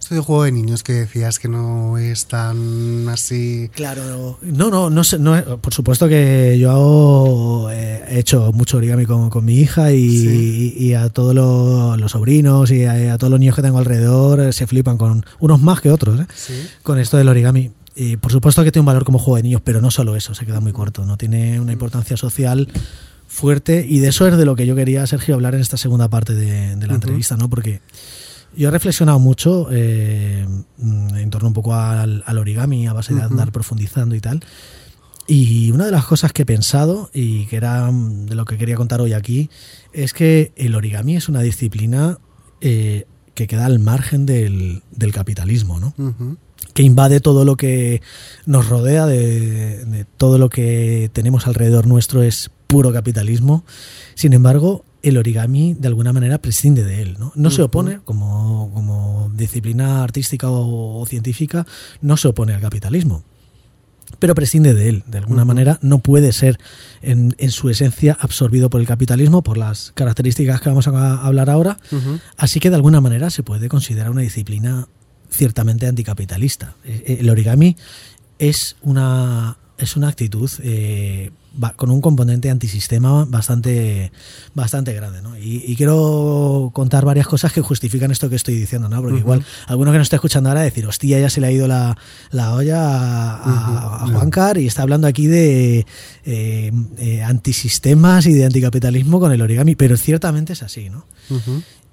Esto 0.00 0.16
de 0.16 0.20
juego 0.20 0.42
de 0.44 0.50
niños 0.52 0.82
que 0.82 0.92
decías 0.94 1.38
que 1.38 1.46
no 1.48 1.96
es 1.96 2.26
tan 2.26 3.08
así... 3.08 3.70
Claro, 3.72 4.36
no, 4.42 4.68
no, 4.68 4.90
no 4.90 5.04
sé, 5.04 5.18
no, 5.20 5.58
por 5.60 5.72
supuesto 5.72 6.08
que 6.08 6.58
yo 6.60 7.68
eh, 7.70 8.02
he 8.08 8.18
hecho 8.18 8.50
mucho 8.52 8.78
origami 8.78 9.06
con, 9.06 9.30
con 9.30 9.44
mi 9.44 9.54
hija 9.54 9.92
y, 9.92 10.08
Sí. 10.10 10.74
y 10.76 10.94
a 10.94 11.08
todos 11.08 11.34
los, 11.36 11.98
los 12.00 12.10
sobrinos 12.12 12.70
y 12.72 12.84
a, 12.84 13.14
a 13.14 13.18
todos 13.18 13.30
los 13.30 13.38
niños 13.38 13.54
que 13.54 13.62
tengo 13.62 13.78
alrededor 13.78 14.40
eh, 14.40 14.52
se 14.52 14.66
flipan 14.66 14.98
con 14.98 15.24
unos 15.38 15.60
más 15.60 15.80
que 15.80 15.90
otros, 15.92 16.18
¿eh? 16.20 16.26
Sí. 16.34 16.54
con 16.82 16.98
esto 16.98 17.16
del 17.16 17.28
origami. 17.28 17.70
Por 18.20 18.32
supuesto 18.32 18.64
que 18.64 18.72
tiene 18.72 18.82
un 18.82 18.86
valor 18.86 19.04
como 19.04 19.18
juego 19.18 19.36
de 19.36 19.42
niños, 19.42 19.60
pero 19.62 19.80
no 19.80 19.90
solo 19.90 20.16
eso, 20.16 20.34
se 20.34 20.46
queda 20.46 20.60
muy 20.60 20.72
corto, 20.72 21.04
no 21.04 21.16
tiene 21.16 21.60
una 21.60 21.72
importancia 21.72 22.16
social 22.16 22.68
fuerte 23.26 23.86
y 23.88 24.00
de 24.00 24.08
eso 24.08 24.26
es 24.26 24.36
de 24.36 24.44
lo 24.44 24.56
que 24.56 24.66
yo 24.66 24.74
quería, 24.74 25.06
Sergio, 25.06 25.34
hablar 25.34 25.54
en 25.54 25.60
esta 25.60 25.76
segunda 25.76 26.08
parte 26.08 26.34
de, 26.34 26.76
de 26.76 26.86
la 26.86 26.94
entrevista, 26.94 27.36
¿no? 27.36 27.48
Porque 27.50 27.80
yo 28.56 28.68
he 28.68 28.70
reflexionado 28.70 29.18
mucho 29.18 29.68
eh, 29.70 30.46
mm, 30.78 31.16
en 31.16 31.30
torno 31.30 31.48
un 31.48 31.54
poco 31.54 31.74
al, 31.74 32.24
al 32.26 32.38
origami, 32.38 32.86
a 32.86 32.92
base 32.92 33.14
de 33.14 33.22
andar 33.22 33.52
profundizando 33.52 34.14
y 34.14 34.20
tal. 34.20 34.42
Y 35.26 35.70
una 35.70 35.86
de 35.86 35.92
las 35.92 36.04
cosas 36.04 36.32
que 36.32 36.42
he 36.42 36.46
pensado 36.46 37.10
y 37.14 37.46
que 37.46 37.56
era 37.56 37.90
mm, 37.90 38.26
de 38.26 38.34
lo 38.34 38.44
que 38.44 38.58
quería 38.58 38.74
contar 38.74 39.00
hoy 39.00 39.12
aquí 39.12 39.48
es 39.92 40.12
que 40.12 40.52
el 40.56 40.74
origami 40.74 41.16
es 41.16 41.28
una 41.28 41.40
disciplina 41.40 42.18
eh, 42.60 43.06
que 43.34 43.46
queda 43.46 43.66
al 43.66 43.78
margen 43.78 44.26
del, 44.26 44.82
del 44.90 45.12
capitalismo, 45.12 45.78
¿no? 45.78 45.94
Que 46.74 46.82
invade 46.82 47.20
todo 47.20 47.44
lo 47.44 47.56
que 47.56 48.02
nos 48.46 48.68
rodea, 48.68 49.06
de, 49.06 49.84
de 49.84 50.04
todo 50.04 50.38
lo 50.38 50.48
que 50.50 51.10
tenemos 51.12 51.46
alrededor 51.46 51.86
nuestro 51.86 52.22
es 52.22 52.50
puro 52.66 52.92
capitalismo. 52.92 53.64
Sin 54.14 54.32
embargo, 54.32 54.84
el 55.02 55.18
origami 55.18 55.74
de 55.74 55.88
alguna 55.88 56.12
manera 56.12 56.38
prescinde 56.38 56.84
de 56.84 57.02
él. 57.02 57.16
No, 57.18 57.32
no 57.34 57.50
se 57.50 57.62
opone, 57.62 58.00
como, 58.04 58.70
como 58.74 59.30
disciplina 59.34 60.02
artística 60.02 60.48
o, 60.50 61.00
o 61.00 61.06
científica, 61.06 61.66
no 62.00 62.16
se 62.16 62.28
opone 62.28 62.54
al 62.54 62.60
capitalismo. 62.60 63.24
Pero 64.18 64.34
prescinde 64.34 64.74
de 64.74 64.88
él. 64.88 65.04
De 65.06 65.18
alguna 65.18 65.44
manera 65.44 65.78
no 65.82 66.00
puede 66.00 66.32
ser 66.32 66.58
en, 67.00 67.34
en 67.38 67.50
su 67.50 67.70
esencia 67.70 68.16
absorbido 68.20 68.68
por 68.68 68.80
el 68.80 68.86
capitalismo, 68.86 69.42
por 69.42 69.56
las 69.56 69.92
características 69.94 70.60
que 70.60 70.68
vamos 70.68 70.88
a 70.88 71.24
hablar 71.24 71.48
ahora. 71.48 71.78
Así 72.36 72.58
que 72.60 72.70
de 72.70 72.76
alguna 72.76 73.00
manera 73.00 73.30
se 73.30 73.42
puede 73.42 73.68
considerar 73.68 74.10
una 74.10 74.22
disciplina 74.22 74.88
ciertamente 75.30 75.86
anticapitalista. 75.86 76.74
Eh, 76.84 77.18
El 77.20 77.30
origami 77.30 77.76
es 78.38 78.76
una, 78.82 79.56
es 79.78 79.96
una 79.96 80.08
actitud 80.08 80.50
eh, 80.62 81.30
con 81.74 81.90
un 81.90 82.00
componente 82.00 82.48
antisistema 82.48 83.24
bastante, 83.24 84.12
bastante 84.54 84.92
grande. 84.94 85.20
¿no? 85.20 85.36
Y, 85.36 85.64
y 85.66 85.74
quiero 85.76 86.70
contar 86.72 87.04
varias 87.04 87.26
cosas 87.26 87.52
que 87.52 87.60
justifican 87.60 88.10
esto 88.12 88.30
que 88.30 88.36
estoy 88.36 88.54
diciendo, 88.54 88.88
¿no? 88.88 89.02
porque 89.02 89.18
igual 89.18 89.44
alguno 89.66 89.90
que 89.90 89.98
nos 89.98 90.06
está 90.06 90.16
escuchando 90.16 90.48
ahora 90.48 90.62
decir, 90.62 90.86
hostia, 90.86 91.18
ya 91.18 91.28
se 91.28 91.40
le 91.40 91.48
ha 91.48 91.50
ido 91.50 91.66
la, 91.66 91.98
la 92.30 92.54
olla 92.54 92.80
a, 92.80 93.36
a- 93.36 93.96
a 94.02 94.04
Ujú. 94.04 94.12
Juan 94.14 94.30
Car 94.30 94.58
y 94.58 94.66
está 94.68 94.82
hablando 94.82 95.08
aquí 95.08 95.26
de 95.26 95.86
eh, 96.24 96.72
eh, 96.98 97.22
antisistemas 97.24 98.26
y 98.26 98.32
de 98.32 98.44
anticapitalismo 98.46 99.18
con 99.18 99.32
el 99.32 99.42
origami, 99.42 99.74
pero 99.74 99.96
ciertamente 99.96 100.52
es 100.52 100.62
así, 100.62 100.88
¿no? 100.88 101.04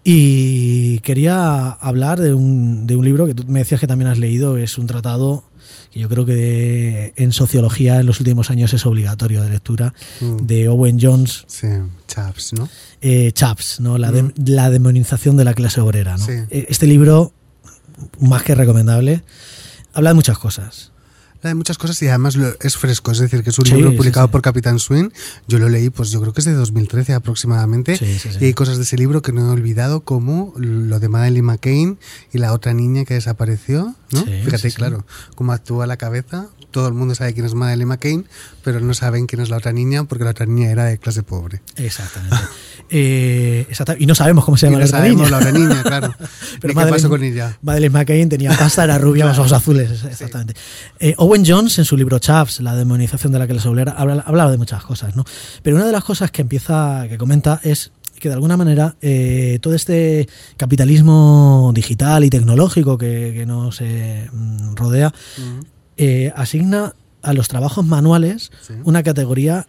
Y 0.09 0.99
quería 0.99 1.69
hablar 1.69 2.17
de 2.21 2.33
un, 2.33 2.87
de 2.87 2.95
un 2.95 3.03
libro 3.03 3.25
que 3.25 3.33
tú 3.33 3.43
me 3.45 3.59
decías 3.59 3.81
que 3.81 3.87
también 3.87 4.09
has 4.09 4.17
leído, 4.17 4.55
es 4.55 4.77
un 4.77 4.87
tratado 4.87 5.43
que 5.91 5.99
yo 5.99 6.07
creo 6.07 6.25
que 6.25 7.11
en 7.17 7.33
sociología 7.33 7.99
en 7.99 8.05
los 8.05 8.21
últimos 8.21 8.49
años 8.49 8.73
es 8.73 8.85
obligatorio 8.85 9.43
de 9.43 9.49
lectura, 9.49 9.93
Mm. 10.21 10.45
de 10.45 10.69
Owen 10.69 10.97
Jones, 11.01 11.43
Sí, 11.47 11.67
chaps, 12.07 12.53
¿no? 12.53 12.69
eh, 13.01 13.33
Chaps, 13.33 13.81
¿no? 13.81 13.97
La, 13.97 14.13
de- 14.13 14.31
la 14.45 14.69
demonización 14.69 15.35
de 15.35 15.43
la 15.43 15.53
clase 15.53 15.81
obrera. 15.81 16.15
¿no? 16.15 16.23
Mm. 16.23 16.27
Sí. 16.27 16.33
Eh, 16.51 16.67
Este 16.69 16.87
libro, 16.87 17.33
más 18.21 18.43
que 18.43 18.55
recomendable, 18.55 19.23
habla 19.91 20.11
de 20.11 20.13
muchas 20.13 20.37
cosas. 20.37 20.93
Hay 21.43 21.53
muchas 21.53 21.77
cosas 21.77 22.01
y 22.01 22.07
además 22.07 22.35
lo- 22.35 22.55
es 22.61 22.77
fresco, 22.77 23.11
es 23.11 23.19
decir, 23.19 23.43
que 23.43 23.51
es 23.51 23.59
un 23.59 23.65
Sí, 23.65 23.73
libro 23.75 23.95
publicado 23.95 24.27
sí. 24.27 24.31
por 24.31 24.41
Capitán 24.41 24.79
Swing. 24.79 25.09
Yo 25.47 25.59
lo 25.59 25.69
leí, 25.69 25.89
pues 25.89 26.09
yo 26.09 26.19
creo 26.21 26.33
que 26.33 26.41
es 26.41 26.45
de 26.45 26.53
2013 26.53 27.13
aproximadamente. 27.13 27.97
Y 28.41 28.45
hay 28.45 28.53
cosas 28.53 28.77
de 28.77 28.83
ese 28.83 28.97
libro 28.97 29.21
que 29.21 29.31
no 29.31 29.47
he 29.47 29.51
olvidado, 29.51 30.01
como 30.01 30.53
lo 30.57 30.99
de 30.99 31.09
Madeleine 31.09 31.45
McCain 31.45 31.99
y 32.33 32.37
la 32.39 32.53
otra 32.53 32.73
niña 32.73 33.05
que 33.05 33.13
desapareció, 33.13 33.95
¿no? 34.11 34.25
Fíjate, 34.25 34.71
claro, 34.71 35.05
cómo 35.35 35.51
actúa 35.53 35.85
la 35.87 35.97
cabeza. 35.97 36.47
Todo 36.71 36.87
el 36.87 36.93
mundo 36.93 37.15
sabe 37.15 37.33
quién 37.33 37.45
es 37.45 37.53
Madeleine 37.55 37.85
McCain, 37.87 38.25
pero 38.63 38.79
no 38.81 38.93
saben 38.93 39.25
quién 39.25 39.41
es 39.41 39.49
la 39.49 39.57
otra 39.57 39.71
niña 39.73 40.03
porque 40.03 40.23
la 40.25 40.31
otra 40.31 40.45
niña 40.45 40.69
era 40.69 40.83
de 40.85 40.97
clase 40.97 41.23
pobre. 41.23 41.61
Exactamente. 41.75 42.35
Eh, 42.89 43.65
exacta- 43.69 43.97
y 43.99 44.05
no 44.05 44.15
sabemos 44.15 44.45
cómo 44.45 44.55
se 44.55 44.65
Y 44.65 44.69
llama 44.69 44.77
no 44.77 44.85
la 44.85 44.87
otra 44.87 44.99
sabemos 44.99 45.17
niña. 45.25 45.29
la 45.31 45.37
otra 45.37 45.51
niña, 45.51 45.83
claro. 45.83 46.15
Pero 46.61 46.71
¿Y 46.71 46.75
qué 46.85 46.89
pasó 46.89 47.09
con 47.09 47.21
ella? 47.21 47.57
Madeleine 47.61 47.91
McCain 47.91 48.29
tenía 48.29 48.57
pasta, 48.57 48.85
era 48.85 48.97
rubia, 48.97 49.25
los 49.27 49.37
ojos 49.39 49.51
azules, 49.51 50.05
exactamente. 50.05 50.53
Eh, 50.99 51.13
Owen 51.17 51.43
Jones, 51.45 51.77
en 51.79 51.83
su 51.83 51.97
libro 51.97 52.17
Chaps, 52.19 52.61
la 52.61 52.77
demonización 52.77 53.33
de 53.33 53.39
la 53.39 53.47
clase 53.47 53.67
obrera, 53.67 53.91
habla, 53.91 54.23
habla 54.25 54.49
de 54.49 54.57
muchas 54.57 54.83
cosas, 54.85 55.17
¿no? 55.17 55.25
Pero 55.63 55.75
una 55.75 55.85
de 55.85 55.91
las 55.91 56.05
cosas 56.05 56.31
que 56.31 56.41
empieza, 56.43 57.07
que 57.09 57.17
comenta, 57.17 57.59
es 57.61 57.91
que 58.21 58.29
de 58.29 58.35
alguna 58.35 58.55
manera 58.55 58.95
eh, 59.01 59.59
todo 59.61 59.75
este 59.75 60.29
capitalismo 60.55 61.71
digital 61.75 62.23
y 62.23 62.29
tecnológico 62.29 62.97
que, 62.97 63.33
que 63.35 63.45
nos 63.45 63.81
eh, 63.81 64.29
rodea 64.75 65.13
eh, 65.97 66.31
asigna 66.35 66.93
a 67.21 67.33
los 67.33 67.47
trabajos 67.47 67.85
manuales 67.85 68.51
Sí. 68.61 68.73
una 68.83 69.03
categoría 69.03 69.67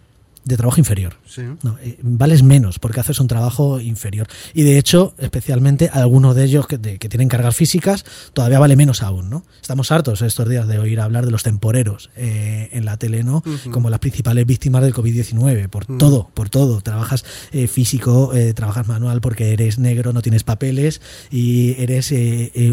de 0.48 0.56
trabajo 0.56 0.80
inferior. 0.80 1.14
Sí. 1.26 1.42
No, 1.62 1.78
eh, 1.82 1.98
vales 2.02 2.42
menos 2.42 2.78
porque 2.78 3.00
haces 3.00 3.20
un 3.20 3.28
trabajo 3.28 3.80
inferior. 3.80 4.26
Y 4.54 4.62
de 4.62 4.78
hecho, 4.78 5.14
especialmente 5.18 5.90
algunos 5.92 6.34
de 6.34 6.44
ellos 6.44 6.66
que, 6.66 6.78
de- 6.78 6.98
que 6.98 7.08
tienen 7.08 7.28
cargas 7.28 7.54
físicas, 7.54 8.04
todavía 8.32 8.58
vale 8.58 8.74
menos 8.76 9.02
aún. 9.02 9.28
¿no? 9.30 9.44
Estamos 9.60 9.92
hartos 9.92 10.22
estos 10.22 10.48
días 10.48 10.66
de 10.66 10.78
oír 10.78 11.00
hablar 11.00 11.24
de 11.26 11.30
los 11.30 11.42
temporeros 11.42 12.10
eh, 12.16 12.70
en 12.72 12.84
la 12.84 12.96
tele, 12.96 13.22
¿no? 13.24 13.42
Como 13.70 13.90
las 13.90 14.00
principales 14.00 14.46
víctimas 14.46 14.82
del 14.82 14.94
COVID-19. 14.94 15.68
Por 15.68 15.84
todo, 15.98 16.30
por 16.34 16.48
todo. 16.48 16.80
Trabajas 16.80 17.24
eh, 17.52 17.66
físico, 17.68 18.32
trabajas 18.54 18.88
manual 18.88 19.20
porque 19.20 19.52
eres 19.52 19.78
negro, 19.78 20.12
no 20.12 20.22
tienes 20.22 20.44
papeles 20.44 21.00
y 21.30 21.80
eres 21.80 22.12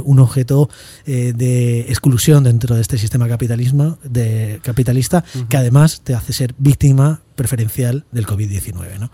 un 0.03 0.19
objeto 0.19 0.69
de 1.05 1.81
exclusión 1.89 2.43
dentro 2.43 2.75
de 2.75 2.81
este 2.81 2.97
sistema 2.97 3.27
capitalismo, 3.27 3.97
de, 4.03 4.59
capitalista 4.63 5.23
que 5.49 5.57
además 5.57 6.01
te 6.03 6.13
hace 6.15 6.33
ser 6.33 6.55
víctima 6.57 7.21
preferencial 7.35 8.05
del 8.11 8.25
COVID-19. 8.25 8.99
¿no? 8.99 9.11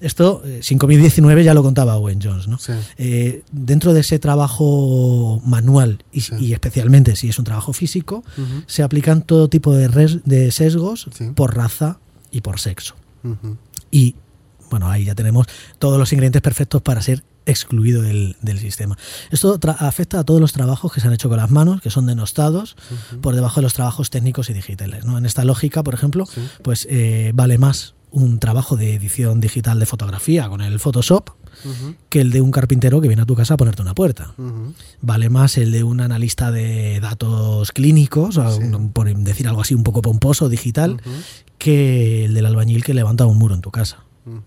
Esto, 0.00 0.42
eh, 0.44 0.60
sin 0.62 0.78
COVID-19 0.78 1.42
ya 1.44 1.54
lo 1.54 1.62
contaba 1.62 1.96
Owen 1.96 2.20
Jones. 2.22 2.48
¿no? 2.48 2.58
Sí. 2.58 2.72
Eh, 2.98 3.42
dentro 3.52 3.92
de 3.94 4.00
ese 4.00 4.18
trabajo 4.18 5.40
manual 5.44 6.04
y, 6.12 6.20
Sí. 6.22 6.34
y 6.40 6.52
especialmente 6.52 7.16
si 7.16 7.28
es 7.28 7.38
un 7.38 7.44
trabajo 7.44 7.72
físico, 7.72 8.24
se 8.66 8.82
aplican 8.82 9.22
todo 9.22 9.48
tipo 9.48 9.74
de, 9.74 9.88
res- 9.88 10.20
de 10.24 10.50
sesgos 10.50 11.08
Sí. 11.16 11.30
por 11.34 11.56
raza 11.56 11.98
y 12.30 12.40
por 12.40 12.58
sexo. 12.60 12.94
Y 13.90 14.16
bueno, 14.70 14.90
ahí 14.90 15.04
ya 15.04 15.14
tenemos 15.14 15.46
todos 15.78 15.98
los 15.98 16.12
ingredientes 16.12 16.42
perfectos 16.42 16.80
para 16.82 17.02
ser 17.02 17.22
excluido 17.46 18.02
del, 18.02 18.36
del 18.42 18.58
sistema. 18.58 18.96
Esto 19.30 19.58
afecta 19.78 20.20
a 20.20 20.24
todos 20.24 20.40
los 20.40 20.52
trabajos 20.52 20.92
que 20.92 21.00
se 21.00 21.06
han 21.08 21.12
hecho 21.14 21.28
con 21.28 21.38
las 21.38 21.50
manos, 21.50 21.80
que 21.80 21.90
son 21.90 22.06
denostados 22.06 22.76
por 23.20 23.34
debajo 23.34 23.56
de 23.60 23.62
los 23.62 23.74
trabajos 23.74 24.10
técnicos 24.10 24.48
y 24.50 24.52
digitales. 24.52 25.04
¿no? 25.04 25.18
En 25.18 25.26
esta 25.26 25.44
lógica, 25.44 25.82
por 25.82 25.94
ejemplo, 25.94 26.26
Sí. 26.26 26.40
pues 26.62 26.86
eh, 26.90 27.32
vale 27.34 27.58
más 27.58 27.94
un 28.10 28.38
trabajo 28.38 28.76
de 28.76 28.94
edición 28.94 29.40
digital 29.40 29.78
de 29.80 29.86
fotografía 29.86 30.48
con 30.48 30.60
el 30.60 30.78
Photoshop 30.78 31.30
que 32.08 32.20
el 32.20 32.30
de 32.30 32.40
un 32.40 32.50
carpintero 32.50 33.00
que 33.00 33.08
viene 33.08 33.22
a 33.22 33.26
tu 33.26 33.34
casa 33.36 33.54
a 33.54 33.56
ponerte 33.56 33.82
una 33.82 33.94
puerta. 33.94 34.34
Vale 35.00 35.28
más 35.30 35.56
el 35.58 35.70
de 35.72 35.82
un 35.84 36.00
analista 36.00 36.50
de 36.50 36.98
datos 37.00 37.72
clínicos, 37.72 38.36
o 38.38 38.52
Sí. 38.56 38.62
un- 38.64 38.90
por 38.92 39.14
decir 39.14 39.46
algo 39.48 39.60
así 39.60 39.74
un 39.74 39.82
poco 39.84 40.02
pomposo, 40.02 40.48
digital, 40.48 41.00
que 41.58 42.24
el 42.24 42.34
del 42.34 42.46
albañil 42.46 42.82
que 42.84 42.94
levanta 42.94 43.26
un 43.26 43.38
muro 43.38 43.54
en 43.54 43.60
tu 43.60 43.70
casa. 43.70 43.98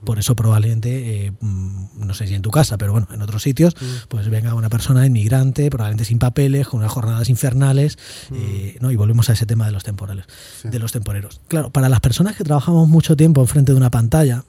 Por 0.05 0.19
eso 0.19 0.35
probablemente, 0.35 1.25
eh, 1.27 1.31
mm, 1.41 1.85
no 2.05 2.13
sé 2.13 2.27
si 2.27 2.33
en 2.33 2.41
tu 2.41 2.49
casa, 2.51 2.77
pero 2.77 2.93
bueno, 2.93 3.07
en 3.11 3.21
otros 3.21 3.43
sitios, 3.43 3.75
pues 4.07 4.29
venga 4.29 4.53
una 4.53 4.69
persona 4.69 5.05
inmigrante, 5.05 5.69
probablemente 5.69 6.05
sin 6.05 6.17
papeles, 6.19 6.67
con 6.67 6.79
unas 6.79 6.91
jornadas 6.91 7.29
infernales, 7.29 7.97
eh, 8.33 8.77
¿no? 8.79 8.91
y 8.91 8.95
volvemos 8.95 9.29
a 9.29 9.33
ese 9.33 9.45
tema 9.45 9.65
de 9.65 9.71
los 9.73 9.83
temporales, 9.83 10.25
Sí. 10.61 10.69
de 10.69 10.79
los 10.79 10.91
temporeros. 10.93 11.41
Claro, 11.49 11.71
para 11.71 11.89
las 11.89 11.99
personas 11.99 12.35
que 12.35 12.43
trabajamos 12.43 12.87
mucho 12.87 13.17
tiempo 13.17 13.41
enfrente 13.41 13.73
de 13.73 13.77
una 13.77 13.91
pantalla, 13.91 14.45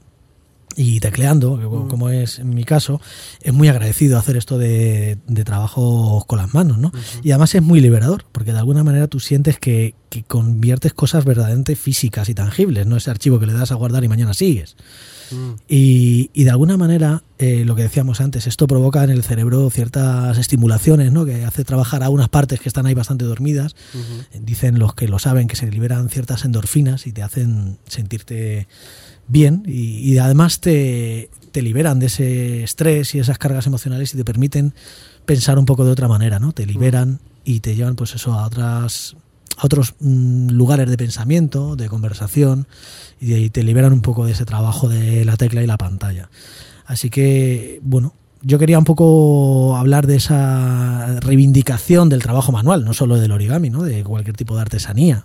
y 0.76 1.00
tecleando, 1.00 1.58
co- 1.70 1.88
como 1.88 2.10
es 2.10 2.38
en 2.38 2.50
mi 2.50 2.64
caso, 2.64 3.00
es 3.40 3.52
muy 3.54 3.68
agradecido 3.68 4.18
hacer 4.18 4.36
esto 4.36 4.58
de, 4.58 5.16
de 5.26 5.44
trabajo 5.44 6.24
con 6.26 6.38
las 6.38 6.52
manos, 6.52 6.78
¿no? 6.78 6.92
Y 7.22 7.30
además 7.30 7.54
es 7.54 7.62
muy 7.62 7.80
liberador, 7.80 8.24
porque 8.32 8.52
de 8.52 8.58
alguna 8.58 8.84
manera 8.84 9.06
tú 9.08 9.18
sientes 9.18 9.58
que, 9.58 9.94
que 10.10 10.22
conviertes 10.22 10.92
cosas 10.92 11.24
verdaderamente 11.24 11.76
físicas 11.76 12.28
y 12.28 12.34
tangibles, 12.34 12.86
no 12.86 12.96
ese 12.96 13.10
archivo 13.10 13.38
que 13.40 13.46
le 13.46 13.54
das 13.54 13.72
a 13.72 13.74
guardar 13.74 14.04
y 14.04 14.08
mañana 14.08 14.34
sigues. 14.34 14.76
Mm. 15.30 15.50
Y, 15.66 16.30
y 16.34 16.44
de 16.44 16.50
alguna 16.50 16.76
manera, 16.76 17.24
eh, 17.38 17.64
lo 17.64 17.74
que 17.74 17.82
decíamos 17.82 18.20
antes, 18.20 18.46
esto 18.46 18.66
provoca 18.68 19.02
en 19.02 19.10
el 19.10 19.24
cerebro 19.24 19.68
ciertas 19.70 20.38
estimulaciones, 20.38 21.10
¿no? 21.10 21.24
Que 21.24 21.44
hace 21.44 21.64
trabajar 21.64 22.02
a 22.04 22.10
unas 22.10 22.28
partes 22.28 22.60
que 22.60 22.68
están 22.68 22.86
ahí 22.86 22.94
bastante 22.94 23.24
dormidas. 23.24 23.74
Dicen 24.40 24.78
los 24.78 24.94
que 24.94 25.08
lo 25.08 25.18
saben 25.18 25.48
que 25.48 25.56
se 25.56 25.68
liberan 25.70 26.10
ciertas 26.10 26.44
endorfinas 26.44 27.06
y 27.08 27.12
te 27.12 27.22
hacen 27.24 27.78
sentirte 27.88 28.68
bien 29.28 29.62
y, 29.66 30.12
y 30.12 30.18
además 30.18 30.60
te, 30.60 31.30
te 31.52 31.62
liberan 31.62 31.98
de 31.98 32.06
ese 32.06 32.62
estrés 32.62 33.14
y 33.14 33.18
esas 33.18 33.38
cargas 33.38 33.66
emocionales 33.66 34.14
y 34.14 34.16
te 34.16 34.24
permiten 34.24 34.74
pensar 35.24 35.58
un 35.58 35.66
poco 35.66 35.84
de 35.84 35.90
otra 35.90 36.08
manera, 36.08 36.38
¿no? 36.38 36.52
Te 36.52 36.66
liberan 36.66 37.18
y 37.44 37.60
te 37.60 37.74
llevan 37.74 37.96
pues 37.96 38.14
eso 38.14 38.32
a 38.34 38.46
otras 38.46 39.16
a 39.58 39.64
otros 39.64 39.94
mm, 40.00 40.50
lugares 40.50 40.90
de 40.90 40.96
pensamiento, 40.98 41.76
de 41.76 41.88
conversación 41.88 42.66
y, 43.20 43.26
de- 43.26 43.40
y 43.40 43.50
te 43.50 43.62
liberan 43.62 43.92
un 43.94 44.02
poco 44.02 44.26
de 44.26 44.32
ese 44.32 44.44
trabajo 44.44 44.88
de 44.88 45.24
la 45.24 45.36
tecla 45.38 45.62
y 45.62 45.66
la 45.66 45.78
pantalla. 45.78 46.28
Así 46.84 47.08
que, 47.08 47.80
bueno, 47.82 48.12
yo 48.42 48.58
quería 48.58 48.78
un 48.78 48.84
poco 48.84 49.76
hablar 49.76 50.06
de 50.06 50.16
esa 50.16 51.18
reivindicación 51.20 52.10
del 52.10 52.22
trabajo 52.22 52.52
manual, 52.52 52.84
no 52.84 52.92
solo 52.92 53.16
del 53.16 53.32
origami, 53.32 53.70
¿no? 53.70 53.82
de 53.82 54.04
cualquier 54.04 54.36
tipo 54.36 54.54
de 54.54 54.60
artesanía. 54.60 55.24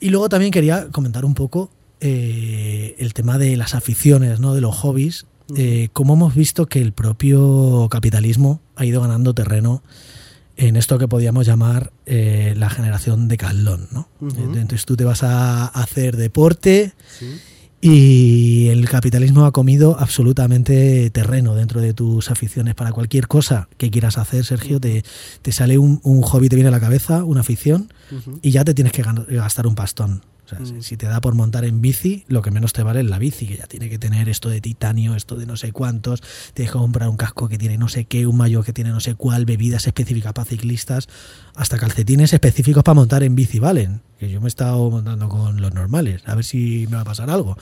Y 0.00 0.08
luego 0.08 0.28
también 0.28 0.50
quería 0.50 0.88
comentar 0.90 1.24
un 1.26 1.34
poco 1.34 1.70
eh, 2.00 2.94
el 2.98 3.14
tema 3.14 3.38
de 3.38 3.56
las 3.56 3.74
aficiones, 3.74 4.40
¿no? 4.40 4.54
de 4.54 4.60
los 4.60 4.76
hobbies, 4.76 5.26
eh, 5.56 5.88
cómo 5.92 6.14
hemos 6.14 6.34
visto 6.34 6.66
que 6.66 6.80
el 6.80 6.92
propio 6.92 7.88
capitalismo 7.90 8.60
ha 8.76 8.84
ido 8.84 9.00
ganando 9.00 9.34
terreno 9.34 9.82
en 10.56 10.76
esto 10.76 10.98
que 10.98 11.08
podíamos 11.08 11.46
llamar 11.46 11.92
eh, 12.06 12.54
la 12.56 12.68
generación 12.68 13.28
de 13.28 13.36
Caldón. 13.36 13.88
¿no? 13.92 14.08
Ujú. 14.20 14.40
Entonces 14.42 14.84
tú 14.84 14.96
te 14.96 15.04
vas 15.04 15.22
a 15.22 15.66
hacer 15.66 16.16
deporte 16.16 16.92
Sí. 17.18 17.26
y 17.80 18.68
el 18.68 18.88
capitalismo 18.88 19.44
ha 19.46 19.52
comido 19.52 19.96
absolutamente 19.98 21.10
terreno 21.10 21.54
dentro 21.54 21.80
de 21.80 21.94
tus 21.94 22.30
aficiones. 22.30 22.74
Para 22.74 22.90
cualquier 22.92 23.28
cosa 23.28 23.68
que 23.76 23.90
quieras 23.90 24.18
hacer, 24.18 24.44
Sergio, 24.44 24.80
te, 24.80 25.04
te 25.42 25.52
sale 25.52 25.78
un, 25.78 26.00
un 26.02 26.22
hobby, 26.22 26.48
te 26.48 26.56
viene 26.56 26.68
a 26.68 26.72
la 26.72 26.80
cabeza, 26.80 27.22
una 27.24 27.40
afición, 27.40 27.92
y 28.42 28.50
ya 28.50 28.64
te 28.64 28.74
tienes 28.74 28.92
que 28.92 29.02
gastar 29.30 29.66
un 29.68 29.76
pastón. 29.76 30.22
O 30.50 30.56
sea, 30.56 30.64
si- 30.64 30.80
si 30.82 30.96
te 30.96 31.04
da 31.06 31.20
por 31.20 31.34
montar 31.34 31.66
en 31.66 31.82
bici, 31.82 32.24
lo 32.26 32.40
que 32.40 32.50
menos 32.50 32.72
te 32.72 32.82
vale 32.82 33.00
es 33.00 33.06
la 33.06 33.18
bici, 33.18 33.46
que 33.46 33.58
ya 33.58 33.66
tiene 33.66 33.90
que 33.90 33.98
tener 33.98 34.30
esto 34.30 34.48
de 34.48 34.62
titanio, 34.62 35.14
esto 35.14 35.36
de 35.36 35.44
no 35.44 35.58
sé 35.58 35.72
cuántos, 35.72 36.22
tienes 36.54 36.72
que 36.72 36.78
comprar 36.78 37.10
un 37.10 37.18
casco 37.18 37.48
que 37.50 37.58
tiene 37.58 37.76
no 37.76 37.88
sé 37.88 38.06
qué, 38.06 38.26
un 38.26 38.36
mayo 38.38 38.62
que 38.62 38.72
tiene 38.72 38.88
no 38.90 39.00
sé 39.00 39.14
cuál, 39.14 39.44
bebidas 39.44 39.86
específicas 39.86 40.32
para 40.32 40.46
ciclistas, 40.48 41.06
hasta 41.54 41.76
calcetines 41.76 42.32
específicos 42.32 42.82
para 42.82 42.94
montar 42.94 43.22
en 43.24 43.34
bici 43.34 43.58
valen. 43.58 44.00
Que 44.18 44.30
yo 44.30 44.40
me 44.40 44.46
he 44.46 44.48
estado 44.48 44.90
montando 44.90 45.28
con 45.28 45.60
los 45.60 45.74
normales, 45.74 46.22
a 46.24 46.34
ver 46.34 46.44
si 46.44 46.86
me 46.88 46.96
va 46.96 47.02
a 47.02 47.04
pasar 47.04 47.28
algo. 47.30 47.56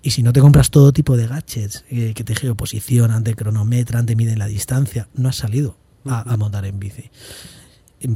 Y 0.00 0.12
si 0.12 0.22
no 0.22 0.32
te 0.32 0.40
compras 0.40 0.70
todo 0.70 0.92
tipo 0.92 1.16
de 1.16 1.26
gadgets 1.26 1.84
eh, 1.90 2.12
que 2.14 2.22
te 2.24 2.34
geoposicionan, 2.36 3.24
te 3.24 3.34
cronometran, 3.34 4.06
te 4.06 4.14
miden 4.16 4.38
la 4.38 4.46
distancia, 4.46 5.08
no 5.14 5.28
has 5.28 5.36
salido 5.36 5.76
a, 6.06 6.32
a 6.32 6.36
montar 6.36 6.64
en 6.66 6.78
bici 6.78 7.10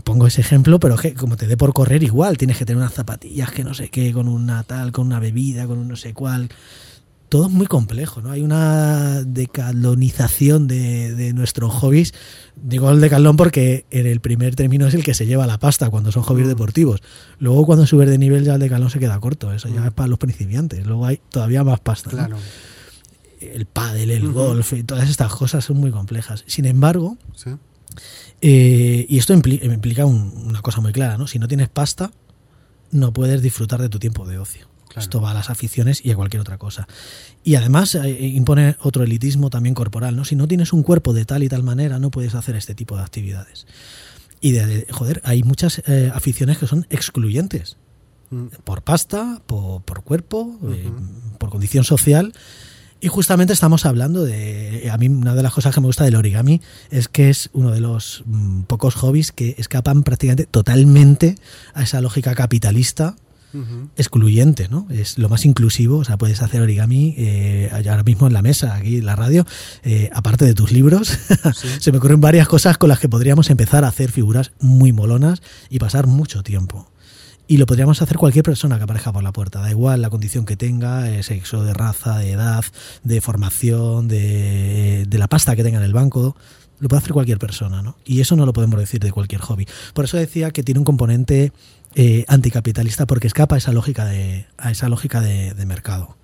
pongo 0.05 0.27
ese 0.27 0.41
ejemplo, 0.41 0.79
pero 0.79 0.97
que 0.97 1.15
como 1.15 1.37
te 1.37 1.47
dé 1.47 1.57
por 1.57 1.73
correr 1.73 2.03
igual, 2.03 2.39
tienes 2.39 2.57
que 2.57 2.65
tener 2.65 2.79
unas 2.79 2.95
zapatillas 2.95 3.51
que 3.51 3.65
no 3.65 3.75
sé 3.75 3.89
qué, 3.89 4.13
con 4.13 4.29
una 4.29 4.63
tal, 4.63 4.93
con 4.93 5.07
una 5.07 5.19
bebida, 5.19 5.67
con 5.67 5.79
un 5.79 5.89
no 5.89 5.97
sé 5.97 6.15
cuál. 6.15 6.49
Todo 7.29 7.47
es 7.47 7.51
muy 7.51 7.67
complejo, 7.67 8.21
¿no? 8.21 8.31
Hay 8.31 8.43
una 8.43 9.23
decalonización 9.25 10.69
de, 10.69 11.15
de 11.15 11.33
nuestros 11.33 11.73
hobbies. 11.73 12.13
Digo 12.63 12.91
el 12.91 13.01
decalón 13.01 13.39
porque 13.39 13.87
en 13.91 14.07
el 14.07 14.21
primer 14.21 14.55
término 14.55 14.87
es 14.87 14.93
el 14.93 15.03
que 15.03 15.15
se 15.15 15.25
lleva 15.25 15.47
la 15.47 15.59
pasta 15.59 15.89
cuando 15.89 16.13
son 16.13 16.25
hobbies 16.25 16.47
deportivos. 16.47 17.01
Luego 17.39 17.65
cuando 17.65 17.87
subes 17.87 18.11
de 18.11 18.19
nivel 18.19 18.45
ya 18.45 18.55
el 18.55 18.61
decalón 18.61 18.91
se 18.91 18.99
queda 18.99 19.19
corto. 19.19 19.51
Eso 19.53 19.69
ya 19.69 19.87
es 19.87 19.93
para 19.93 20.09
los 20.09 20.19
principiantes. 20.19 20.87
Luego 20.87 21.07
hay 21.07 21.21
todavía 21.31 21.65
más 21.65 21.81
pasta. 21.81 22.11
¿no? 22.11 22.17
Claro. 22.19 22.37
el 23.41 23.65
pádel, 23.65 24.11
el 24.11 24.31
golf 24.31 24.75
y 24.75 24.83
todas 24.85 25.09
estas 25.09 25.33
cosas 25.35 25.65
son 25.65 25.79
muy 25.79 25.91
complejas. 25.91 26.45
Sin 26.47 26.67
embargo, 26.67 27.17
Sí. 27.35 27.51
Eh, 28.41 29.07
y 29.09 29.19
esto 29.19 29.35
impli- 29.35 29.63
implica 29.65 30.05
un- 30.07 30.33
una 30.47 30.63
cosa 30.63 30.81
muy 30.81 30.93
clara, 30.93 31.17
¿no? 31.19 31.27
Si 31.27 31.39
no 31.39 31.49
tienes 31.49 31.69
pasta, 31.69 32.13
no 32.91 33.13
puedes 33.13 33.43
disfrutar 33.43 33.81
de 33.81 33.89
tu 33.89 33.99
tiempo 33.99 34.27
de 34.27 34.39
ocio. 34.39 34.69
Claro. 34.89 35.01
Esto 35.05 35.21
va 35.23 35.31
a 35.31 35.35
las 35.35 35.49
aficiones 35.49 36.05
y 36.05 36.11
a 36.11 36.17
cualquier 36.17 36.43
otra 36.43 36.59
cosa. 36.59 36.87
Y 37.45 37.55
además 37.55 37.95
eh, 37.95 38.11
impone 38.27 38.77
otro 38.81 39.03
elitismo 39.05 39.49
también 39.49 39.75
corporal, 39.75 40.17
¿no? 40.17 40.25
Si 40.27 40.37
no 40.37 40.47
tienes 40.47 40.73
un 40.75 40.83
cuerpo 40.83 41.15
de 41.15 41.25
tal 41.25 41.43
y 41.43 41.49
tal 41.49 41.63
manera, 41.63 41.99
no 41.99 42.11
puedes 42.11 42.35
hacer 42.35 42.57
este 42.57 42.75
tipo 42.75 42.97
de 42.97 43.03
actividades. 43.03 43.67
Y 44.43 44.51
de, 44.53 44.67
de- 44.67 44.87
joder, 44.93 45.23
hay 45.25 45.43
muchas 45.45 45.83
eh, 45.87 46.11
aficiones 46.15 46.59
que 46.59 46.67
son 46.67 46.87
excluyentes. 46.91 47.79
Mm. 48.31 48.47
Por 48.65 48.83
pasta, 48.83 49.41
por, 49.47 49.83
por 49.83 50.03
cuerpo, 50.05 50.59
eh, 50.71 50.91
por 51.39 51.49
condición 51.49 51.85
social. 51.85 52.35
Y 53.03 53.09
justamente 53.09 53.53
estamos 53.53 53.85
hablando 53.85 54.23
de. 54.23 54.89
A 54.93 54.97
mí, 54.97 55.09
una 55.09 55.35
de 55.35 55.43
las 55.43 55.53
cosas 55.53 55.75
que 55.75 55.81
me 55.81 55.89
gusta 55.89 56.05
del 56.05 56.15
origami 56.15 56.61
es 56.89 57.09
que 57.09 57.31
es 57.31 57.51
uno 57.53 57.73
de 57.73 57.81
los 57.81 58.23
mm, 58.27 58.63
pocos 58.63 58.95
hobbies 58.95 59.33
que 59.33 59.57
escapan 59.59 60.05
prácticamente 60.05 60.47
totalmente 60.47 61.35
a 61.75 61.83
esa 61.83 62.01
lógica 62.01 62.35
capitalista 62.37 63.17
excluyente, 63.97 64.69
¿no? 64.69 64.87
Es 64.89 65.19
lo 65.19 65.29
más 65.29 65.45
inclusivo, 65.45 65.99
o 65.99 66.05
sea, 66.05 66.17
puedes 66.17 66.41
hacer 66.41 66.63
origami 66.63 67.15
eh, 67.19 67.69
ahora 67.71 68.03
mismo 68.03 68.27
en 68.27 68.33
la 68.33 68.41
mesa, 68.41 68.75
aquí 68.75 68.97
en 68.97 69.05
la 69.05 69.15
radio, 69.15 69.45
eh, 69.83 70.09
aparte 70.15 70.47
de 70.47 70.55
tus 70.55 70.73
libros, 70.73 71.19
se 71.81 71.93
me 71.93 71.99
ocurren 71.99 72.23
varias 72.23 72.49
cosas 72.49 72.79
con 72.79 72.89
las 72.89 72.99
que 72.99 73.11
podríamos 73.11 73.51
empezar 73.51 73.85
a 73.85 73.89
hacer 73.89 74.11
figuras 74.11 74.53
muy 74.59 74.93
molonas 74.93 75.43
y 75.69 75.81
pasar 75.81 76.07
mucho 76.07 76.43
tiempo. 76.43 76.92
Y 77.53 77.59
lo 77.59 77.67
podríamos 77.67 78.01
hacer 78.01 78.17
cualquier 78.17 78.47
persona 78.47 78.79
que 78.79 78.85
aparezca 78.85 79.13
por 79.13 79.23
la 79.23 79.31
puerta, 79.31 79.61
da 79.61 79.71
igual 79.71 80.01
la 80.01 80.09
condición 80.09 80.47
que 80.47 80.57
tenga, 80.57 81.11
eh, 81.11 81.23
sexo, 81.23 81.63
de 81.63 81.75
raza, 81.75 82.17
de 82.17 82.31
edad, 82.31 82.65
de 83.05 83.21
formación, 83.21 84.09
de, 84.09 85.05
de 85.07 85.19
la 85.19 85.29
pasta 85.29 85.55
que 85.55 85.63
tenga 85.63 85.77
en 85.77 85.85
el 85.85 85.93
banco, 85.93 86.35
lo 86.79 86.89
puede 86.89 87.01
hacer 87.01 87.13
cualquier 87.13 87.39
persona, 87.39 87.83
¿no? 87.83 87.99
Y 88.07 88.23
eso 88.23 88.37
no 88.37 88.47
lo 88.47 88.55
podemos 88.55 88.81
decir 88.81 89.01
de 89.01 89.13
cualquier 89.13 89.43
hobby. 89.43 89.67
Por 89.93 90.07
eso 90.07 90.17
decía 90.17 90.51
que 90.51 90.63
tiene 90.63 90.79
un 90.79 90.87
componente 90.87 91.53
eh, 91.95 92.25
anticapitalista 92.27 93.05
porque 93.05 93.27
escapa 93.27 93.57
a 93.57 93.59
esa 93.59 93.73
lógica 93.73 94.07
de, 94.07 94.47
a 94.57 94.71
esa 94.71 94.89
lógica 94.89 95.21
de, 95.21 95.53
de 95.53 95.67
mercado. 95.67 96.17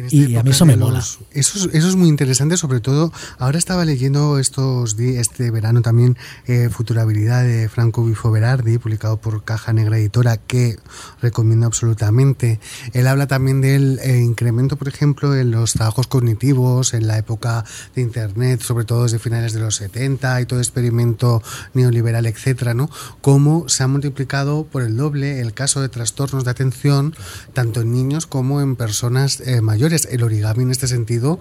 En 0.00 0.06
esta 0.06 0.16
Y 0.16 0.36
a 0.36 0.42
mí 0.42 0.50
eso 0.50 0.64
me 0.66 0.76
mola. 0.76 0.98
los- 0.98 1.18
Eso 1.32 1.58
es, 1.68 1.74
eso 1.74 1.88
es 1.88 1.96
muy 1.96 2.08
interesante, 2.08 2.56
sobre 2.56 2.80
todo. 2.80 3.12
Ahora 3.38 3.58
estaba 3.58 3.84
leyendo 3.84 4.38
estos 4.38 4.96
este 4.98 5.50
verano 5.50 5.82
también 5.82 6.16
eh, 6.46 6.68
Futurabilidad 6.70 7.42
de 7.44 7.68
Franco 7.68 8.04
Bifo 8.04 8.30
Berardi, 8.30 8.78
publicado 8.78 9.16
por 9.18 9.44
Caja 9.44 9.72
Negra 9.72 9.98
Editora, 9.98 10.36
que 10.36 10.78
recomiendo 11.20 11.66
absolutamente. 11.66 12.60
Él 12.92 13.06
habla 13.06 13.26
también 13.26 13.60
del 13.60 13.98
eh, 14.02 14.18
incremento, 14.18 14.76
por 14.76 14.88
ejemplo, 14.88 15.34
en 15.36 15.50
los 15.50 15.72
trabajos 15.74 16.06
cognitivos, 16.06 16.94
en 16.94 17.06
la 17.06 17.18
época 17.18 17.64
de 17.94 18.02
Internet, 18.02 18.62
sobre 18.62 18.84
todo 18.84 19.04
desde 19.04 19.18
finales 19.18 19.52
de 19.52 19.60
los 19.60 19.76
70 19.76 20.40
y 20.40 20.46
todo 20.46 20.58
experimento 20.60 21.42
neoliberal, 21.74 22.26
etcétera, 22.26 22.74
¿no? 22.74 22.88
Cómo 23.20 23.68
se 23.68 23.82
ha 23.82 23.88
multiplicado 23.88 24.64
por 24.64 24.82
el 24.82 24.96
doble 24.96 25.40
el 25.40 25.52
caso 25.54 25.80
de 25.80 25.88
trastornos 25.88 26.44
de 26.44 26.50
atención, 26.50 27.14
tanto 27.52 27.80
en 27.82 27.92
niños 27.92 28.26
como 28.26 28.60
en 28.60 28.76
personas 28.76 29.40
eh, 29.40 29.60
mayores. 29.60 29.81
El 29.86 30.22
origami 30.22 30.62
en 30.62 30.70
este 30.70 30.86
sentido 30.86 31.40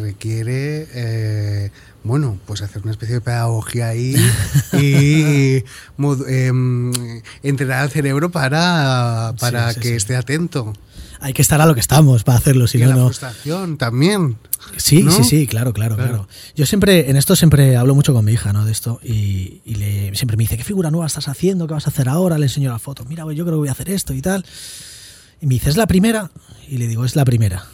requiere, 0.00 0.86
eh, 0.94 1.70
bueno, 2.04 2.38
pues 2.46 2.62
hacer 2.62 2.82
una 2.82 2.92
especie 2.92 3.16
de 3.16 3.20
pedagogía 3.20 3.88
ahí 3.88 4.14
y 4.74 5.64
em, 6.28 6.92
entrenar 7.42 7.80
al 7.82 7.90
cerebro 7.90 8.30
para, 8.30 9.34
para 9.40 9.68
Sí, 9.70 9.74
sí, 9.74 9.80
que 9.80 9.88
sí. 9.88 9.94
esté 9.96 10.16
atento. 10.16 10.72
Hay 11.22 11.34
que 11.34 11.42
estar 11.42 11.60
a 11.60 11.66
lo 11.66 11.74
que 11.74 11.80
estamos 11.80 12.24
para 12.24 12.38
hacerlo, 12.38 12.66
si 12.66 12.78
y 12.78 12.80
no, 12.82 12.88
la 12.88 12.94
frustración 13.04 13.76
también. 13.76 14.38
Sí, 14.78 15.02
¿no? 15.02 15.10
sí, 15.10 15.22
sí, 15.24 15.46
claro, 15.46 15.72
claro, 15.74 15.96
Claro. 15.96 16.10
claro, 16.10 16.28
Yo 16.56 16.64
siempre, 16.64 17.10
en 17.10 17.16
esto 17.16 17.36
siempre 17.36 17.76
hablo 17.76 17.94
mucho 17.94 18.14
con 18.14 18.24
mi 18.24 18.32
hija, 18.32 18.54
¿no? 18.54 18.64
De 18.64 18.72
esto, 18.72 19.00
y, 19.02 19.60
y 19.66 19.74
le, 19.74 20.14
siempre 20.16 20.38
me 20.38 20.44
dice, 20.44 20.56
¿qué 20.56 20.64
figura 20.64 20.90
nueva 20.90 21.06
estás 21.06 21.28
haciendo? 21.28 21.66
¿Qué 21.66 21.74
vas 21.74 21.86
a 21.86 21.90
hacer 21.90 22.08
ahora? 22.08 22.38
Le 22.38 22.46
enseño 22.46 22.70
la 22.70 22.78
foto. 22.78 23.04
Mira, 23.04 23.24
yo 23.24 23.44
creo 23.44 23.56
que 23.56 23.58
voy 23.58 23.68
a 23.68 23.72
hacer 23.72 23.90
esto 23.90 24.14
y 24.14 24.22
tal. 24.22 24.46
Y 25.42 25.46
me 25.46 25.54
dice, 25.54 25.68
¿es 25.70 25.76
la 25.76 25.86
primera? 25.86 26.30
Y 26.70 26.76
le 26.76 26.86
digo, 26.86 27.04
es 27.04 27.16
la 27.16 27.24
primera. 27.24 27.64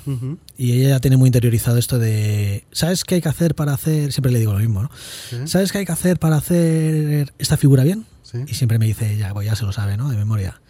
Y 0.57 0.73
ella 0.73 0.89
ya 0.89 1.01
tiene 1.01 1.19
muy 1.19 1.29
interiorizado 1.29 1.77
esto 1.77 1.99
de, 1.99 2.65
¿sabes 2.73 3.05
qué 3.05 3.17
hay 3.17 3.21
que 3.21 3.29
hacer 3.29 3.55
para 3.55 3.75
hacer? 3.75 4.11
Siempre 4.11 4.33
le 4.33 4.39
digo 4.39 4.55
lo 4.55 4.59
mismo, 4.59 4.85
¿no? 4.85 4.91
Sí. 5.29 5.37
¿Sabes 5.45 5.71
qué 5.71 5.79
hay 5.79 5.85
que 5.85 5.93
hacer 5.93 6.19
para 6.19 6.37
hacer 6.37 7.35
esta 7.39 7.59
figura 7.59 7.85
bien? 7.85 8.07
Sí. 8.23 8.39
Y 8.47 8.55
siempre 8.55 8.79
me 8.79 8.87
dice, 8.87 9.19
ya, 9.19 9.35
pues 9.35 9.45
ya 9.45 9.55
se 9.55 9.67
lo 9.67 9.73
sabe, 9.73 9.99
¿no? 9.99 10.09
De 10.09 10.17
memoria. 10.17 10.63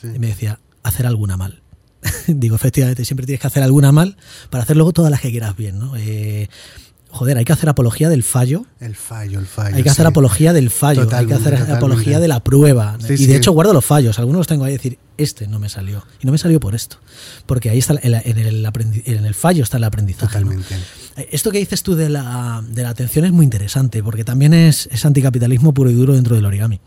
Sí. 0.00 0.08
Y 0.14 0.18
me 0.18 0.28
decía, 0.28 0.60
hacer 0.82 1.06
alguna 1.06 1.36
mal. 1.36 1.60
Digo, 2.26 2.56
efectivamente, 2.56 3.04
siempre 3.04 3.26
tienes 3.26 3.42
que 3.42 3.48
hacer 3.48 3.62
alguna 3.62 3.92
mal 3.92 4.16
para 4.48 4.64
hacer 4.64 4.76
luego 4.76 4.94
todas 4.94 5.10
las 5.10 5.20
que 5.20 5.30
quieras 5.30 5.54
bien, 5.54 5.78
¿no? 5.78 5.94
Eh, 5.94 6.48
joder, 7.14 7.38
hay 7.38 7.44
que 7.44 7.52
hacer 7.52 7.68
apología 7.68 8.08
del 8.08 8.22
fallo. 8.22 8.66
El 8.80 8.94
fallo, 8.96 9.38
el 9.38 9.46
fallo. 9.46 9.76
Hay 9.76 9.82
que 9.82 9.88
hacer 9.90 10.04
sí. 10.04 10.08
apología 10.08 10.52
del 10.52 10.68
fallo, 10.70 11.02
hay 11.02 11.08
que 11.08 11.14
hacer 11.34 11.52
totalmente. 11.52 11.72
apología 11.72 12.20
de 12.20 12.28
la 12.28 12.42
prueba. 12.44 12.96
Sí, 13.00 13.14
y 13.14 13.16
sí. 13.16 13.26
de 13.26 13.36
hecho 13.36 13.52
guardo 13.52 13.72
los 13.72 13.84
fallos, 13.84 14.18
algunos 14.18 14.40
los 14.40 14.46
tengo 14.46 14.64
ahí 14.64 14.72
decir, 14.72 14.98
este 15.16 15.46
no 15.46 15.58
me 15.58 15.68
salió. 15.68 16.04
Y 16.20 16.26
no 16.26 16.32
me 16.32 16.38
salió 16.38 16.60
por 16.60 16.74
esto. 16.74 16.96
Porque 17.46 17.70
ahí 17.70 17.78
está, 17.78 17.94
el- 17.94 18.14
en 18.14 18.38
el, 18.38 18.64
aprendi- 18.66 19.02
en 19.06 19.24
el 19.24 19.34
fallo 19.34 19.62
está 19.62 19.76
el 19.78 19.84
aprendizaje. 19.84 20.26
Totalmente. 20.38 20.74
Eh, 21.16 21.28
Esto 21.32 21.50
que 21.50 21.58
dices 21.58 21.82
tú 21.82 21.94
de 21.94 22.08
la, 22.10 22.62
de 22.68 22.82
la 22.82 22.90
atención 22.90 23.24
es 23.24 23.32
muy 23.32 23.44
interesante, 23.44 24.02
porque 24.02 24.24
también 24.24 24.52
es, 24.52 24.88
es 24.92 25.04
anticapitalismo 25.06 25.72
puro 25.72 25.90
y 25.90 25.94
duro 25.94 26.14
dentro 26.14 26.34
del 26.36 26.44
origami. 26.44 26.80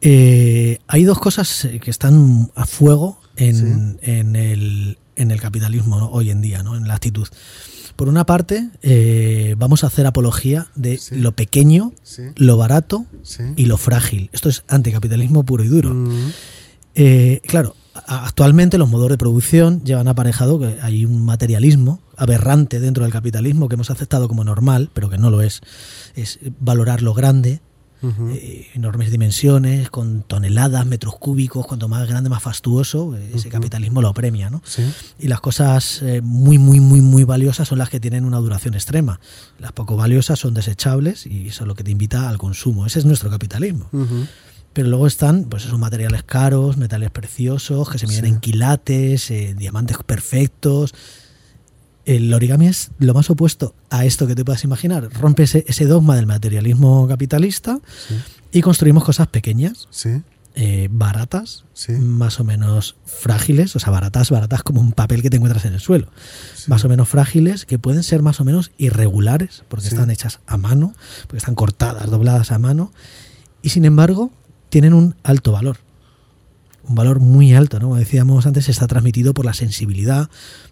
Eh, 0.00 0.78
hay 0.86 1.04
dos 1.04 1.18
cosas 1.18 1.64
eh, 1.64 1.80
que 1.80 1.90
están 1.90 2.50
a 2.54 2.66
fuego 2.66 3.20
en, 3.36 3.98
en 4.02 4.36
el, 4.36 4.98
en 5.16 5.30
el 5.30 5.40
capitalismo 5.40 5.98
¿no? 5.98 6.08
hoy 6.10 6.30
en 6.30 6.40
día, 6.40 6.62
¿no? 6.62 6.76
en 6.76 6.86
la 6.88 6.94
actitud. 6.94 7.28
Por 7.96 8.08
una 8.08 8.26
parte, 8.26 8.70
eh, 8.82 9.54
vamos 9.58 9.84
a 9.84 9.86
hacer 9.86 10.06
apología 10.06 10.66
de 10.74 10.98
Sí. 10.98 11.14
lo 11.16 11.32
pequeño, 11.32 11.92
Sí. 12.02 12.22
lo 12.36 12.56
barato 12.56 13.06
Sí. 13.22 13.42
y 13.56 13.66
lo 13.66 13.76
frágil. 13.76 14.30
Esto 14.32 14.48
es 14.48 14.64
anticapitalismo 14.68 15.44
puro 15.44 15.62
y 15.64 15.68
duro. 15.68 15.94
Mm. 15.94 16.30
Eh, 16.96 17.40
claro, 17.46 17.74
actualmente 18.06 18.78
los 18.78 18.88
modos 18.88 19.08
de 19.10 19.18
producción 19.18 19.82
llevan 19.84 20.08
aparejado 20.08 20.58
que 20.58 20.78
hay 20.82 21.04
un 21.04 21.24
materialismo 21.24 22.00
aberrante 22.16 22.80
dentro 22.80 23.04
del 23.04 23.12
capitalismo 23.12 23.68
que 23.68 23.74
hemos 23.74 23.90
aceptado 23.90 24.28
como 24.28 24.44
normal, 24.44 24.90
pero 24.92 25.08
que 25.08 25.18
no 25.18 25.30
lo 25.30 25.42
es. 25.42 25.60
Es 26.16 26.38
valorar 26.60 27.02
lo 27.02 27.14
grande, 27.14 27.60
Eh, 28.30 28.68
enormes 28.74 29.10
dimensiones, 29.10 29.88
con 29.90 30.22
toneladas, 30.22 30.84
metros 30.86 31.16
cúbicos, 31.16 31.66
cuanto 31.66 31.88
más 31.88 32.06
grande, 32.08 32.28
más 32.30 32.42
fastuoso, 32.42 33.16
eh, 33.16 33.30
ese 33.34 33.48
capitalismo 33.48 34.02
lo 34.02 34.12
premia, 34.12 34.50
¿no? 34.50 34.60
Sí. 34.64 34.82
Y 35.18 35.28
las 35.28 35.40
cosas 35.40 36.02
eh, 36.02 36.20
muy, 36.22 36.58
muy, 36.58 36.80
muy, 36.80 37.00
muy 37.00 37.24
valiosas 37.24 37.68
son 37.68 37.78
las 37.78 37.88
que 37.90 38.00
tienen 38.00 38.24
una 38.24 38.38
duración 38.38 38.74
extrema. 38.74 39.20
Las 39.58 39.72
poco 39.72 39.96
valiosas 39.96 40.38
son 40.38 40.54
desechables 40.54 41.26
y 41.26 41.48
eso 41.48 41.64
es 41.64 41.68
lo 41.68 41.74
que 41.74 41.84
te 41.84 41.90
invita 41.90 42.28
al 42.28 42.38
consumo. 42.38 42.84
Ese 42.86 42.98
es 42.98 43.04
nuestro 43.04 43.30
capitalismo. 43.30 43.88
Pero 44.72 44.88
luego 44.88 45.06
están, 45.06 45.44
pues 45.44 45.64
esos 45.64 45.78
materiales 45.78 46.24
caros, 46.24 46.76
metales 46.76 47.10
preciosos, 47.10 47.88
que 47.88 47.98
se 47.98 48.08
miden 48.08 48.24
Sí. 48.24 48.30
en 48.30 48.40
quilates, 48.40 49.30
eh, 49.30 49.54
diamantes 49.56 49.96
perfectos. 50.04 50.92
El 52.04 52.32
origami 52.34 52.66
es 52.68 52.90
lo 52.98 53.14
más 53.14 53.30
opuesto 53.30 53.74
a 53.90 54.04
esto 54.04 54.26
que 54.26 54.34
te 54.34 54.44
puedas 54.44 54.64
imaginar. 54.64 55.08
Rompe 55.20 55.44
ese, 55.44 55.64
ese 55.68 55.86
dogma 55.86 56.16
del 56.16 56.26
materialismo 56.26 57.06
capitalista 57.08 57.78
Sí. 58.08 58.14
y 58.52 58.60
construimos 58.60 59.04
cosas 59.04 59.28
pequeñas, 59.28 59.88
Sí. 59.90 60.22
eh, 60.54 60.88
baratas, 60.90 61.64
Sí. 61.72 61.92
más 61.92 62.38
o 62.40 62.44
menos 62.44 62.96
frágiles, 63.06 63.74
o 63.74 63.78
sea, 63.78 63.90
baratas, 63.90 64.30
baratas 64.30 64.62
como 64.62 64.80
un 64.80 64.92
papel 64.92 65.22
que 65.22 65.30
te 65.30 65.36
encuentras 65.36 65.64
en 65.64 65.72
el 65.74 65.80
suelo. 65.80 66.08
Más 66.68 66.84
o 66.84 66.88
menos 66.88 67.08
frágiles, 67.08 67.64
que 67.64 67.78
pueden 67.78 68.02
ser 68.02 68.22
más 68.22 68.38
o 68.40 68.44
menos 68.44 68.70
irregulares, 68.78 69.64
porque 69.68 69.88
están 69.88 70.10
hechas 70.10 70.40
a 70.46 70.56
mano, 70.58 70.92
porque 71.22 71.38
están 71.38 71.54
cortadas, 71.54 72.10
dobladas 72.10 72.52
a 72.52 72.58
mano, 72.58 72.92
y 73.62 73.70
sin 73.70 73.84
embargo 73.86 74.30
tienen 74.68 74.92
un 74.92 75.14
alto 75.22 75.52
valor. 75.52 75.78
Un 76.88 76.94
valor 76.94 77.20
muy 77.20 77.54
alto, 77.54 77.78
¿no? 77.78 77.86
Como 77.88 77.96
decíamos 77.96 78.46
antes, 78.46 78.68
está 78.68 78.86
transmitido 78.86 79.32
por 79.34 79.44
la 79.44 79.54
sensibilidad 79.54 80.28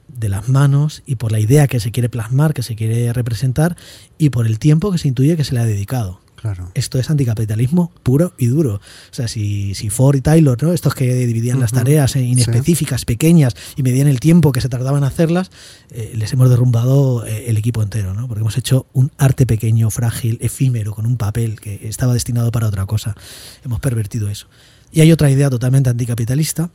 de 0.08 0.28
las 0.28 0.48
manos 0.48 1.02
y 1.06 1.16
por 1.16 1.32
la 1.32 1.40
idea 1.40 1.66
que 1.68 1.80
se 1.80 1.90
quiere 1.90 2.08
plasmar, 2.08 2.52
que 2.54 2.62
se 2.62 2.76
quiere 2.76 3.12
representar, 3.12 3.76
y 4.18 4.30
por 4.30 4.46
el 4.46 4.58
tiempo 4.58 4.92
que 4.92 4.98
se 4.98 5.08
intuye 5.08 5.36
que 5.36 5.44
se 5.44 5.54
le 5.54 5.60
ha 5.60 5.64
dedicado 5.64 6.20
Claro. 6.36 6.72
esto 6.74 6.98
es 6.98 7.08
anticapitalismo 7.08 7.92
puro 8.02 8.34
y 8.36 8.46
duro. 8.46 8.74
O 8.74 8.80
sea, 9.14 9.28
si, 9.28 9.76
si 9.76 9.90
Ford 9.90 10.16
y 10.16 10.20
Taylor, 10.22 10.60
¿no? 10.60 10.72
estos 10.72 10.92
que 10.92 11.14
dividían 11.14 11.60
las 11.60 11.70
Ujú, 11.72 11.78
tareas 11.78 12.16
en 12.16 12.24
inespecíficas, 12.24 13.04
pequeñas, 13.04 13.54
y 13.76 13.84
medían 13.84 14.08
el 14.08 14.18
tiempo 14.18 14.50
que 14.50 14.60
se 14.60 14.68
tardaba 14.68 14.98
en 14.98 15.04
hacerlas, 15.04 15.52
eh, 15.92 16.10
les 16.16 16.32
hemos 16.32 16.50
derrumbado 16.50 17.24
eh, 17.24 17.44
el 17.48 17.56
equipo 17.58 17.80
entero, 17.80 18.12
¿no? 18.12 18.26
porque 18.26 18.40
hemos 18.40 18.58
hecho 18.58 18.86
un 18.92 19.12
arte 19.18 19.46
pequeño, 19.46 19.88
frágil, 19.90 20.38
efímero, 20.40 20.92
con 20.94 21.06
un 21.06 21.16
papel 21.16 21.60
que 21.60 21.86
estaba 21.88 22.12
destinado 22.12 22.50
para 22.50 22.66
otra 22.66 22.86
cosa. 22.86 23.14
Hemos 23.64 23.78
pervertido 23.78 24.28
eso. 24.28 24.48
Y 24.92 25.00
hay 25.00 25.10
otra 25.10 25.30
idea 25.30 25.50
totalmente 25.50 25.90
anticapitalista 25.90 26.70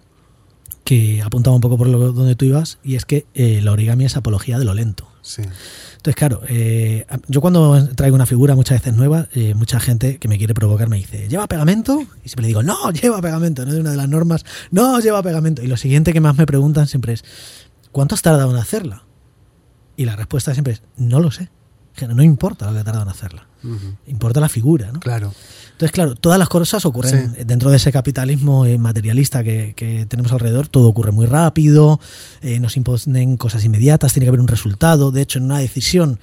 que 0.83 1.21
apuntaba 1.21 1.55
un 1.55 1.61
poco 1.61 1.77
por 1.77 1.87
lo, 1.87 2.13
donde 2.13 2.35
tú 2.35 2.45
ibas, 2.45 2.79
y 2.83 2.95
es 2.95 3.05
que 3.05 3.25
eh, 3.33 3.61
la 3.61 3.73
origami 3.73 4.05
es 4.05 4.15
apología 4.15 4.57
de 4.57 4.65
lo 4.65 4.73
lento. 4.73 5.07
Sí. 5.21 5.41
Entonces, 5.41 6.15
claro, 6.15 6.41
eh, 6.47 7.05
yo 7.27 7.41
cuando 7.41 7.93
traigo 7.95 8.15
una 8.15 8.25
figura 8.25 8.55
muchas 8.55 8.79
veces 8.79 8.95
nueva, 8.95 9.27
eh, 9.33 9.53
mucha 9.53 9.81
gente 9.81 10.17
que 10.17 10.29
me 10.29 10.37
quiere 10.37 10.53
provocar 10.53 10.87
me 10.87 10.95
dice, 10.95 11.27
¿lleva 11.27 11.45
pegamento? 11.47 11.99
Y 12.23 12.29
siempre 12.29 12.43
le 12.43 12.47
digo, 12.47 12.63
no, 12.63 12.91
lleva 13.01 13.21
pegamento, 13.21 13.65
no 13.65 13.73
es 13.73 13.79
una 13.79 13.91
de 13.91 13.97
las 13.97 14.07
normas, 14.07 14.45
no 14.71 14.99
lleva 15.01 15.21
pegamento. 15.21 15.61
Y 15.61 15.67
lo 15.67 15.75
siguiente 15.75 16.13
que 16.13 16.21
más 16.21 16.37
me 16.37 16.45
preguntan 16.45 16.87
siempre 16.87 17.13
es, 17.13 17.25
¿cuánto 17.91 18.15
has 18.15 18.21
tardado 18.21 18.49
en 18.51 18.57
hacerla? 18.57 19.03
Y 19.97 20.05
la 20.05 20.15
respuesta 20.15 20.53
siempre 20.53 20.73
es, 20.73 20.83
no 20.95 21.19
lo 21.19 21.31
sé. 21.31 21.49
No 22.07 22.23
importa 22.23 22.69
lo 22.71 22.77
que 22.77 22.83
tardan 22.85 23.03
en 23.03 23.09
hacerla. 23.09 23.46
Importa 24.07 24.39
la 24.39 24.49
figura, 24.49 24.91
¿no? 24.91 24.99
Claro. 24.99 25.33
Entonces, 25.71 25.91
claro, 25.91 26.15
todas 26.15 26.39
las 26.39 26.49
cosas 26.49 26.85
ocurren 26.85 27.35
Sí. 27.35 27.43
dentro 27.45 27.69
de 27.69 27.77
ese 27.77 27.91
capitalismo 27.91 28.65
eh, 28.65 28.77
materialista 28.79 29.43
que, 29.43 29.73
que 29.75 30.05
tenemos 30.07 30.31
alrededor. 30.31 30.67
Todo 30.67 30.87
ocurre 30.87 31.11
muy 31.11 31.25
rápido, 31.27 31.99
eh, 32.41 32.59
nos 32.59 32.77
imponen 32.77 33.37
cosas 33.37 33.63
inmediatas, 33.63 34.13
tiene 34.13 34.25
que 34.25 34.29
haber 34.29 34.39
un 34.39 34.47
resultado. 34.47 35.11
De 35.11 35.21
hecho, 35.21 35.37
en 35.37 35.45
una 35.45 35.59
decisión 35.59 36.19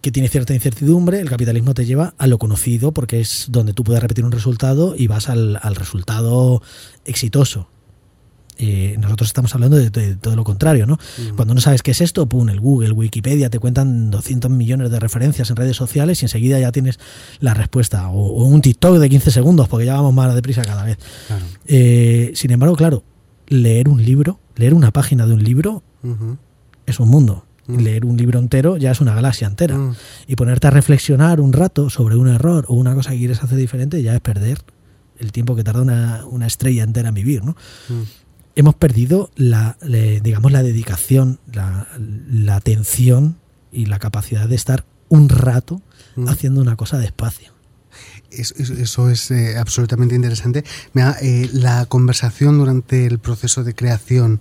que 0.00 0.12
tiene 0.12 0.28
cierta 0.28 0.54
incertidumbre, 0.54 1.20
el 1.20 1.28
capitalismo 1.28 1.74
te 1.74 1.84
lleva 1.84 2.14
a 2.16 2.26
lo 2.26 2.38
conocido 2.38 2.92
porque 2.92 3.20
es 3.20 3.46
donde 3.48 3.72
tú 3.74 3.82
puedes 3.84 4.00
repetir 4.00 4.24
un 4.24 4.32
resultado 4.32 4.94
y 4.96 5.08
vas 5.08 5.28
al, 5.28 5.58
al 5.60 5.74
resultado 5.74 6.62
exitoso. 7.04 7.68
Eh, 8.58 8.96
nosotros 8.98 9.28
estamos 9.28 9.54
hablando 9.54 9.76
de, 9.76 9.90
de 9.90 10.16
todo 10.16 10.34
lo 10.34 10.44
contrario, 10.44 10.86
¿no? 10.86 10.98
Cuando 11.34 11.54
no 11.54 11.60
sabes 11.60 11.82
qué 11.82 11.90
es 11.90 12.00
esto, 12.00 12.26
pum, 12.26 12.48
el 12.48 12.60
Google, 12.60 12.92
Wikipedia, 12.92 13.50
te 13.50 13.58
cuentan 13.58 14.10
200 14.10 14.50
millones 14.50 14.90
de 14.90 14.98
referencias 14.98 15.50
en 15.50 15.56
redes 15.56 15.76
sociales 15.76 16.22
y 16.22 16.24
enseguida 16.24 16.58
ya 16.58 16.72
tienes 16.72 16.98
la 17.40 17.54
respuesta. 17.54 18.08
O, 18.08 18.42
o 18.42 18.44
un 18.44 18.62
TikTok 18.62 18.98
de 18.98 19.08
15 19.08 19.30
segundos, 19.30 19.68
porque 19.68 19.86
ya 19.86 19.94
vamos 19.94 20.14
más 20.14 20.34
deprisa 20.34 20.62
cada 20.62 20.84
vez. 20.84 20.98
Claro. 21.26 21.44
Eh, 21.66 22.32
sin 22.34 22.50
embargo, 22.50 22.76
claro, 22.76 23.04
leer 23.48 23.88
un 23.88 24.04
libro, 24.04 24.40
leer 24.56 24.74
una 24.74 24.90
página 24.90 25.26
de 25.26 25.34
un 25.34 25.44
libro 25.44 25.82
es 26.86 27.00
un 27.00 27.08
mundo. 27.08 27.44
Mm. 27.66 27.78
Leer 27.78 28.04
un 28.04 28.16
libro 28.16 28.38
entero 28.38 28.76
ya 28.76 28.92
es 28.92 29.00
una 29.00 29.14
galaxia 29.14 29.46
entera. 29.46 29.76
Mm. 29.76 29.96
Y 30.28 30.36
ponerte 30.36 30.68
a 30.68 30.70
reflexionar 30.70 31.40
un 31.40 31.52
rato 31.52 31.90
sobre 31.90 32.16
un 32.16 32.28
error 32.28 32.64
o 32.68 32.74
una 32.74 32.94
cosa 32.94 33.10
que 33.10 33.18
quieres 33.18 33.42
hacer 33.42 33.58
diferente 33.58 34.02
ya 34.02 34.14
es 34.14 34.20
perder 34.20 34.58
el 35.18 35.32
tiempo 35.32 35.56
que 35.56 35.64
tarda 35.64 35.82
una, 35.82 36.24
una 36.26 36.46
estrella 36.46 36.84
entera 36.84 37.08
en 37.08 37.14
vivir, 37.14 37.44
¿no? 37.44 37.56
Mm. 37.88 38.02
Hemos 38.56 38.74
perdido 38.74 39.30
la, 39.36 39.76
le- 39.82 40.20
digamos, 40.20 40.50
la 40.50 40.62
dedicación, 40.62 41.38
la, 41.52 41.86
la 41.98 42.56
atención 42.56 43.36
y 43.70 43.86
la 43.86 43.98
capacidad 43.98 44.48
de 44.48 44.56
estar 44.56 44.84
un 45.08 45.28
rato 45.28 45.80
Mm. 46.16 46.28
haciendo 46.28 46.60
una 46.62 46.76
cosa 46.76 46.98
despacio. 46.98 47.52
Es- 48.30 48.52
es- 48.58 48.70
Eso 48.70 49.08
es 49.10 49.30
eh, 49.30 49.56
absolutamente 49.58 50.14
interesante. 50.14 50.64
Mira, 50.92 51.16
eh, 51.22 51.48
la 51.52 51.86
conversación 51.86 52.58
durante 52.58 53.06
el 53.06 53.18
proceso 53.18 53.64
de 53.64 53.74
creación 53.74 54.40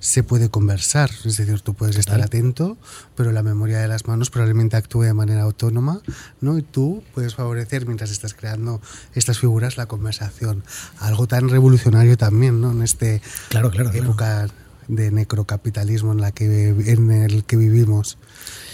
se 0.00 0.22
puede 0.24 0.48
conversar, 0.48 1.10
es 1.24 1.36
decir, 1.36 1.60
tú 1.60 1.74
puedes 1.74 1.96
estar 1.96 2.20
atento, 2.20 2.76
pero 3.16 3.30
la 3.32 3.42
memoria 3.44 3.78
de 3.78 3.86
las 3.88 4.06
manos 4.08 4.30
probablemente 4.30 4.76
actúe 4.76 5.02
de 5.02 5.14
manera 5.14 5.42
autónoma, 5.42 6.00
¿no? 6.40 6.58
Y 6.58 6.62
tú 6.62 7.04
puedes 7.14 7.34
favorecer 7.36 7.86
mientras 7.86 8.10
estás 8.10 8.34
creando 8.34 8.80
estas 9.14 9.38
figuras 9.38 9.76
la 9.76 9.86
conversación. 9.86 10.64
Algo 10.98 11.26
tan 11.28 11.48
revolucionario 11.48 12.16
también, 12.16 12.60
¿no? 12.60 12.72
En 12.72 12.82
este 12.82 13.22
Claro, 13.48 13.70
claro. 13.70 13.90
claro. 13.90 14.52
De 14.94 15.10
necrocapitalismo 15.10 16.12
en 16.12 16.20
la 16.20 16.32
que 16.32 16.68
en 16.68 17.10
el 17.10 17.44
que 17.44 17.56
vivimos. 17.56 18.18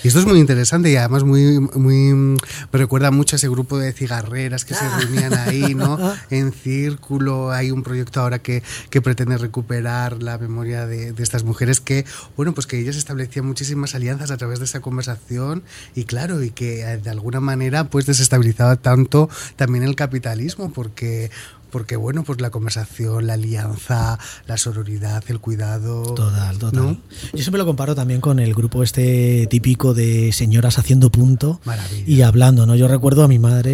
Y 0.04 0.08
esto 0.08 0.20
es 0.20 0.26
muy 0.26 0.38
interesante 0.38 0.90
y 0.92 0.96
además 0.96 1.24
muy, 1.24 1.58
muy 1.58 2.14
me 2.14 2.38
recuerda 2.78 3.10
mucho 3.10 3.34
a 3.34 3.38
ese 3.38 3.48
grupo 3.48 3.78
de 3.78 3.92
cigarreras 3.92 4.64
que 4.64 4.74
se 4.74 4.88
reunían 4.88 5.34
ahí, 5.34 5.74
¿no? 5.74 5.98
En 6.30 6.52
círculo. 6.52 7.50
Hay 7.50 7.72
un 7.72 7.82
proyecto 7.82 8.20
ahora 8.20 8.38
que, 8.38 8.62
que 8.90 9.02
pretende 9.02 9.36
recuperar 9.38 10.22
la 10.22 10.38
memoria 10.38 10.86
de, 10.86 11.12
de 11.12 11.22
estas 11.22 11.42
mujeres 11.42 11.80
que, 11.80 12.04
bueno, 12.36 12.54
pues 12.54 12.66
que 12.66 12.78
ellas 12.78 12.96
establecían 12.96 13.44
muchísimas 13.44 13.94
alianzas 13.96 14.30
a 14.30 14.36
través 14.36 14.60
de 14.60 14.66
esa 14.66 14.80
conversación 14.80 15.64
y 15.94 16.04
claro, 16.04 16.42
y 16.42 16.50
que 16.50 16.82
eh, 16.82 16.98
de 16.98 17.10
alguna 17.10 17.40
manera 17.40 17.90
pues 17.90 18.06
desestabilizaba 18.06 18.76
tanto 18.76 19.28
también 19.56 19.82
el 19.84 19.96
capitalismo 19.96 20.72
porque 20.72 21.30
porque 21.70 21.96
bueno, 21.96 22.24
pues 22.24 22.40
la 22.40 22.50
conversación, 22.50 23.26
la 23.26 23.34
alianza, 23.34 24.18
la 24.46 24.56
sororidad, 24.56 25.22
el 25.28 25.40
cuidado. 25.40 26.14
Total, 26.14 26.58
total. 26.58 26.80
¿no? 26.82 26.96
Yo 27.32 27.38
siempre 27.42 27.58
lo 27.58 27.66
comparo 27.66 27.94
también 27.94 28.20
con 28.20 28.38
el 28.38 28.54
grupo 28.54 28.82
este 28.82 29.46
típico 29.50 29.94
de 29.94 30.32
señoras 30.32 30.78
haciendo 30.78 31.10
punto 31.10 31.60
Maravilla. 31.64 32.04
y 32.06 32.22
hablando, 32.22 32.66
¿no? 32.66 32.74
Yo 32.76 32.88
recuerdo 32.88 33.22
a 33.24 33.28
mi 33.28 33.38
madre 33.38 33.70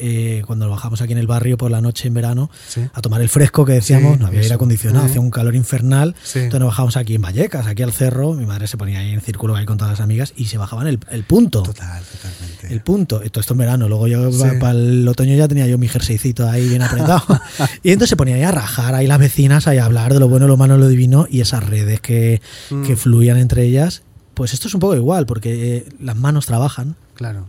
eh, 0.00 0.42
cuando 0.46 0.68
bajamos 0.68 1.00
aquí 1.00 1.12
en 1.12 1.18
el 1.18 1.26
barrio 1.26 1.56
por 1.56 1.70
la 1.70 1.80
noche 1.80 2.08
en 2.08 2.14
verano 2.14 2.50
Sí. 2.68 2.82
a 2.92 3.00
tomar 3.00 3.20
el 3.20 3.28
fresco 3.28 3.64
que 3.64 3.72
decíamos, 3.72 4.14
Sí, 4.14 4.20
no 4.20 4.26
había 4.26 4.40
aire 4.40 4.54
acondicionado, 4.54 5.06
hacía 5.06 5.20
un 5.20 5.30
calor 5.30 5.54
infernal, 5.54 6.14
Sí. 6.22 6.40
entonces 6.40 6.60
nos 6.60 6.68
bajábamos 6.68 6.96
aquí 6.96 7.14
en 7.14 7.22
Vallecas, 7.22 7.66
aquí 7.66 7.82
al 7.82 7.92
cerro, 7.92 8.34
mi 8.34 8.46
madre 8.46 8.66
se 8.66 8.76
ponía 8.76 9.00
ahí 9.00 9.10
en 9.12 9.20
círculo 9.20 9.54
ahí 9.56 9.66
con 9.66 9.76
todas 9.78 9.92
las 9.92 10.00
amigas 10.00 10.32
y 10.36 10.46
se 10.46 10.58
bajaban 10.58 10.86
el, 10.86 10.98
el 11.10 11.24
punto. 11.24 11.62
Total, 11.62 12.02
totalmente. 12.04 12.72
El 12.72 12.80
punto, 12.80 13.20
todo 13.30 13.40
esto 13.40 13.54
en 13.54 13.58
verano, 13.58 13.88
luego 13.88 14.06
yo 14.08 14.30
para 14.60 14.72
el 14.72 15.06
otoño 15.08 15.34
ya 15.36 15.48
tenía 15.48 15.66
yo 15.66 15.78
mi 15.78 15.88
jerseycito 15.88 16.48
ahí 16.48 16.68
bien 16.68 16.82
apretado. 16.82 17.17
y 17.82 17.90
entonces 17.92 18.10
se 18.10 18.16
ponía 18.16 18.36
ahí 18.36 18.42
a 18.42 18.50
rajar 18.50 18.94
ahí 18.94 19.06
las 19.06 19.18
vecinas, 19.18 19.66
ahí 19.66 19.78
a 19.78 19.84
hablar 19.84 20.12
de 20.14 20.20
lo 20.20 20.28
bueno, 20.28 20.46
lo 20.46 20.56
malo, 20.56 20.76
lo 20.78 20.88
divino 20.88 21.26
y 21.30 21.40
esas 21.40 21.64
redes 21.66 22.00
que, 22.00 22.40
Mm. 22.70 22.84
que 22.84 22.96
fluían 22.96 23.36
entre 23.38 23.62
ellas. 23.64 24.02
Pues 24.34 24.54
esto 24.54 24.68
es 24.68 24.74
un 24.74 24.80
poco 24.80 24.94
igual, 24.94 25.26
porque 25.26 25.76
eh, 25.78 25.86
las 26.00 26.16
manos 26.16 26.46
trabajan 26.46 26.94
Claro. 27.14 27.46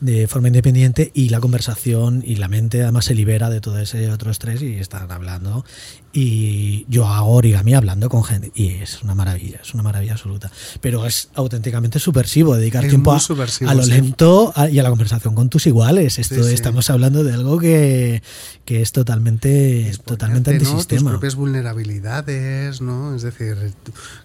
De 0.00 0.28
forma 0.28 0.48
independiente 0.48 1.10
y 1.14 1.28
la 1.30 1.40
conversación 1.40 2.22
y 2.24 2.36
la 2.36 2.48
mente 2.48 2.82
además 2.82 3.06
se 3.06 3.14
libera 3.14 3.50
de 3.50 3.60
todo 3.60 3.78
ese 3.78 4.10
otro 4.10 4.30
estrés 4.30 4.62
y 4.62 4.74
están 4.74 5.10
hablando. 5.10 5.64
Y 6.12 6.86
yo 6.88 7.06
hago 7.06 7.32
origami 7.32 7.74
hablando 7.74 8.08
con 8.08 8.24
gente 8.24 8.50
y 8.54 8.68
es 8.68 9.02
una 9.02 9.14
maravilla, 9.14 9.58
es 9.62 9.74
una 9.74 9.82
maravilla 9.82 10.12
absoluta. 10.12 10.50
Pero 10.80 11.04
es 11.06 11.28
auténticamente 11.34 11.98
subversivo 11.98 12.56
dedicar 12.56 12.84
Es 12.84 12.90
tiempo 12.90 13.12
a, 13.12 13.16
a 13.18 13.74
lo 13.74 13.82
sí. 13.82 13.90
lento 13.90 14.52
a- 14.56 14.68
y 14.70 14.78
a 14.78 14.82
la 14.82 14.88
conversación 14.90 15.34
con 15.34 15.48
tus 15.50 15.66
iguales. 15.66 16.18
Esto 16.18 16.36
Sí, 16.36 16.44
sí. 16.44 16.54
estamos 16.54 16.88
hablando 16.90 17.24
de 17.24 17.34
algo 17.34 17.58
que, 17.58 18.22
que 18.64 18.80
es 18.82 18.92
totalmente, 18.92 19.88
Es 19.88 20.00
totalmente 20.00 20.50
ponerte, 20.50 20.64
¿no? 20.64 20.70
Tus 20.70 20.80
antisistema. 20.84 21.10
propias 21.10 21.34
vulnerabilidades, 21.34 22.80
¿no? 22.80 23.14
Es 23.14 23.22
decir, 23.22 23.56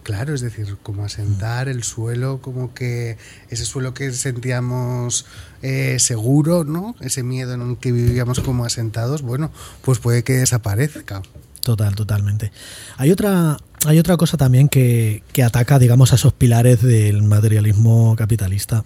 claro, 0.03 0.34
es 0.34 0.41
decir, 0.41 0.78
como 0.84 1.03
asentar 1.03 1.67
el 1.67 1.84
suelo, 1.84 2.41
como 2.41 2.74
que 2.74 3.17
ese 3.49 3.65
suelo 3.65 3.93
que 3.93 4.11
sentíamos 4.13 5.26
eh, 5.64 5.97
seguro, 5.97 6.66
¿no? 6.66 6.95
Ese 6.99 7.24
miedo 7.24 7.53
en 7.53 7.61
el 7.61 7.78
que 7.78 7.91
vivíamos 7.91 8.41
como 8.41 8.66
asentados, 8.66 9.22
bueno, 9.22 9.49
pues 9.82 9.97
puede 9.97 10.24
que 10.24 10.34
desaparezca. 10.34 11.22
Total, 11.61 11.95
totalmente. 11.95 12.51
Hay 12.97 13.09
otra, 13.09 13.57
hay 13.86 13.97
otra 13.97 14.18
cosa 14.18 14.36
también 14.36 14.68
que, 14.68 15.24
que 15.32 15.41
ataca, 15.41 15.80
digamos, 15.80 16.11
a 16.11 16.16
esos 16.16 16.34
pilares 16.34 16.82
del 16.82 17.24
materialismo 17.24 18.16
capitalista. 18.18 18.84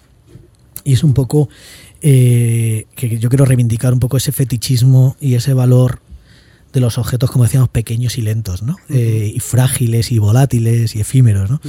Y 0.84 0.92
es 0.92 1.02
un 1.02 1.14
poco 1.14 1.48
eh, 2.00 2.86
que 2.94 3.18
yo 3.18 3.28
quiero 3.28 3.44
reivindicar 3.44 3.92
un 3.92 3.98
poco 3.98 4.16
ese 4.16 4.30
fetichismo 4.30 5.16
y 5.20 5.34
ese 5.34 5.54
valor 5.54 6.00
de 6.72 6.80
los 6.80 6.98
objetos, 6.98 7.30
como 7.30 7.44
decíamos, 7.44 7.68
pequeños 7.70 8.18
y 8.18 8.22
lentos, 8.22 8.62
¿no? 8.62 8.76
Eh, 8.88 9.32
y 9.34 9.40
frágiles 9.40 10.12
y 10.12 10.18
volátiles 10.18 10.94
y 10.94 11.00
efímeros, 11.00 11.50
¿no? 11.50 11.60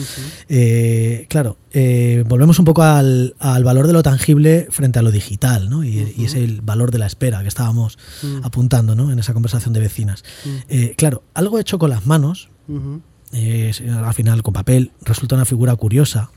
Eh, 0.50 1.26
claro, 1.30 1.58
eh, 1.72 2.24
volvemos 2.28 2.60
un 2.60 2.66
poco 2.66 2.84
al, 2.84 3.36
al 3.40 3.64
valor 3.64 3.88
de 3.88 3.94
lo 3.94 4.04
tangible 4.04 4.68
frente 4.72 5.00
a 5.00 5.02
lo 5.02 5.12
digital, 5.12 5.70
¿no? 5.70 5.84
Y, 5.84 6.14
y 6.18 6.26
es 6.26 6.36
el 6.36 6.62
valor 6.62 6.92
de 6.92 7.00
la 7.00 7.08
espera 7.08 7.42
que 7.42 7.48
estábamos 7.48 7.98
apuntando, 8.44 8.96
¿no? 8.96 9.12
En 9.12 9.20
esa 9.20 9.34
conversación 9.34 9.74
de 9.74 9.80
vecinas. 9.80 10.24
Eh, 10.68 10.96
claro, 10.98 11.24
algo 11.34 11.60
hecho 11.60 11.80
con 11.80 11.90
las 11.90 12.06
manos, 12.06 12.50
eh, 13.32 13.72
al 14.04 14.14
final 14.14 14.44
con 14.44 14.54
papel, 14.54 14.92
resulta 15.02 15.36
una 15.36 15.46
figura 15.46 15.76
curiosa. 15.76 16.32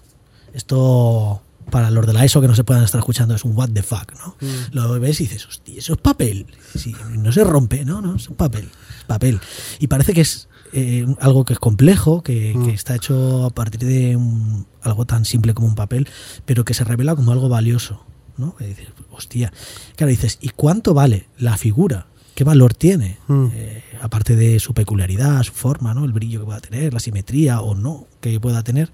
Esto, 0.55 1.43
para 1.71 1.91
los 1.91 2.07
de 2.07 2.13
la 2.13 2.25
ESO 2.25 2.41
que 2.41 2.49
no 2.49 2.55
se 2.55 2.65
puedan 2.65 2.85
estar 2.85 2.99
escuchando, 2.99 3.35
es 3.35 3.45
un 3.45 3.57
what 3.57 3.71
the 3.71 3.83
fuck, 3.83 4.13
¿no? 4.15 4.37
Lo 4.73 4.99
ves 5.01 5.21
y 5.21 5.25
dices, 5.25 5.47
hostia, 5.47 5.79
eso 5.79 5.95
es 5.95 5.99
papel. 6.01 6.47
Sí, 6.77 6.95
no 7.17 7.33
se 7.33 7.45
rompe, 7.45 7.85
¿no? 7.85 8.01
No, 8.03 8.17
es 8.17 8.29
papel. 8.29 8.65
es 8.99 9.05
papel. 9.07 9.41
Y 9.79 9.87
parece 9.89 10.13
que 10.15 10.21
es 10.23 10.49
eh, 10.73 11.07
algo 11.21 11.45
que 11.45 11.53
es 11.53 11.59
complejo, 11.59 12.23
que, 12.23 12.57
que 12.65 12.71
está 12.73 12.95
hecho 12.95 13.45
a 13.47 13.51
partir 13.51 13.81
de 13.85 14.17
un- 14.17 14.67
algo 14.83 15.05
tan 15.07 15.25
simple 15.25 15.55
como 15.55 15.67
un 15.69 15.75
papel, 15.75 16.09
pero 16.47 16.65
que 16.65 16.75
se 16.75 16.85
revela 16.85 17.15
como 17.15 17.33
algo 17.33 17.49
valioso, 17.49 18.05
¿no? 18.39 18.55
Y 18.61 18.65
dices, 18.65 18.89
hostia. 19.11 19.53
Claro, 19.97 20.11
dices, 20.11 20.39
¿y 20.41 20.49
cuánto 20.51 20.95
vale 20.95 21.29
la 21.39 21.57
figura? 21.57 22.07
¿Qué 22.35 22.45
valor 22.45 22.73
tiene? 22.73 23.19
Mm. 23.29 23.47
Eh, 23.53 23.85
aparte 24.01 24.35
de 24.37 24.59
su 24.59 24.73
peculiaridad, 24.73 25.43
su 25.43 25.53
forma, 25.53 25.93
¿no? 25.93 26.07
El 26.07 26.13
brillo 26.15 26.41
que 26.41 26.47
pueda 26.47 26.61
tener, 26.61 26.95
la 26.95 27.01
simetría 27.01 27.61
o 27.61 27.75
no 27.75 28.07
que 28.23 28.41
pueda 28.41 28.63
tener. 28.63 28.91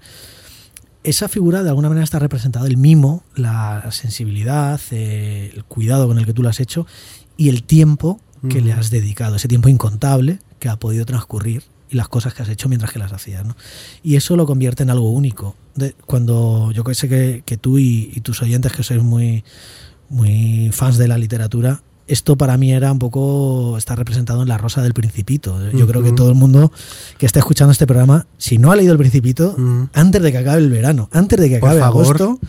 Esa 1.03 1.27
figura 1.29 1.63
de 1.63 1.69
alguna 1.69 1.87
manera 1.89 2.03
está 2.03 2.19
representada 2.19 2.67
el 2.67 2.75
mimo, 2.77 3.23
la 3.35 3.89
sensibilidad, 3.91 4.79
eh, 4.91 5.51
el 5.55 5.63
cuidado 5.63 6.07
con 6.07 6.19
el 6.19 6.25
que 6.25 6.33
tú 6.33 6.43
lo 6.43 6.49
has 6.49 6.59
hecho 6.59 6.85
y 7.37 7.49
el 7.49 7.63
tiempo 7.63 8.19
que 8.49 8.61
le 8.61 8.71
has 8.71 8.89
dedicado, 8.89 9.35
ese 9.35 9.49
tiempo 9.49 9.67
incontable 9.67 10.39
que 10.59 10.69
ha 10.69 10.77
podido 10.77 11.05
transcurrir 11.05 11.63
y 11.89 11.95
las 11.95 12.07
cosas 12.07 12.33
que 12.33 12.41
has 12.43 12.47
hecho 12.49 12.69
mientras 12.69 12.91
que 12.91 12.99
las 12.99 13.11
hacías. 13.11 13.45
¿no? 13.45 13.55
Y 14.03 14.15
eso 14.15 14.35
lo 14.37 14.45
convierte 14.45 14.83
en 14.83 14.89
algo 14.89 15.09
único. 15.09 15.55
De- 15.75 15.93
cuando 16.05 16.71
yo 16.71 16.83
sé 16.93 17.09
que, 17.09 17.43
que 17.45 17.57
tú 17.57 17.77
y, 17.79 18.11
y 18.13 18.21
tus 18.21 18.41
oyentes 18.41 18.71
que 18.71 18.83
sois 18.83 19.01
muy, 19.03 19.43
muy 20.09 20.69
fans 20.71 20.97
de 20.97 21.07
la 21.07 21.17
literatura, 21.17 21.81
esto 22.09 22.37
para 22.37 22.57
mí 22.57 22.73
era 22.73 22.91
un 22.91 22.99
poco, 22.99 23.77
está 23.77 23.95
representado 23.95 24.41
en 24.41 24.47
La 24.47 24.57
Rosa 24.57 24.81
del 24.81 24.93
Principito. 24.93 25.57
Yo 25.71 25.87
creo 25.87 26.03
que 26.03 26.11
todo 26.11 26.29
el 26.29 26.35
mundo 26.35 26.71
que 27.17 27.25
está 27.25 27.39
escuchando 27.39 27.71
este 27.71 27.85
programa, 27.87 28.25
si 28.37 28.57
no 28.57 28.71
ha 28.71 28.75
leído 28.75 28.91
El 28.93 28.97
Principito, 28.97 29.55
antes 29.93 30.21
de 30.21 30.31
que 30.31 30.37
acabe 30.39 30.59
el 30.61 30.69
verano, 30.69 31.09
antes 31.13 31.39
de 31.39 31.49
que 31.49 31.57
acabe 31.57 31.81
agosto, 31.81 32.39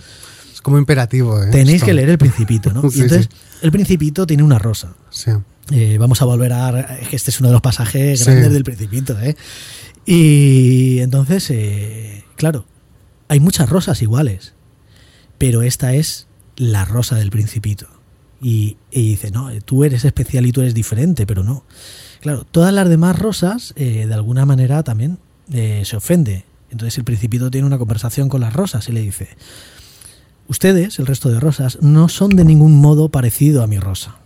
Es 0.53 0.61
como 0.63 0.79
imperativo, 0.79 1.43
¿eh? 1.43 1.49
tenéis 1.51 1.77
Esto. 1.77 1.87
que 1.87 1.95
leer 1.95 2.09
El 2.09 2.19
Principito. 2.19 2.73
¿no? 2.73 2.83
Y 2.93 3.01
entonces, 3.01 3.29
sí. 3.31 3.39
El 3.63 3.71
Principito 3.71 4.27
tiene 4.27 4.43
una 4.43 4.59
rosa. 4.59 4.95
Sí. 5.11 5.31
Eh, 5.71 5.99
vamos 5.99 6.21
a 6.23 6.25
volver 6.25 6.53
a. 6.53 6.81
es 6.81 7.09
que 7.09 7.17
Este 7.17 7.31
es 7.31 7.39
uno 7.41 7.51
de 7.51 7.53
los 7.53 7.63
pasajes 7.63 8.25
grandes 8.25 8.53
del 8.53 8.65
Principito. 8.65 9.19
¿eh? 9.21 9.37
Y 10.07 10.99
entonces, 11.01 11.49
eh, 11.51 12.25
claro, 12.37 12.65
hay 13.29 13.41
muchas 13.41 13.69
rosas 13.69 14.03
iguales, 14.03 14.55
pero 15.39 15.63
esta 15.63 15.95
es 15.95 16.27
la 16.57 16.85
rosa 16.85 17.17
del 17.17 17.31
principito. 17.31 17.87
Y, 18.43 18.79
dice, 18.91 19.31
no, 19.31 19.51
tú 19.65 19.85
eres 19.85 20.05
especial 20.05 20.47
y 20.47 20.53
tú 20.53 20.63
eres 20.63 20.75
diferente, 20.75 21.27
pero 21.27 21.45
no. 21.45 21.65
Claro, 22.21 22.45
todas 22.51 22.73
las 22.73 22.89
demás 22.89 23.19
rosas, 23.19 23.75
eh, 23.77 24.07
de 24.07 24.15
alguna 24.15 24.47
manera 24.47 24.83
también 24.83 25.19
eh, 25.53 25.83
se 25.85 25.97
ofende. 25.97 26.45
Entonces 26.71 26.97
el 26.99 27.05
principito 27.05 27.51
tiene 27.51 27.67
una 27.67 27.79
conversación 27.79 28.29
con 28.29 28.41
las 28.41 28.53
rosas 28.53 28.89
y 28.89 28.93
le 28.93 29.01
dice, 29.01 29.29
ustedes, 30.49 30.99
el 30.99 31.07
resto 31.07 31.29
de 31.31 31.41
rosas, 31.41 31.79
no 31.83 32.09
son 32.09 32.37
de 32.37 32.45
ningún 32.45 32.81
modo 32.81 33.09
parecido 33.09 33.63
a 33.63 33.67
mi 33.67 33.79
rosa. 33.79 34.17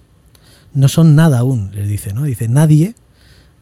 No 0.72 0.88
son 0.88 1.14
nada 1.14 1.38
aún, 1.38 1.70
les 1.72 1.88
dice, 1.88 2.12
¿no? 2.12 2.24
Dice, 2.24 2.48
nadie 2.48 2.94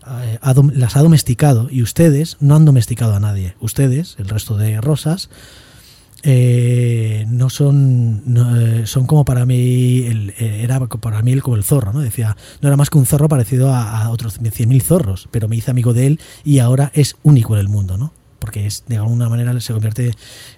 eh, 0.07 0.39
las 0.75 0.97
ha 0.97 1.03
domesticado 1.03 1.69
y 1.71 1.83
ustedes 1.83 2.37
no 2.41 2.57
han 2.57 2.65
domesticado 2.65 3.15
a 3.15 3.21
nadie. 3.21 3.55
Ustedes, 3.61 4.17
el 4.19 4.29
resto 4.29 4.57
de 4.57 4.81
rosas, 4.81 5.31
eh, 6.23 7.25
no 7.29 7.51
son 7.51 8.23
no, 8.33 8.57
eh, 8.61 8.87
son 8.87 9.07
como 9.07 9.25
para 9.25 9.45
mí 9.45 10.05
el- 10.07 10.31
eh, 10.39 10.61
era 10.63 10.79
para 10.87 11.21
mí 11.23 11.33
el- 11.33 11.43
como 11.43 11.57
el 11.57 11.65
zorro 11.65 11.93
no 11.93 12.01
decía 12.01 12.37
no 12.61 12.69
era 12.69 12.77
más 12.77 12.91
que 12.91 12.99
un 12.99 13.07
zorro 13.07 13.29
parecido 13.29 13.73
a, 13.75 14.03
a 14.03 14.11
otros 14.11 14.39
100.000 14.41 14.83
zorros 14.83 15.29
pero 15.31 15.49
me 15.49 15.57
hice 15.57 15.71
amigo 15.71 15.93
de 15.95 16.07
él 16.07 16.21
y 16.45 16.61
ahora 16.61 16.91
es 16.95 17.17
único 17.23 17.55
en 17.55 17.61
el 17.61 17.69
mundo 17.69 17.99
no 17.99 18.13
porque 18.39 18.67
es 18.67 18.85
de 18.89 18.97
alguna 18.97 19.29
manera 19.29 19.59
se 19.61 19.73
convierte 19.73 20.11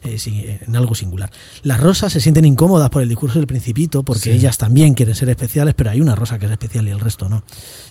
eh, 0.05 0.61
en 0.67 0.75
algo 0.75 0.95
singular. 0.95 1.31
Las 1.65 1.81
rosas 1.81 2.15
se 2.15 2.21
sienten 2.21 2.47
incómodas 2.47 2.89
por 2.89 3.03
el 3.03 3.11
discurso 3.11 3.39
del 3.39 3.47
principito 3.47 4.03
porque 4.05 4.21
Sí. 4.21 4.31
ellas 4.31 4.57
también 4.57 4.95
quieren 4.95 5.15
ser 5.15 5.29
especiales 5.29 5.75
pero 5.75 5.91
hay 5.91 6.01
una 6.01 6.15
rosa 6.15 6.39
que 6.39 6.47
es 6.47 6.53
especial 6.53 6.89
y 6.89 6.93
el 6.93 7.01
resto 7.01 7.29
no. 7.29 7.45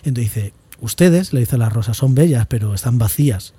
Entonces 0.03 0.33
dice 0.33 0.53
ustedes 0.81 1.31
le 1.31 1.41
dice 1.41 1.55
a 1.57 1.59
las 1.59 1.71
rosas 1.73 1.95
son 1.95 2.15
bellas 2.15 2.47
pero 2.47 2.73
están 2.73 2.97
vacías 2.97 3.53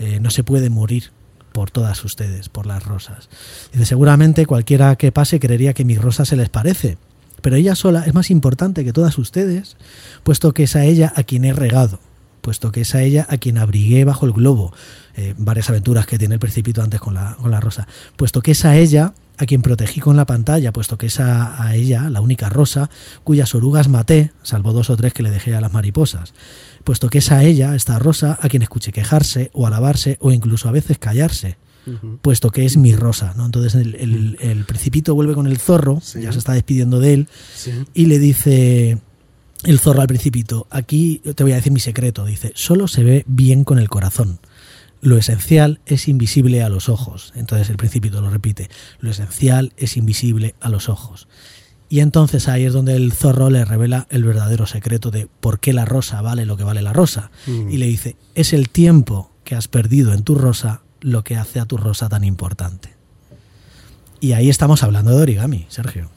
Eh, 0.00 0.20
no 0.20 0.30
se 0.30 0.44
puede 0.44 0.70
morir 0.70 1.10
por 1.58 1.72
todas 1.72 2.04
ustedes, 2.04 2.48
por 2.48 2.66
las 2.66 2.84
rosas. 2.84 3.28
Dice, 3.72 3.84
seguramente 3.84 4.46
cualquiera 4.46 4.94
que 4.94 5.10
pase 5.10 5.40
creería 5.40 5.74
que 5.74 5.84
mi 5.84 5.96
rosa 5.96 6.24
se 6.24 6.36
les 6.36 6.48
parece, 6.48 6.98
pero 7.42 7.56
ella 7.56 7.74
sola 7.74 8.04
es 8.06 8.14
más 8.14 8.30
importante 8.30 8.84
que 8.84 8.92
todas 8.92 9.18
ustedes, 9.18 9.76
puesto 10.22 10.54
que 10.54 10.62
es 10.62 10.76
a 10.76 10.84
ella 10.84 11.12
a 11.16 11.24
quien 11.24 11.44
he 11.44 11.52
regado, 11.52 11.98
puesto 12.42 12.70
que 12.70 12.82
es 12.82 12.94
a 12.94 13.02
ella 13.02 13.26
a 13.28 13.38
quien 13.38 13.58
abrigué 13.58 14.04
bajo 14.04 14.24
el 14.24 14.34
globo, 14.34 14.72
eh, 15.16 15.34
varias 15.36 15.68
aventuras 15.68 16.06
que 16.06 16.16
tiene 16.16 16.34
el 16.34 16.38
principito 16.38 16.80
antes 16.80 17.00
con 17.00 17.14
la, 17.14 17.34
con 17.34 17.50
la 17.50 17.58
rosa, 17.58 17.88
puesto 18.14 18.40
que 18.40 18.52
es 18.52 18.64
a 18.64 18.76
ella 18.76 19.14
a 19.36 19.44
quien 19.44 19.62
protegí 19.62 19.98
con 19.98 20.16
la 20.16 20.26
pantalla, 20.26 20.72
puesto 20.72 20.96
que 20.96 21.06
es 21.06 21.18
a 21.18 21.74
ella, 21.74 22.08
la 22.08 22.20
única 22.20 22.48
rosa, 22.50 22.88
cuyas 23.24 23.52
orugas 23.52 23.88
maté, 23.88 24.30
salvo 24.44 24.72
dos 24.72 24.90
o 24.90 24.96
tres 24.96 25.12
que 25.12 25.24
le 25.24 25.30
dejé 25.30 25.56
a 25.56 25.60
las 25.60 25.72
mariposas, 25.72 26.34
puesto 26.88 27.10
que 27.10 27.18
es 27.18 27.30
a 27.32 27.44
ella, 27.44 27.74
esta 27.74 27.98
rosa, 27.98 28.38
a 28.40 28.48
quien 28.48 28.62
escuché 28.62 28.92
quejarse 28.92 29.50
o 29.52 29.66
alabarse 29.66 30.16
o 30.22 30.32
incluso 30.32 30.70
a 30.70 30.72
veces 30.72 30.96
callarse, 30.96 31.58
puesto 32.22 32.48
que 32.50 32.64
es 32.64 32.78
mi 32.78 32.94
rosa. 32.96 33.34
¿no? 33.36 33.44
Entonces 33.44 33.74
el, 33.74 33.94
el- 33.96 34.38
el 34.40 34.64
principito 34.64 35.14
vuelve 35.14 35.34
con 35.34 35.46
el 35.46 35.58
zorro, 35.58 36.00
Sí. 36.02 36.22
ya 36.22 36.32
se 36.32 36.38
está 36.38 36.54
despidiendo 36.54 36.98
de 36.98 37.12
él, 37.12 37.28
Sí. 37.54 37.72
y 37.92 38.06
le 38.06 38.18
dice 38.18 38.96
el 39.64 39.78
zorro 39.80 40.00
al 40.00 40.06
principito, 40.06 40.66
aquí 40.70 41.20
te 41.34 41.42
voy 41.42 41.52
a 41.52 41.56
decir 41.56 41.72
mi 41.72 41.80
secreto, 41.80 42.24
dice, 42.24 42.52
solo 42.54 42.88
se 42.88 43.04
ve 43.04 43.22
bien 43.26 43.64
con 43.64 43.78
el 43.78 43.90
corazón. 43.90 44.38
Lo 45.02 45.18
esencial 45.18 45.80
es 45.84 46.08
invisible 46.08 46.62
a 46.62 46.70
los 46.70 46.88
ojos. 46.88 47.34
Entonces 47.36 47.68
el 47.68 47.76
principito 47.76 48.22
lo 48.22 48.30
repite, 48.30 48.70
lo 49.00 49.10
esencial 49.10 49.74
es 49.76 49.98
invisible 49.98 50.54
a 50.62 50.70
los 50.70 50.88
ojos. 50.88 51.28
Y 51.88 52.00
entonces 52.00 52.48
ahí 52.48 52.64
es 52.64 52.72
donde 52.72 52.96
el 52.96 53.12
zorro 53.12 53.48
le 53.48 53.64
revela 53.64 54.06
el 54.10 54.24
verdadero 54.24 54.66
secreto 54.66 55.10
de 55.10 55.28
por 55.40 55.58
qué 55.58 55.72
la 55.72 55.86
rosa 55.86 56.20
vale 56.20 56.44
lo 56.44 56.56
que 56.56 56.64
vale 56.64 56.82
la 56.82 56.92
rosa. 56.92 57.30
Mm. 57.46 57.70
Y 57.70 57.78
le 57.78 57.86
dice, 57.86 58.16
es 58.34 58.52
el 58.52 58.68
tiempo 58.68 59.30
que 59.44 59.54
has 59.54 59.68
perdido 59.68 60.12
en 60.12 60.22
tu 60.22 60.34
rosa 60.34 60.82
lo 61.00 61.24
que 61.24 61.36
hace 61.36 61.60
a 61.60 61.64
tu 61.64 61.76
rosa 61.76 62.08
tan 62.08 62.24
importante. 62.24 62.94
Y 64.20 64.32
ahí 64.32 64.50
estamos 64.50 64.82
hablando 64.82 65.12
de 65.12 65.22
origami, 65.22 65.66
Sergio. 65.68 66.10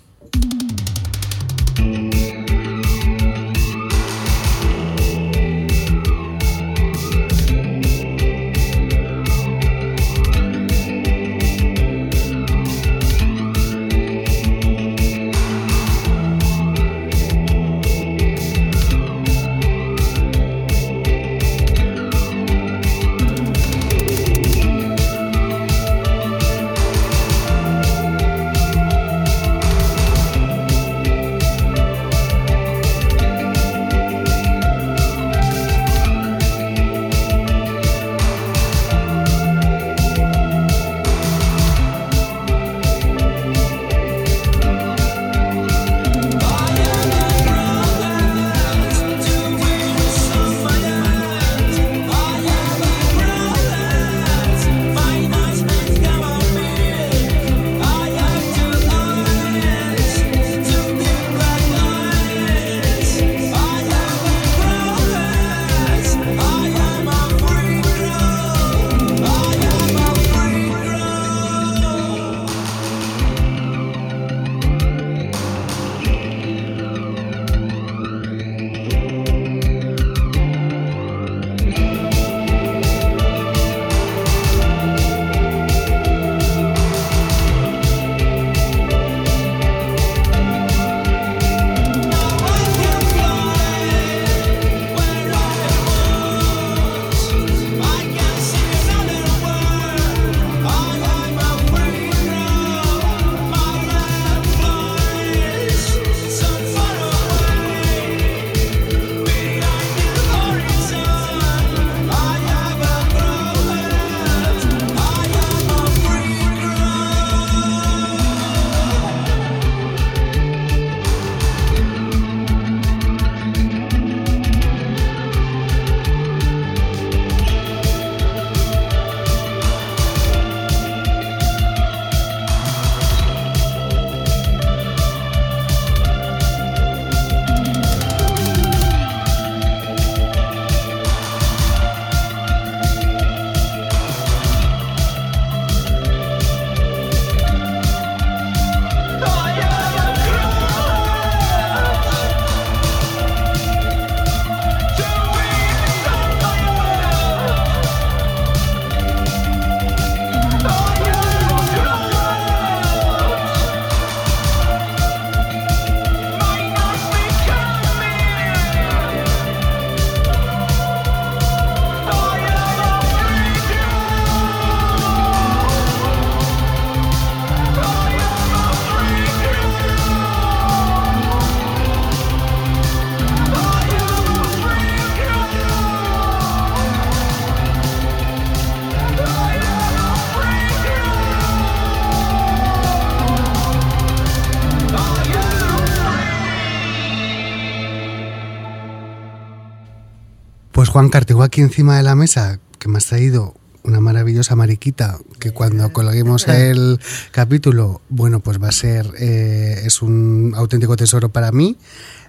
Pues 201.01 201.09
Juan 201.13 201.25
tengo 201.25 201.41
aquí 201.41 201.61
encima 201.61 201.97
de 201.97 202.03
la 202.03 202.13
mesa 202.13 202.59
que 202.77 202.87
me 202.87 202.99
has 202.99 203.07
traído 203.07 203.55
una 203.83 203.99
maravillosa 204.01 204.55
mariquita 204.55 205.17
que 205.39 205.49
cuando 205.51 205.91
colguemos 205.91 206.47
el 206.47 206.99
capítulo, 207.31 208.01
bueno, 208.09 208.39
pues 208.41 208.61
va 208.61 208.67
a 208.69 208.71
ser, 208.71 209.11
eh, 209.17 209.81
es 209.83 210.03
un 210.03 210.53
auténtico 210.55 210.95
tesoro 210.95 211.29
para 211.29 211.51
mí. 211.51 211.75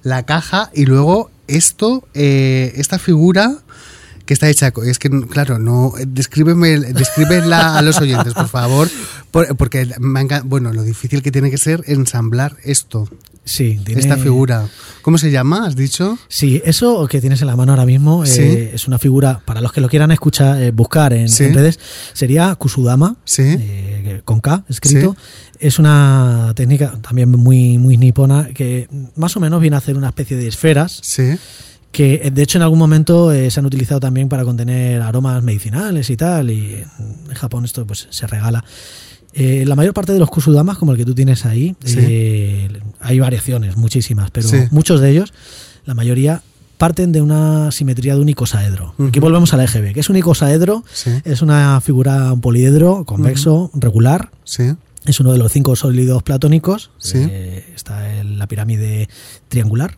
La 0.02 0.24
caja 0.24 0.70
y 0.72 0.86
luego 0.86 1.30
esto, 1.48 2.08
eh, 2.14 2.72
esta 2.76 2.98
figura 2.98 3.58
que 4.24 4.32
está 4.32 4.48
hecha, 4.48 4.72
es 4.86 4.98
que 4.98 5.10
claro, 5.26 5.58
no, 5.58 5.92
descríbeme, 6.06 6.78
descríbela 6.80 7.76
a 7.76 7.82
los 7.82 8.00
oyentes, 8.00 8.32
por 8.32 8.48
favor, 8.48 8.88
por- 9.30 9.54
porque 9.56 9.86
me 10.00 10.20
ha 10.20 10.22
encan- 10.22 10.44
bueno, 10.44 10.72
lo 10.72 10.82
difícil 10.82 11.22
que 11.22 11.30
tiene 11.30 11.50
que 11.50 11.58
ser 11.58 11.82
ensamblar 11.88 12.56
esto, 12.64 13.06
Sí, 13.44 13.80
tiene- 13.84 14.00
esta 14.00 14.16
figura. 14.16 14.68
¿Cómo 15.02 15.18
se 15.18 15.30
llama? 15.32 15.66
¿Has 15.66 15.74
dicho? 15.74 16.16
Sí, 16.28 16.62
eso 16.64 17.08
que 17.08 17.20
tienes 17.20 17.40
en 17.40 17.48
la 17.48 17.56
mano 17.56 17.72
ahora 17.72 17.84
mismo 17.86 18.22
eh, 18.22 18.26
Sí. 18.28 18.42
es 18.74 18.86
una 18.86 18.98
figura, 18.98 19.40
para 19.44 19.60
los 19.60 19.72
que 19.72 19.80
lo 19.80 19.88
quieran 19.88 20.12
escuchar, 20.12 20.62
eh, 20.62 20.70
buscar 20.70 21.12
en, 21.12 21.28
Sí. 21.28 21.44
en 21.44 21.54
redes, 21.54 21.80
sería 22.12 22.54
Kusudama, 22.54 23.16
Sí. 23.24 23.42
eh, 23.44 24.22
con 24.24 24.40
K 24.40 24.64
escrito. 24.68 25.16
Es 25.58 25.78
una 25.80 26.52
técnica 26.54 26.96
también 27.02 27.30
muy, 27.30 27.78
muy 27.78 27.96
nipona 27.96 28.48
que 28.54 28.88
más 29.16 29.36
o 29.36 29.40
menos 29.40 29.60
viene 29.60 29.74
a 29.76 29.78
hacer 29.78 29.96
una 29.96 30.08
especie 30.08 30.36
de 30.36 30.46
esferas 30.46 31.00
Sí. 31.02 31.36
que 31.90 32.20
eh, 32.24 32.30
de 32.30 32.42
hecho 32.42 32.58
en 32.58 32.62
algún 32.62 32.78
momento 32.78 33.32
eh, 33.32 33.50
se 33.50 33.58
han 33.60 33.66
utilizado 33.66 33.98
también 34.00 34.28
para 34.28 34.44
contener 34.44 35.02
aromas 35.02 35.42
medicinales 35.42 36.08
y 36.10 36.16
tal, 36.16 36.50
y 36.50 36.74
en 37.28 37.34
Japón 37.34 37.64
esto 37.64 37.84
pues 37.86 38.06
se 38.10 38.26
regala. 38.28 38.64
Eh, 39.34 39.64
la 39.66 39.74
mayor 39.76 39.94
parte 39.94 40.12
de 40.12 40.18
los 40.18 40.28
kusudamas, 40.30 40.76
como 40.78 40.92
el 40.92 40.98
que 40.98 41.04
tú 41.04 41.14
tienes 41.14 41.46
ahí, 41.46 41.74
Sí. 41.84 41.96
eh, 42.00 42.68
hay 43.00 43.18
variaciones, 43.20 43.76
muchísimas, 43.76 44.30
pero 44.30 44.48
Sí. 44.48 44.56
muchos 44.70 45.00
de 45.00 45.10
ellos, 45.10 45.32
la 45.86 45.94
mayoría, 45.94 46.42
parten 46.78 47.12
de 47.12 47.22
una 47.22 47.70
simetría 47.70 48.14
de 48.16 48.20
un 48.20 48.28
icosaedro. 48.28 48.94
Aquí 48.98 49.18
Ujú. 49.18 49.20
volvemos 49.20 49.54
al 49.54 49.60
EGB, 49.60 49.92
que 49.94 50.00
es 50.00 50.10
un 50.10 50.16
icosaedro, 50.16 50.84
Sí. 50.92 51.10
es 51.24 51.40
una 51.40 51.80
figura, 51.80 52.32
un 52.32 52.40
poliedro 52.40 53.04
convexo, 53.04 53.70
regular, 53.74 54.30
Sí. 54.44 54.64
es 55.04 55.20
uno 55.20 55.32
de 55.32 55.38
los 55.38 55.52
cinco 55.52 55.76
sólidos 55.76 56.22
platónicos. 56.24 56.90
Sí. 56.98 57.18
Eh, 57.18 57.64
está 57.74 58.18
el- 58.20 58.36
la 58.38 58.46
pirámide 58.48 59.08
triangular, 59.48 59.96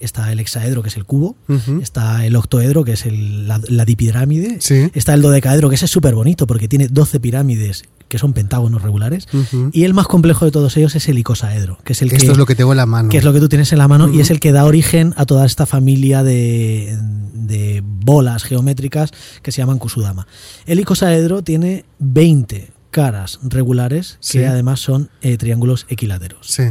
está 0.00 0.30
el 0.30 0.40
hexaedro, 0.40 0.82
que 0.82 0.88
es 0.88 0.96
el 0.96 1.04
cubo, 1.06 1.36
está 1.80 2.24
el 2.26 2.36
octoedro, 2.36 2.84
que 2.84 2.92
es 2.92 3.06
el- 3.06 3.48
la, 3.48 3.60
la 3.68 3.84
dipirámide, 3.84 4.58
está 4.94 5.14
el 5.14 5.22
dodecaedro, 5.22 5.68
que 5.70 5.76
ese 5.76 5.86
es 5.86 5.90
súper 5.90 6.14
bonito 6.14 6.46
porque 6.46 6.68
tiene 6.68 6.88
12 6.88 7.18
pirámides 7.18 7.84
que 8.08 8.18
son 8.18 8.32
pentágonos 8.32 8.82
regulares, 8.82 9.26
y 9.72 9.84
el 9.84 9.94
más 9.94 10.06
complejo 10.06 10.44
de 10.44 10.50
todos 10.50 10.76
ellos 10.76 10.94
es 10.94 11.08
el 11.08 11.18
icosaedro, 11.18 11.78
que 11.84 11.92
es 11.94 12.02
el 12.02 12.08
Esto 12.12 12.26
que, 12.26 12.32
es 12.32 12.38
lo 12.38 12.46
que 12.46 12.54
tengo 12.54 12.72
en 12.72 12.76
la 12.78 12.86
mano. 12.86 13.08
que 13.08 13.18
es 13.18 13.24
lo 13.24 13.32
que 13.32 13.40
tú 13.40 13.48
tienes 13.48 13.72
en 13.72 13.78
la 13.78 13.88
mano 13.88 14.12
y 14.12 14.20
es 14.20 14.30
el 14.30 14.40
que 14.40 14.52
da 14.52 14.64
origen 14.64 15.14
a 15.16 15.26
toda 15.26 15.44
esta 15.46 15.66
familia 15.66 16.22
de, 16.22 16.96
de 17.32 17.82
bolas 17.84 18.44
geométricas 18.44 19.10
que 19.42 19.52
se 19.52 19.58
llaman 19.62 19.78
kusudama. 19.78 20.26
El 20.66 20.80
icosaedro 20.80 21.42
tiene 21.42 21.84
20 21.98 22.70
caras 22.90 23.40
regulares 23.42 24.18
Sí. 24.20 24.38
que 24.38 24.46
además 24.46 24.80
son 24.80 25.10
eh, 25.22 25.36
triángulos 25.36 25.86
equiláteros. 25.88 26.46
Sí. 26.48 26.62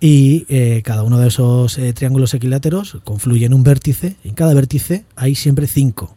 Y 0.00 0.46
eh, 0.48 0.80
cada 0.82 1.02
uno 1.02 1.18
de 1.18 1.28
esos 1.28 1.76
eh, 1.76 1.92
triángulos 1.92 2.32
equiláteros 2.32 2.96
confluye 3.04 3.44
en 3.44 3.52
un 3.52 3.62
vértice. 3.64 4.16
En 4.24 4.32
cada 4.34 4.54
vértice 4.54 5.04
hay 5.16 5.34
siempre 5.34 5.66
cinco 5.66 6.16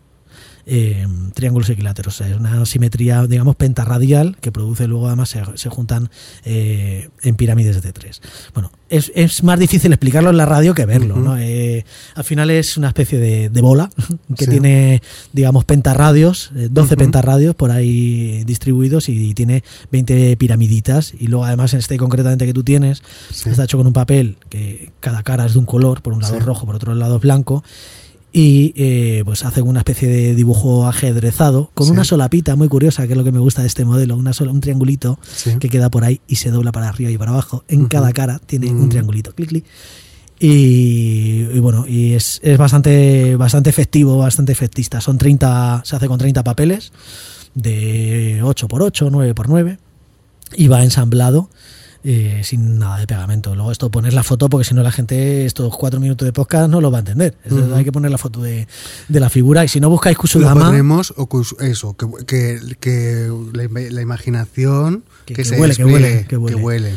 eh, 0.65 1.05
triángulos 1.33 1.69
equiláteros. 1.69 2.15
O 2.15 2.17
sea, 2.17 2.27
es 2.29 2.35
una 2.37 2.65
simetría, 2.65 3.25
digamos, 3.27 3.55
pentarradial 3.55 4.37
que 4.41 4.51
produce 4.51 4.87
luego, 4.87 5.07
además, 5.07 5.29
se, 5.29 5.41
se 5.55 5.69
juntan 5.69 6.09
eh, 6.45 7.09
en 7.21 7.35
pirámides 7.35 7.81
de 7.81 7.91
tres. 7.93 8.21
Bueno, 8.53 8.71
es, 8.89 9.11
es 9.15 9.43
más 9.43 9.59
difícil 9.59 9.91
explicarlo 9.91 10.29
en 10.29 10.37
la 10.37 10.45
radio 10.45 10.73
que 10.73 10.85
verlo. 10.85 11.15
¿no? 11.17 11.37
Eh, 11.37 11.85
al 12.15 12.23
final 12.23 12.49
es 12.49 12.77
una 12.77 12.87
especie 12.89 13.19
de, 13.19 13.49
de 13.49 13.61
bola 13.61 13.89
que 14.37 14.45
Sí. 14.45 14.51
tiene, 14.51 15.01
digamos, 15.33 15.65
pentarradios, 15.65 16.51
eh, 16.55 16.67
12 16.71 16.93
Ujú. 16.93 16.99
pentarradios 16.99 17.55
por 17.55 17.71
ahí 17.71 18.43
distribuidos 18.45 19.09
y 19.09 19.33
tiene 19.33 19.63
20 19.91 20.37
piramiditas. 20.37 21.13
Y 21.19 21.27
luego, 21.27 21.45
además, 21.45 21.73
en 21.73 21.79
este 21.79 21.97
concretamente 21.97 22.45
que 22.45 22.53
tú 22.53 22.63
tienes, 22.63 23.01
Sí. 23.31 23.49
está 23.49 23.63
hecho 23.65 23.77
con 23.77 23.87
un 23.87 23.93
papel 23.93 24.37
que 24.49 24.91
cada 24.99 25.23
cara 25.23 25.45
es 25.45 25.53
de 25.53 25.59
un 25.59 25.65
color, 25.65 26.01
por 26.01 26.13
un 26.13 26.21
lado 26.21 26.33
Sí. 26.33 26.39
es 26.39 26.45
rojo, 26.45 26.65
por 26.65 26.75
otro 26.75 26.93
lado 26.95 27.15
es 27.17 27.21
blanco. 27.21 27.63
Y 28.35 28.73
eh, 28.75 29.21
pues 29.25 29.45
hacen 29.45 29.67
una 29.67 29.81
especie 29.81 30.07
de 30.09 30.33
dibujo 30.33 30.87
ajedrezado 30.87 31.69
con 31.75 31.85
Sí. 31.85 31.93
una 31.93 32.03
solapita 32.03 32.55
muy 32.55 32.67
curiosa, 32.67 33.05
que 33.05 33.13
es 33.13 33.17
lo 33.17 33.23
que 33.23 33.31
me 33.31 33.37
gusta 33.37 33.61
de 33.61 33.67
este 33.67 33.85
modelo, 33.85 34.15
una 34.17 34.33
sola, 34.33 34.51
un 34.51 34.59
triangulito 34.59 35.19
Sí. 35.35 35.51
que 35.59 35.69
queda 35.69 35.91
por 35.91 36.03
ahí 36.03 36.19
y 36.27 36.37
se 36.37 36.49
dobla 36.49 36.71
para 36.71 36.89
arriba 36.89 37.11
y 37.11 37.17
para 37.19 37.29
abajo. 37.31 37.63
En 37.67 37.85
cada 37.85 38.11
cara 38.11 38.39
tiene 38.43 38.71
un 38.71 38.89
triangulito, 38.89 39.33
clic, 39.35 39.49
clic. 39.49 39.65
Y, 40.39 41.47
y 41.53 41.59
bueno, 41.59 41.85
y 41.87 42.13
es, 42.13 42.39
es 42.43 42.57
bastante, 42.57 43.35
bastante 43.35 43.69
efectivo, 43.69 44.17
bastante 44.17 44.51
efectista. 44.51 44.99
Son 44.99 45.17
30, 45.19 45.83
se 45.85 45.95
hace 45.95 46.07
con 46.07 46.17
30 46.17 46.43
papeles 46.43 46.91
de 47.53 48.41
8x8, 48.43 49.09
9x9 49.11 49.77
y 50.57 50.67
va 50.67 50.83
ensamblado 50.83 51.49
eh, 52.03 52.41
sin 52.43 52.79
nada 52.79 52.97
de 52.99 53.07
pegamento. 53.07 53.55
Luego 53.55 53.71
esto 53.71 53.89
poner 53.89 54.13
la 54.13 54.23
foto 54.23 54.49
porque 54.49 54.65
si 54.65 54.73
no 54.73 54.83
la 54.83 54.91
gente 54.91 55.45
estos 55.45 55.75
cuatro 55.77 55.99
minutos 55.99 56.25
de 56.25 56.33
podcast 56.33 56.69
no 56.69 56.81
lo 56.81 56.91
va 56.91 56.97
a 56.97 56.99
entender. 56.99 57.35
Hay 57.75 57.83
que 57.83 57.91
poner 57.91 58.11
la 58.11 58.17
foto 58.17 58.41
de, 58.41 58.67
de 59.07 59.19
la 59.19 59.29
figura 59.29 59.63
y 59.63 59.67
si 59.67 59.79
no 59.79 59.89
buscáis 59.89 60.17
Lo 60.17 60.21
Kusudama 60.21 60.61
pondremos, 60.65 61.13
o 61.17 61.27
cus- 61.29 61.55
eso, 61.61 61.95
que, 61.95 62.05
que, 62.25 62.59
que 62.79 63.29
la, 63.53 63.63
ima- 63.63 63.89
la 63.89 64.01
imaginación 64.01 65.03
Que- 65.25 65.43
se 65.45 65.59
huele, 65.59 65.75
que 65.75 65.83
despliegue, 65.83 65.93
huele, 66.13 66.27
que 66.27 66.37
huele. 66.37 66.55
huele. 66.57 66.95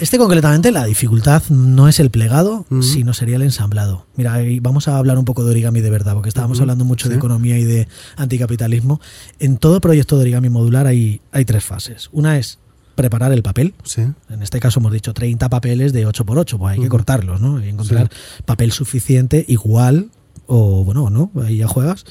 Este 0.00 0.18
concretamente 0.18 0.72
la 0.72 0.84
dificultad 0.84 1.42
no 1.50 1.88
es 1.88 2.00
el 2.00 2.10
plegado, 2.10 2.66
sino 2.82 3.14
sería 3.14 3.36
el 3.36 3.42
ensamblado. 3.42 4.06
Mira, 4.16 4.36
vamos 4.60 4.88
a 4.88 4.98
hablar 4.98 5.18
un 5.18 5.24
poco 5.24 5.44
de 5.44 5.50
origami 5.50 5.80
de 5.80 5.90
verdad, 5.90 6.14
porque 6.14 6.28
estábamos 6.28 6.60
hablando 6.60 6.84
mucho 6.84 7.08
de 7.08 7.14
economía 7.16 7.58
y 7.58 7.64
de 7.64 7.88
anticapitalismo. 8.16 9.00
En 9.38 9.56
todo 9.56 9.80
proyecto 9.80 10.16
de 10.16 10.22
origami 10.22 10.48
modular 10.48 10.86
hay, 10.86 11.20
hay 11.32 11.44
tres 11.44 11.64
fases. 11.64 12.08
Una 12.12 12.38
es 12.38 12.58
preparar 12.98 13.32
el 13.32 13.44
papel. 13.44 13.74
Sí. 13.84 14.02
En 14.28 14.42
este 14.42 14.58
caso 14.58 14.80
hemos 14.80 14.92
dicho 14.92 15.14
30 15.14 15.48
papeles 15.48 15.92
de 15.92 16.06
8x8, 16.06 16.58
pues 16.58 16.72
hay 16.72 16.82
que 16.82 16.88
cortarlos, 16.88 17.40
¿no? 17.40 17.58
Hay 17.58 17.62
que 17.62 17.68
encontrar 17.70 18.10
papel 18.44 18.72
suficiente, 18.72 19.44
igual, 19.46 20.10
o 20.46 20.84
bueno, 20.84 21.04
o 21.04 21.10
no, 21.10 21.30
ahí 21.44 21.58
ya 21.58 21.68
juegas, 21.68 22.04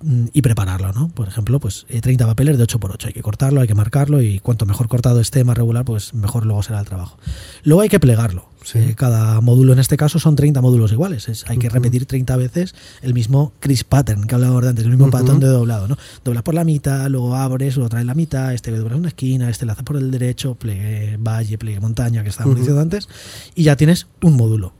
mm, 0.00 0.28
y 0.32 0.40
prepararlo, 0.40 0.90
¿no? 0.94 1.08
Por 1.08 1.28
ejemplo, 1.28 1.60
pues 1.60 1.84
eh, 1.90 2.00
30 2.00 2.26
papeles 2.26 2.56
de 2.56 2.64
8x8, 2.64 3.08
hay 3.08 3.12
que 3.12 3.20
cortarlo, 3.20 3.60
hay 3.60 3.68
que 3.68 3.74
marcarlo, 3.74 4.22
y 4.22 4.38
cuanto 4.38 4.64
mejor 4.64 4.88
cortado 4.88 5.20
esté, 5.20 5.44
más 5.44 5.58
regular, 5.58 5.84
pues 5.84 6.14
mejor 6.14 6.46
luego 6.46 6.62
será 6.62 6.80
el 6.80 6.86
trabajo. 6.86 7.18
Luego 7.62 7.82
hay 7.82 7.90
que 7.90 8.00
plegarlo. 8.00 8.51
Sí. 8.64 8.78
Eh, 8.78 8.94
cada 8.96 9.40
módulo 9.40 9.72
en 9.72 9.78
este 9.80 9.96
caso 9.96 10.18
son 10.18 10.36
30 10.36 10.60
módulos 10.60 10.92
iguales. 10.92 11.28
Es- 11.28 11.44
hay 11.48 11.58
que 11.58 11.68
repetir 11.68 12.06
30 12.06 12.36
veces 12.36 12.74
el 13.02 13.12
mismo 13.12 13.52
Chris 13.58 13.82
pattern 13.82 14.24
que 14.26 14.34
hablábamos 14.36 14.62
de 14.62 14.68
antes, 14.68 14.84
el 14.84 14.90
mismo 14.90 15.06
Ujú. 15.06 15.12
patrón 15.12 15.40
de 15.40 15.48
doblado, 15.48 15.88
¿no? 15.88 15.96
Doblas 16.24 16.42
por 16.44 16.54
la 16.54 16.62
mitad, 16.64 17.08
luego 17.10 17.34
abres, 17.34 17.74
luego 17.76 17.88
traes 17.88 18.06
la 18.06 18.14
mitad, 18.14 18.54
este 18.54 18.70
doblas 18.70 18.96
una 18.98 19.08
esquina, 19.08 19.50
este 19.50 19.66
lo 19.66 19.72
haces 19.72 19.84
por 19.84 19.96
el 19.96 20.10
derecho, 20.12 20.54
pliegue 20.54 21.16
valle, 21.18 21.58
pliegue 21.58 21.80
montaña, 21.80 22.22
que 22.22 22.28
estábamos 22.28 22.56
diciendo 22.58 22.80
antes, 22.80 23.08
y 23.56 23.64
ya 23.64 23.76
tienes 23.76 24.06
un 24.22 24.36
módulo. 24.36 24.74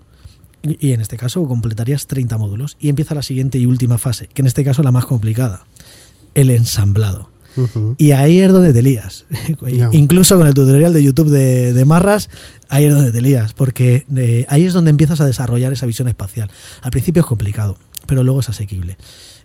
Y, 0.63 0.87
y 0.89 0.93
en 0.93 1.01
este 1.01 1.17
caso 1.17 1.45
completarías 1.49 2.07
30 2.07 2.39
módulos. 2.39 2.77
Y 2.79 2.89
empieza 2.89 3.17
la 3.17 3.23
siguiente 3.23 3.59
y 3.59 3.67
última 3.67 3.99
fase, 3.99 4.29
que 4.33 4.43
en 4.43 4.47
este 4.47 4.63
caso 4.63 4.83
es 4.83 4.85
la 4.85 4.93
más 4.93 5.07
complicada, 5.07 5.67
el 6.35 6.51
ensamblado. 6.51 7.32
Y 7.99 8.13
ahí 8.13 8.41
es 8.41 8.51
donde 8.53 8.73
te 8.73 8.83
lías. 8.83 9.25
Incluso 9.93 10.37
con 10.39 10.47
el 10.47 10.55
tutorial 10.55 10.93
de 10.93 11.03
YouTube 11.03 11.29
de, 11.31 11.73
de 11.73 11.85
Marras, 11.85 12.31
ahí 12.69 12.85
es 12.87 12.95
donde 12.95 13.13
te 13.13 13.21
lías, 13.21 13.53
porque 13.53 14.07
eh, 14.17 14.47
ahí 14.49 14.65
es 14.65 14.73
donde 14.73 14.91
empiezas 14.91 15.21
a 15.21 15.27
desarrollar 15.27 15.73
esa 15.73 15.87
visión 15.87 16.09
espacial. 16.09 16.51
Al 16.83 16.91
principio 16.91 17.21
es 17.21 17.27
complicado, 17.27 17.77
pero 18.07 18.23
luego 18.25 18.41
es 18.41 18.49
asequible. 18.49 18.97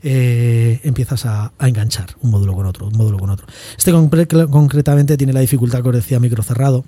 Eh, 0.03 0.80
empiezas 0.84 1.26
a, 1.26 1.51
a 1.58 1.68
enganchar 1.68 2.10
un 2.22 2.30
módulo 2.32 2.53
con 2.53 2.66
otro, 2.66 2.88
un 2.88 2.97
módulo 2.97 3.18
con 3.18 3.30
otro. 3.30 3.47
Este 3.78 3.91
concre- 3.93 4.49
concretamente 4.49 5.18
tiene 5.18 5.34
la 5.34 5.39
dificultad 5.39 5.82
que 5.82 5.89
os 5.89 5.95
decía 5.95 6.20
microcerrado, 6.20 6.86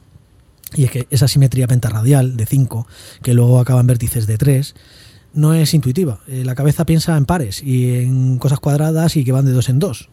y 0.76 0.84
es 0.84 0.92
que 0.92 1.08
esa 1.10 1.28
simetría 1.28 1.68
pentarradial 1.68 2.38
de 2.38 2.46
5, 2.46 2.88
que 3.24 3.34
luego 3.34 3.60
acaba 3.60 3.82
en 3.82 3.88
vértices 3.88 4.28
de 4.28 4.38
3, 4.38 4.76
no 5.34 5.54
es 5.56 5.74
intuitiva. 5.74 6.20
Eh, 6.28 6.44
la 6.46 6.54
cabeza 6.56 6.86
piensa 6.86 7.18
en 7.18 7.26
pares 7.26 7.64
y 7.64 7.96
en 7.96 8.38
cosas 8.38 8.60
cuadradas 8.60 9.16
y 9.18 9.24
que 9.24 9.32
van 9.32 9.46
de 9.46 9.52
dos 9.52 9.70
en 9.70 9.80
dos. 9.80 10.10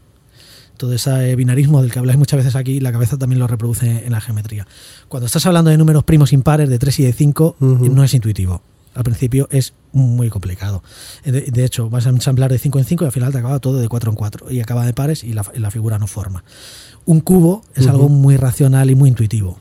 Todo 0.77 0.93
ese 0.93 1.35
binarismo 1.37 1.81
del 1.83 1.91
que 1.91 1.99
habláis 1.99 2.19
muchas 2.19 2.39
veces 2.39 2.57
aquí, 2.57 2.81
la 2.81 2.93
cabeza 2.93 3.17
también 3.17 3.39
lo 3.39 3.47
reproduce 3.47 4.05
en 4.07 4.13
la 4.13 4.21
geometría. 4.21 4.67
Cuando 5.09 5.27
estás 5.27 5.47
hablando 5.47 5.71
de 5.71 5.79
números 5.79 6.05
primos 6.05 6.33
impares 6.33 6.69
de 6.69 6.79
3 6.79 7.01
y 7.01 7.03
de 7.05 7.13
5, 7.13 7.57
Ujú. 7.61 7.89
no 7.89 8.05
es 8.05 8.13
intuitivo. 8.15 8.63
Al 8.95 9.05
principio 9.05 9.47
es 9.51 9.75
muy 9.93 10.31
complicado. 10.31 10.83
Eh, 11.25 11.31
De, 11.33 11.41
de 11.43 11.65
hecho, 11.65 11.91
vas 11.91 12.07
a 12.07 12.11
ensamblar 12.11 12.51
de 12.51 12.59
5 12.59 12.79
en 12.79 12.85
5 12.87 13.05
y 13.05 13.07
al 13.07 13.13
final 13.13 13.31
te 13.33 13.39
acaba 13.39 13.59
todo 13.59 13.79
de 13.79 13.89
4 13.89 14.11
en 14.11 14.17
4 14.17 14.51
y 14.51 14.61
acaba 14.61 14.87
de 14.87 14.95
pares 14.95 15.23
y 15.23 15.35
la, 15.35 15.45
figura 15.71 15.99
no 15.99 16.07
forma. 16.07 16.45
Un 17.05 17.21
cubo 17.21 17.63
es 17.75 17.87
algo 17.87 18.09
muy 18.09 18.37
racional 18.37 18.91
y 18.91 18.95
muy 18.95 19.09
intuitivo. 19.11 19.59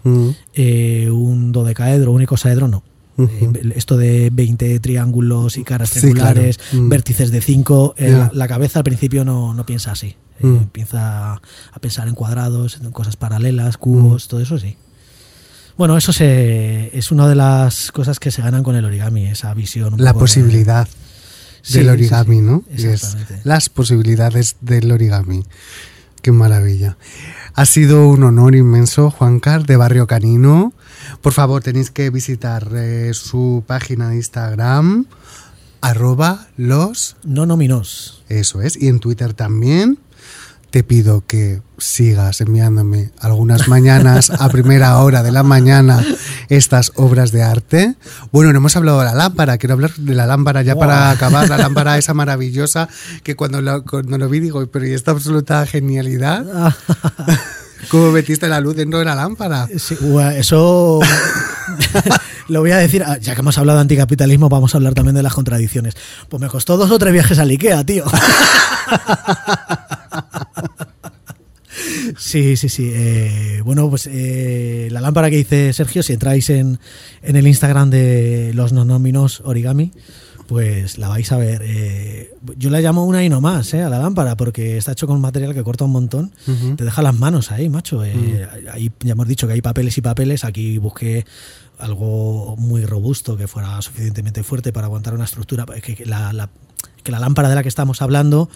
Eh, 0.53 1.09
un 1.11 1.51
dodecaedro, 1.51 2.11
un 2.11 2.21
icosaedro 2.21 2.67
no. 2.67 2.81
Eh, 3.17 3.71
esto 3.75 3.95
de 3.97 4.29
20 4.31 4.79
triángulos 4.81 5.57
y 5.57 5.63
caras 5.63 5.89
Sí, 5.89 5.99
triangulares, 6.01 6.57
claro. 6.57 6.83
Mm. 6.85 6.89
vértices 6.89 7.31
de 7.31 7.41
5, 7.41 7.95
Ya. 7.97 8.07
la, 8.09 8.31
la 8.33 8.47
cabeza 8.47 8.79
al 8.79 8.83
principio 8.83 9.23
no, 9.23 9.53
no 9.53 9.65
piensa 9.65 9.91
así. 9.91 10.07
Eh, 10.07 10.45
Mm. 10.45 10.55
Empieza 10.57 11.33
a 11.35 11.79
pensar 11.79 12.07
en 12.09 12.15
cuadrados, 12.15 12.77
en 12.83 12.91
cosas 12.91 13.15
paralelas, 13.15 13.77
cubos, 13.77 14.27
todo 14.27 14.41
eso 14.41 14.57
sí. 14.59 14.75
Bueno, 15.77 15.97
eso 15.97 16.11
se, 16.13 16.97
es 16.97 17.11
una 17.11 17.27
de 17.27 17.35
las 17.35 17.91
cosas 17.91 18.19
que 18.19 18.31
se 18.31 18.41
ganan 18.41 18.63
con 18.63 18.75
el 18.75 18.85
origami, 18.85 19.27
esa 19.27 19.53
visión. 19.53 19.95
La 19.97 20.13
de- 20.13 20.19
posibilidad. 20.19 20.87
Sí, 21.61 21.73
del 21.79 21.83
sí, 21.85 21.89
origami, 21.89 22.35
sí, 22.37 22.41
¿no? 22.41 22.63
Es 22.69 22.83
exactamente. 22.83 23.41
las 23.43 23.69
posibilidades 23.69 24.57
del 24.61 24.91
origami. 24.91 25.43
Qué 26.21 26.31
maravilla. 26.31 26.97
Ha 27.53 27.65
sido 27.65 28.07
un 28.07 28.23
honor 28.23 28.55
inmenso, 28.55 29.09
Juan 29.11 29.39
Car, 29.39 29.65
de 29.65 29.75
Barrio 29.77 30.05
Canino. 30.07 30.73
Por 31.21 31.33
favor, 31.33 31.61
tenéis 31.63 31.91
que 31.91 32.09
visitar 32.09 32.67
eh, 32.73 33.11
su 33.13 33.63
página 33.65 34.09
de 34.09 34.15
Instagram, 34.17 35.05
arroba 35.81 36.47
los, 36.57 37.15
No 37.23 37.45
nominos. 37.45 38.23
eso 38.29 38.61
es, 38.61 38.75
y 38.81 38.87
en 38.87 38.99
Twitter 38.99 39.33
también. 39.33 39.99
Te 40.71 40.83
pido 40.83 41.23
que 41.25 41.61
sigas 41.77 42.41
enviándome 42.41 43.11
algunas 43.21 43.69
mañanas 43.69 44.29
a 44.29 44.49
primera 44.49 44.97
hora 44.97 45.23
de 45.23 45.31
la 45.31 45.41
mañana 45.41 46.03
estas 46.49 46.91
obras 46.95 47.31
de 47.31 47.43
arte. 47.43 47.95
Bueno, 48.33 48.51
no 48.51 48.57
hemos 48.57 48.75
hablado 48.75 48.99
de 48.99 49.05
la 49.05 49.13
lámpara, 49.13 49.57
quiero 49.57 49.73
hablar 49.75 49.93
de 49.95 50.13
la 50.15 50.25
lámpara 50.25 50.63
ya 50.63 50.75
para 50.75 51.11
acabar, 51.11 51.47
la 51.47 51.57
lámpara 51.57 51.97
esa 51.99 52.13
maravillosa 52.13 52.89
que 53.23 53.37
cuando 53.37 53.61
lo, 53.61 53.85
cuando 53.85 54.17
lo 54.17 54.27
vi 54.27 54.41
digo, 54.41 54.67
pero 54.67 54.85
¿y 54.85 54.91
esta 54.91 55.11
absoluta 55.11 55.65
genialidad? 55.65 56.73
¿Cómo 57.89 58.11
metiste 58.11 58.47
la 58.47 58.59
luz 58.59 58.75
dentro 58.75 58.99
de 58.99 59.05
la 59.05 59.15
lámpara? 59.15 59.67
Sí, 59.77 59.95
eso 60.37 60.99
lo 62.47 62.59
voy 62.61 62.71
a 62.71 62.77
decir, 62.77 63.03
ah, 63.05 63.17
ya 63.17 63.33
que 63.35 63.41
hemos 63.41 63.57
hablado 63.57 63.77
de 63.77 63.81
anticapitalismo, 63.81 64.49
vamos 64.49 64.73
a 64.73 64.77
hablar 64.77 64.93
también 64.93 65.15
de 65.15 65.23
las 65.23 65.33
contradicciones. 65.33 65.95
Pues 66.29 66.41
me 66.41 66.47
costó 66.47 66.77
dos 66.77 66.91
o 66.91 66.99
tres 66.99 67.13
viajes 67.13 67.39
al 67.39 67.49
Ikea, 67.49 67.83
tío. 67.85 68.05
Sí, 72.17 72.55
sí, 72.55 72.69
sí. 72.69 72.91
eh, 72.93 73.61
bueno, 73.65 73.89
pues 73.89 74.07
eh, 74.11 74.87
la 74.91 75.01
lámpara 75.01 75.29
que 75.29 75.37
dice 75.37 75.73
Sergio, 75.73 76.03
si 76.03 76.13
entráis 76.13 76.49
en, 76.49 76.79
en 77.21 77.35
el 77.35 77.47
Instagram 77.47 77.89
de 77.89 78.51
los 78.53 78.71
nonóminos 78.73 79.41
origami, 79.43 79.91
pues 80.47 80.97
la 80.97 81.07
vais 81.09 81.31
a 81.31 81.37
ver. 81.37 81.61
eh, 81.63 82.31
yo 82.57 82.69
la 82.69 82.79
llamo 82.81 83.05
una 83.05 83.23
y 83.23 83.29
no 83.29 83.41
más, 83.41 83.73
eh, 83.73 83.81
a 83.81 83.89
la 83.89 83.99
lámpara, 83.99 84.37
porque 84.37 84.77
está 84.77 84.91
hecho 84.91 85.07
con 85.07 85.15
un 85.15 85.21
material 85.21 85.53
que 85.53 85.63
corta 85.63 85.85
un 85.85 85.91
montón. 85.91 86.31
Te 86.75 86.83
deja 86.83 87.01
las 87.01 87.15
manos 87.17 87.51
ahí, 87.51 87.69
macho. 87.69 88.03
eh, 88.03 88.47
ahí 88.71 88.91
ya 89.01 89.13
hemos 89.13 89.27
dicho 89.27 89.47
que 89.47 89.53
hay 89.53 89.61
papeles 89.61 89.97
y 89.97 90.01
papeles. 90.01 90.43
Aquí 90.43 90.77
busqué 90.77 91.25
algo 91.79 92.55
muy 92.57 92.85
robusto 92.85 93.35
que 93.37 93.47
fuera 93.47 93.81
suficientemente 93.81 94.43
fuerte 94.43 94.71
para 94.71 94.85
aguantar 94.87 95.13
una 95.13 95.25
estructura. 95.25 95.65
Que, 95.65 95.95
que 95.95 96.05
la, 96.05 96.31
la- 96.33 96.49
que 97.03 97.11
la 97.11 97.19
lámpara 97.19 97.49
de 97.49 97.55
la 97.55 97.61
que 97.63 97.69
estamos 97.69 98.01
hablando 98.01 98.49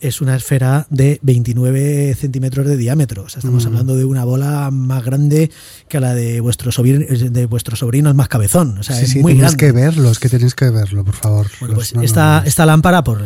es 0.00 0.20
una 0.20 0.36
esfera 0.36 0.86
de 0.90 1.18
29 1.22 2.14
centímetros 2.14 2.66
de 2.66 2.76
diámetro. 2.76 3.24
O 3.24 3.28
sea, 3.28 3.38
estamos 3.40 3.64
Mm. 3.64 3.68
hablando 3.68 3.96
de 3.96 4.04
una 4.04 4.24
bola 4.24 4.70
más 4.70 5.04
grande 5.04 5.50
que 5.88 6.00
la 6.00 6.14
de 6.14 6.40
vuestro 6.40 6.70
sobrino, 6.72 7.00
de 7.08 7.46
vuestro 7.46 7.76
sobrino, 7.76 8.10
es 8.10 8.14
más 8.16 8.28
cabezón. 8.28 8.78
O 8.78 8.82
sea, 8.82 8.96
sí, 8.96 9.04
es 9.04 9.10
sí, 9.10 9.18
muy 9.20 9.34
grande. 9.34 9.56
que 9.56 9.72
verlo, 9.72 10.10
es 10.10 10.18
que 10.18 10.28
tenéis 10.28 10.54
que 10.54 10.68
verlo, 10.70 11.04
por 11.04 11.14
favor. 11.14 11.46
Bueno, 11.60 11.74
pues 11.76 11.94
no 11.94 12.02
esta, 12.02 12.66
lámpara, 12.66 13.02
por 13.04 13.22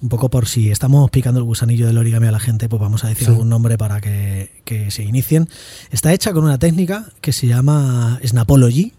un 0.00 0.08
poco 0.08 0.28
por 0.30 0.46
si 0.46 0.70
estamos 0.70 1.10
picando 1.10 1.40
el 1.40 1.44
gusanillo 1.44 1.86
del 1.86 1.98
origami 1.98 2.28
a 2.28 2.32
la 2.32 2.38
gente, 2.40 2.68
pues 2.68 2.80
vamos 2.80 3.04
a 3.04 3.08
decir 3.08 3.24
Sí. 3.26 3.30
algún 3.32 3.48
nombre 3.48 3.76
para 3.78 4.00
que, 4.00 4.62
que 4.64 4.90
se 4.92 5.02
inicien. 5.02 5.48
Está 5.90 6.12
hecha 6.12 6.32
con 6.32 6.44
una 6.44 6.58
técnica 6.58 7.10
que 7.20 7.32
se 7.32 7.46
llama 7.48 8.20
Snapology, 8.24 8.92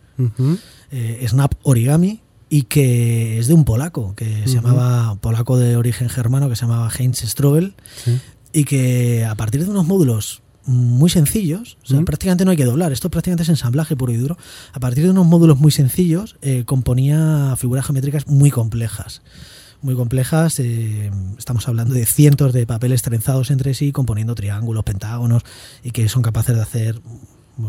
eh, 0.92 1.26
Snap 1.28 1.54
Origami, 1.64 2.22
y 2.50 2.64
que 2.64 3.38
es 3.40 3.48
de 3.48 3.54
un 3.54 3.64
polaco, 3.66 4.16
que 4.16 4.48
se 4.48 4.56
llamaba, 4.56 5.16
polaco 5.22 5.58
de 5.58 5.78
origen 5.78 6.10
germano, 6.10 6.50
que 6.50 6.56
se 6.56 6.62
llamaba 6.64 6.90
Heinz 6.98 7.20
Strobel, 7.20 7.76
Sí. 8.04 8.20
y 8.54 8.64
que 8.64 9.26
a 9.26 9.36
partir 9.36 9.64
de 9.64 9.70
unos 9.70 9.86
módulos 9.86 10.42
muy 10.66 11.10
sencillos, 11.10 11.78
o 11.84 11.88
sea, 11.88 12.02
prácticamente 12.02 12.46
no 12.46 12.52
hay 12.52 12.58
que 12.58 12.66
doblar, 12.66 12.92
esto 12.92 13.10
prácticamente 13.10 13.44
es 13.44 13.50
ensamblaje 13.50 13.96
puro 13.96 14.12
y 14.12 14.18
duro, 14.18 14.38
a 14.74 14.80
partir 14.80 15.04
de 15.04 15.10
unos 15.12 15.26
módulos 15.26 15.60
muy 15.60 15.72
sencillos 15.72 16.38
eh, 16.42 16.64
componía 16.66 17.56
figuras 17.58 17.86
geométricas 17.86 18.28
muy 18.28 18.52
complejas. 18.52 19.22
Muy 19.82 19.96
complejas, 19.96 20.60
eh, 20.60 21.10
estamos 21.38 21.68
hablando 21.70 21.94
de 21.96 22.06
cientos 22.06 22.52
de 22.52 22.68
papeles 22.68 23.02
trenzados 23.02 23.50
entre 23.50 23.74
sí, 23.74 23.94
componiendo 23.94 24.36
triángulos, 24.36 24.84
pentágonos, 24.84 25.44
y 25.84 25.92
que 25.92 26.10
son 26.10 26.22
capaces 26.22 26.56
de 26.56 26.62
hacer, 26.62 27.02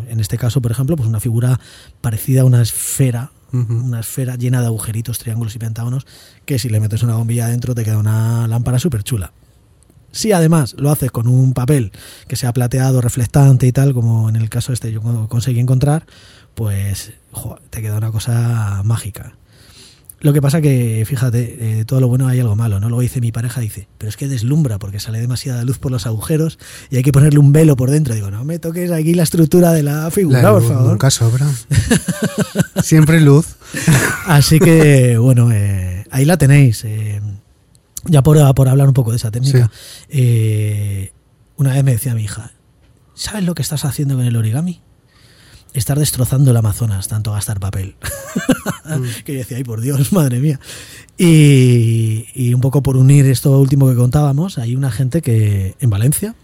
en 0.09 0.21
este 0.21 0.37
caso, 0.39 0.61
por 0.61 0.71
ejemplo, 0.73 0.97
pues 0.97 1.09
una 1.09 1.21
figura 1.21 1.59
parecida 2.01 2.43
a 2.43 2.45
una 2.45 2.63
esfera, 2.63 3.33
una 3.53 4.01
esfera 4.01 4.37
llena 4.37 4.61
de 4.61 4.67
agujeritos, 4.67 5.19
triángulos 5.19 5.57
y 5.57 5.59
pentágonos, 5.59 6.07
que 6.45 6.59
si 6.59 6.69
le 6.69 6.79
metes 6.81 7.03
una 7.03 7.17
bombilla 7.17 7.47
adentro 7.47 7.75
te 7.75 7.83
queda 7.85 7.99
una 7.99 8.47
lámpara 8.47 8.79
súper 8.79 9.03
chula. 9.03 9.33
Si 10.13 10.33
además 10.33 10.75
lo 10.79 10.91
haces 10.91 11.11
con 11.11 11.27
un 11.29 11.53
papel 11.53 11.93
que 12.29 12.37
sea 12.37 12.53
plateado, 12.53 13.01
reflectante 13.01 13.67
y 13.67 13.73
tal, 13.73 13.95
como 13.95 14.29
en 14.29 14.37
el 14.37 14.49
caso 14.51 14.73
este 14.73 14.91
yo 14.93 15.01
co- 15.03 15.29
conseguí 15.29 15.61
encontrar, 15.61 16.07
pues 16.55 17.13
jo, 17.33 17.59
te 17.71 17.81
queda 17.83 17.97
una 17.99 18.11
cosa 18.11 18.83
mágica. 18.85 19.37
Lo 20.23 20.35
que 20.35 20.43
pasa 20.43 20.61
que, 20.61 21.03
fíjate, 21.07 21.81
eh, 21.81 21.85
todo 21.87 21.99
lo 22.01 22.07
bueno 22.09 22.29
hay 22.29 22.39
algo 22.41 22.55
malo, 22.55 22.79
¿no? 22.79 22.89
Luego 22.91 23.01
dice 23.01 23.23
mi 23.23 23.33
pareja, 23.33 23.61
dice, 23.63 23.89
pero 23.97 24.11
es 24.11 24.19
que 24.19 24.29
deslumbra 24.29 24.79
porque 24.79 25.01
sale 25.01 25.19
demasiada 25.19 25.65
luz 25.65 25.79
por 25.79 25.91
los 25.91 26.07
agujeros 26.07 26.59
y 26.91 26.97
hay 26.97 27.03
que 27.03 27.11
ponerle 27.11 27.39
un 27.39 27.53
velo 27.53 27.75
por 27.75 27.91
dentro. 27.91 28.15
Digo, 28.15 28.31
no 28.31 28.45
me 28.45 28.59
toques 28.59 28.91
aquí 28.91 29.15
la 29.15 29.23
estructura 29.23 29.73
de 29.73 29.83
la 29.83 30.11
figura, 30.11 30.43
La 30.43 30.53
por 30.53 30.69
favor. 30.69 30.91
nunca 30.91 31.11
sobra. 31.11 31.47
Siempre 32.83 33.21
luz. 33.21 33.57
Así 34.27 34.59
que, 34.61 35.17
bueno, 35.19 35.51
eh, 35.53 36.05
ahí 36.11 36.25
la 36.25 36.37
tenéis. 36.37 36.85
eh, 36.85 37.21
ya 38.05 38.23
por, 38.23 38.55
por 38.55 38.69
hablar 38.69 38.89
un 38.89 38.95
poco 38.95 39.11
de 39.13 39.17
esa 39.19 39.31
técnica. 39.31 39.71
eh, 40.09 41.13
una 41.57 41.73
vez 41.75 41.85
me 41.85 41.93
decía 41.93 42.15
mi 42.15 42.25
hija, 42.25 42.53
¿sabes 43.15 43.45
lo 43.45 43.55
que 43.55 43.63
estás 43.63 43.85
haciendo 43.85 44.17
con 44.17 44.25
el 44.25 44.37
origami? 44.37 44.81
Estar 45.73 45.99
destrozando 45.99 46.51
el 46.51 46.57
Amazonas, 46.57 47.09
tanto 47.09 47.33
gastar 47.33 47.61
papel. 47.61 47.95
que 49.25 49.35
yo 49.35 49.39
decía, 49.39 49.57
ay, 49.57 49.65
por 49.65 49.81
Dios, 49.81 50.13
madre 50.13 50.41
mía. 50.41 50.59
Y, 51.17 52.27
y 52.35 52.55
un 52.55 52.61
poco 52.61 52.83
por 52.83 52.97
unir 52.97 53.27
esto 53.27 53.59
último 53.59 53.89
que 53.89 53.97
contábamos, 53.97 54.59
hay 54.59 54.75
una 54.75 54.91
gente 54.91 55.23
que 55.23 55.77
en 55.81 55.91
Valencia, 55.91 56.35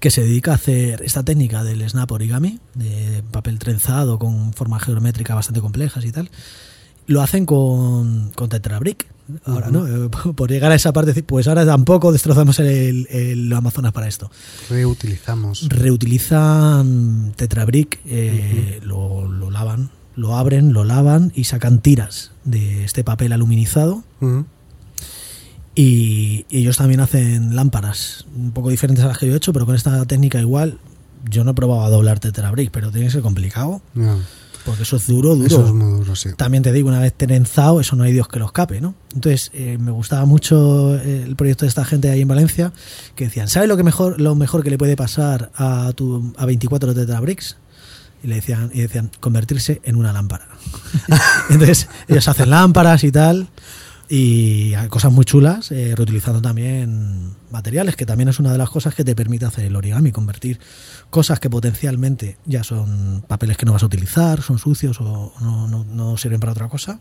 que 0.00 0.10
se 0.10 0.20
dedica 0.22 0.52
a 0.52 0.56
hacer 0.56 1.02
esta 1.02 1.22
técnica 1.22 1.64
del 1.64 1.88
snap 1.88 2.12
origami, 2.12 2.60
de 2.74 3.22
papel 3.30 3.58
trenzado 3.58 4.18
con 4.18 4.52
formas 4.52 4.82
geométricas 4.82 5.34
bastante 5.34 5.60
complejas 5.60 6.04
y 6.04 6.12
tal. 6.12 6.30
Lo 7.08 7.20
hacen 7.22 7.44
con, 7.44 8.30
con 8.36 8.48
tetrabric. 8.48 9.06
Ahora, 9.44 9.70
¿no? 9.70 9.86
Eh, 9.86 10.08
Por 10.36 10.48
llegar 10.50 10.70
a 10.72 10.74
esa 10.76 10.92
parte, 10.92 11.22
pues 11.22 11.48
ahora 11.48 11.66
tampoco 11.66 12.12
destrozamos 12.12 12.60
el, 12.60 13.06
el 13.10 13.52
Amazonas 13.52 13.92
para 13.92 14.06
esto. 14.08 14.30
Reutilizamos. 14.70 15.68
Reutilizan 15.68 17.32
tetrabric, 17.36 18.00
eh, 18.06 18.80
lo, 18.84 19.26
lo 19.30 19.50
lavan, 19.50 19.90
lo 20.16 20.36
abren, 20.36 20.72
lo 20.72 20.84
lavan 20.84 21.32
y 21.34 21.44
sacan 21.44 21.80
tiras 21.80 22.30
de 22.44 22.84
este 22.84 23.04
papel 23.04 23.32
aluminizado 23.32 24.04
y, 25.74 26.46
y 26.48 26.58
ellos 26.58 26.76
también 26.76 27.00
hacen 27.00 27.54
lámparas 27.54 28.26
un 28.34 28.52
poco 28.52 28.70
diferentes 28.70 29.04
a 29.04 29.08
las 29.08 29.18
que 29.18 29.26
yo 29.26 29.34
he 29.34 29.36
hecho, 29.36 29.52
pero 29.52 29.66
con 29.66 29.74
esta 29.74 30.04
técnica 30.06 30.40
igual. 30.40 30.78
Yo 31.28 31.42
no 31.44 31.50
he 31.50 31.54
probado 31.54 31.84
a 31.84 31.90
doblar 31.90 32.20
tetrabric, 32.20 32.70
pero 32.70 32.90
tiene 32.90 33.06
que 33.06 33.12
ser 33.12 33.22
complicado, 33.22 33.82
Ya. 33.94 34.16
Porque 34.68 34.82
eso 34.82 34.96
es 34.96 35.06
duro, 35.06 35.34
duro. 35.34 35.46
Eso 35.46 35.66
es 35.66 35.72
muy 35.72 35.98
duro, 35.98 36.14
sí. 36.14 36.30
También 36.36 36.62
te 36.62 36.72
digo, 36.72 36.88
una 36.88 37.00
vez 37.00 37.14
trenzado, 37.14 37.80
eso 37.80 37.96
no 37.96 38.04
hay 38.04 38.12
Dios 38.12 38.28
que 38.28 38.38
lo 38.38 38.44
escape, 38.44 38.82
¿no? 38.82 38.94
Entonces, 39.14 39.50
eh, 39.54 39.78
me 39.80 39.90
gustaba 39.90 40.26
mucho 40.26 40.94
eh, 40.96 41.24
el 41.26 41.36
proyecto 41.36 41.64
de 41.64 41.70
esta 41.70 41.86
gente 41.86 42.10
ahí 42.10 42.20
en 42.20 42.28
Valencia, 42.28 42.72
que 43.14 43.24
decían, 43.24 43.48
¿sabes 43.48 43.66
lo 43.66 43.78
que 43.78 43.82
mejor, 43.82 44.20
lo 44.20 44.34
mejor 44.34 44.62
que 44.62 44.68
le 44.68 44.76
puede 44.76 44.94
pasar 44.94 45.50
a 45.54 45.92
tu 45.94 46.34
a 46.36 46.44
24 46.44 46.94
tetrabricks? 46.94 47.56
Y 48.22 48.26
le 48.26 48.34
decían, 48.34 48.70
y 48.74 48.82
decían, 48.82 49.10
convertirse 49.20 49.80
en 49.84 49.96
una 49.96 50.12
lámpara. 50.12 50.48
Entonces, 51.48 51.88
ellos 52.06 52.28
hacen 52.28 52.50
lámparas 52.50 53.04
y 53.04 53.12
tal, 53.12 53.48
y 54.08 54.72
cosas 54.88 55.12
muy 55.12 55.24
chulas, 55.24 55.70
eh, 55.70 55.94
reutilizando 55.94 56.40
también 56.40 57.34
materiales, 57.50 57.94
que 57.96 58.06
también 58.06 58.28
es 58.28 58.38
una 58.38 58.52
de 58.52 58.58
las 58.58 58.70
cosas 58.70 58.94
que 58.94 59.04
te 59.04 59.14
permite 59.14 59.44
hacer 59.44 59.64
el 59.66 59.76
origami, 59.76 60.12
convertir 60.12 60.58
cosas 61.10 61.40
que 61.40 61.50
potencialmente 61.50 62.38
ya 62.46 62.64
son 62.64 63.22
papeles 63.26 63.56
que 63.56 63.66
no 63.66 63.72
vas 63.72 63.82
a 63.82 63.86
utilizar, 63.86 64.40
son 64.42 64.58
sucios 64.58 65.00
o 65.00 65.32
no, 65.40 65.68
no- 65.68 65.84
no 65.84 66.16
sirven 66.16 66.40
para 66.40 66.52
otra 66.52 66.68
cosa, 66.68 67.00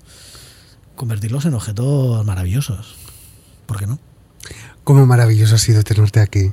convertirlos 0.95 1.45
en 1.45 1.53
objetos 1.53 2.25
maravillosos. 2.25 2.95
¿Por 3.65 3.77
qué 3.79 3.87
no? 3.87 3.99
Cómo 4.83 5.05
maravilloso 5.05 5.55
ha 5.55 5.59
sido 5.59 5.83
tenerte 5.83 6.19
aquí. 6.21 6.51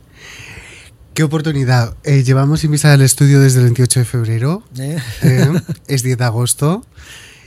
Qué 1.15 1.23
oportunidad. 1.23 1.97
Eh, 2.03 2.25
llevamos 2.25 2.61
sin 2.61 2.73
vista 2.73 2.93
al 2.93 3.01
estudio 3.03 3.41
desde 3.41 3.59
el 3.61 3.67
28 3.67 4.01
de 4.01 4.05
febrero. 4.05 4.65
¿Eh? 4.77 4.99
Eh, 5.23 5.61
es 5.87 6.03
10 6.03 6.19
de 6.19 6.25
agosto. 6.25 6.85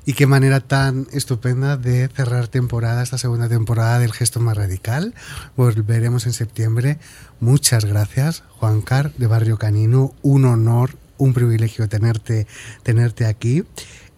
Y 0.08 0.14
qué 0.14 0.26
manera 0.26 0.62
tan 0.62 1.06
estupenda 1.12 1.76
de 1.76 2.08
cerrar 2.08 2.48
temporada, 2.48 3.04
esta 3.04 3.18
segunda 3.18 3.50
temporada 3.50 4.00
del 4.00 4.14
gesto 4.14 4.40
más 4.40 4.56
radical. 4.56 5.14
Volveremos 5.58 6.26
en 6.26 6.32
septiembre. 6.32 6.98
Muchas 7.42 7.84
gracias, 7.84 8.44
Juan 8.52 8.80
Car, 8.80 9.14
de 9.18 9.28
Barrio 9.28 9.58
Canino. 9.58 10.16
Un 10.22 10.46
honor, 10.46 10.98
un 11.18 11.34
privilegio 11.34 11.90
tenerte, 11.90 12.48
tenerte 12.84 13.26
aquí. 13.26 13.66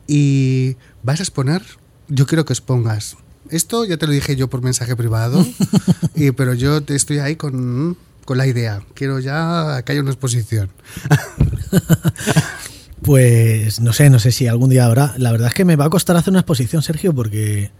Y 0.05 0.77
vas 1.01 1.21
a 1.21 1.23
exponer, 1.23 1.63
yo 2.07 2.27
quiero 2.27 2.45
que 2.45 2.53
expongas. 2.53 3.17
Esto 3.49 3.83
ya 3.83 3.97
te 3.97 4.05
lo 4.05 4.11
dije 4.11 4.35
yo 4.35 4.47
por 4.47 4.61
mensaje 4.61 4.95
privado, 4.95 5.43
y, 6.13 6.29
pero 6.33 6.53
yo 6.53 6.83
te 6.83 6.93
estoy 6.93 7.17
ahí 7.17 7.35
con, 7.35 7.97
con 8.25 8.37
la 8.37 8.45
idea. 8.45 8.83
Quiero 8.93 9.17
ya 9.17 9.81
que 9.83 9.93
haya 9.93 10.01
una 10.01 10.11
exposición. 10.11 10.69
Pues 13.01 13.79
no 13.79 13.93
sé, 13.93 14.09
no 14.09 14.19
sé 14.19 14.31
si 14.31 14.47
algún 14.47 14.69
día 14.69 14.85
habrá. 14.85 15.13
La 15.17 15.31
verdad 15.31 15.47
es 15.49 15.53
que 15.53 15.65
me 15.65 15.75
va 15.75 15.85
a 15.85 15.89
costar 15.89 16.15
hacer 16.17 16.31
una 16.31 16.41
exposición, 16.41 16.81
Sergio, 16.81 17.13
porque 17.13 17.71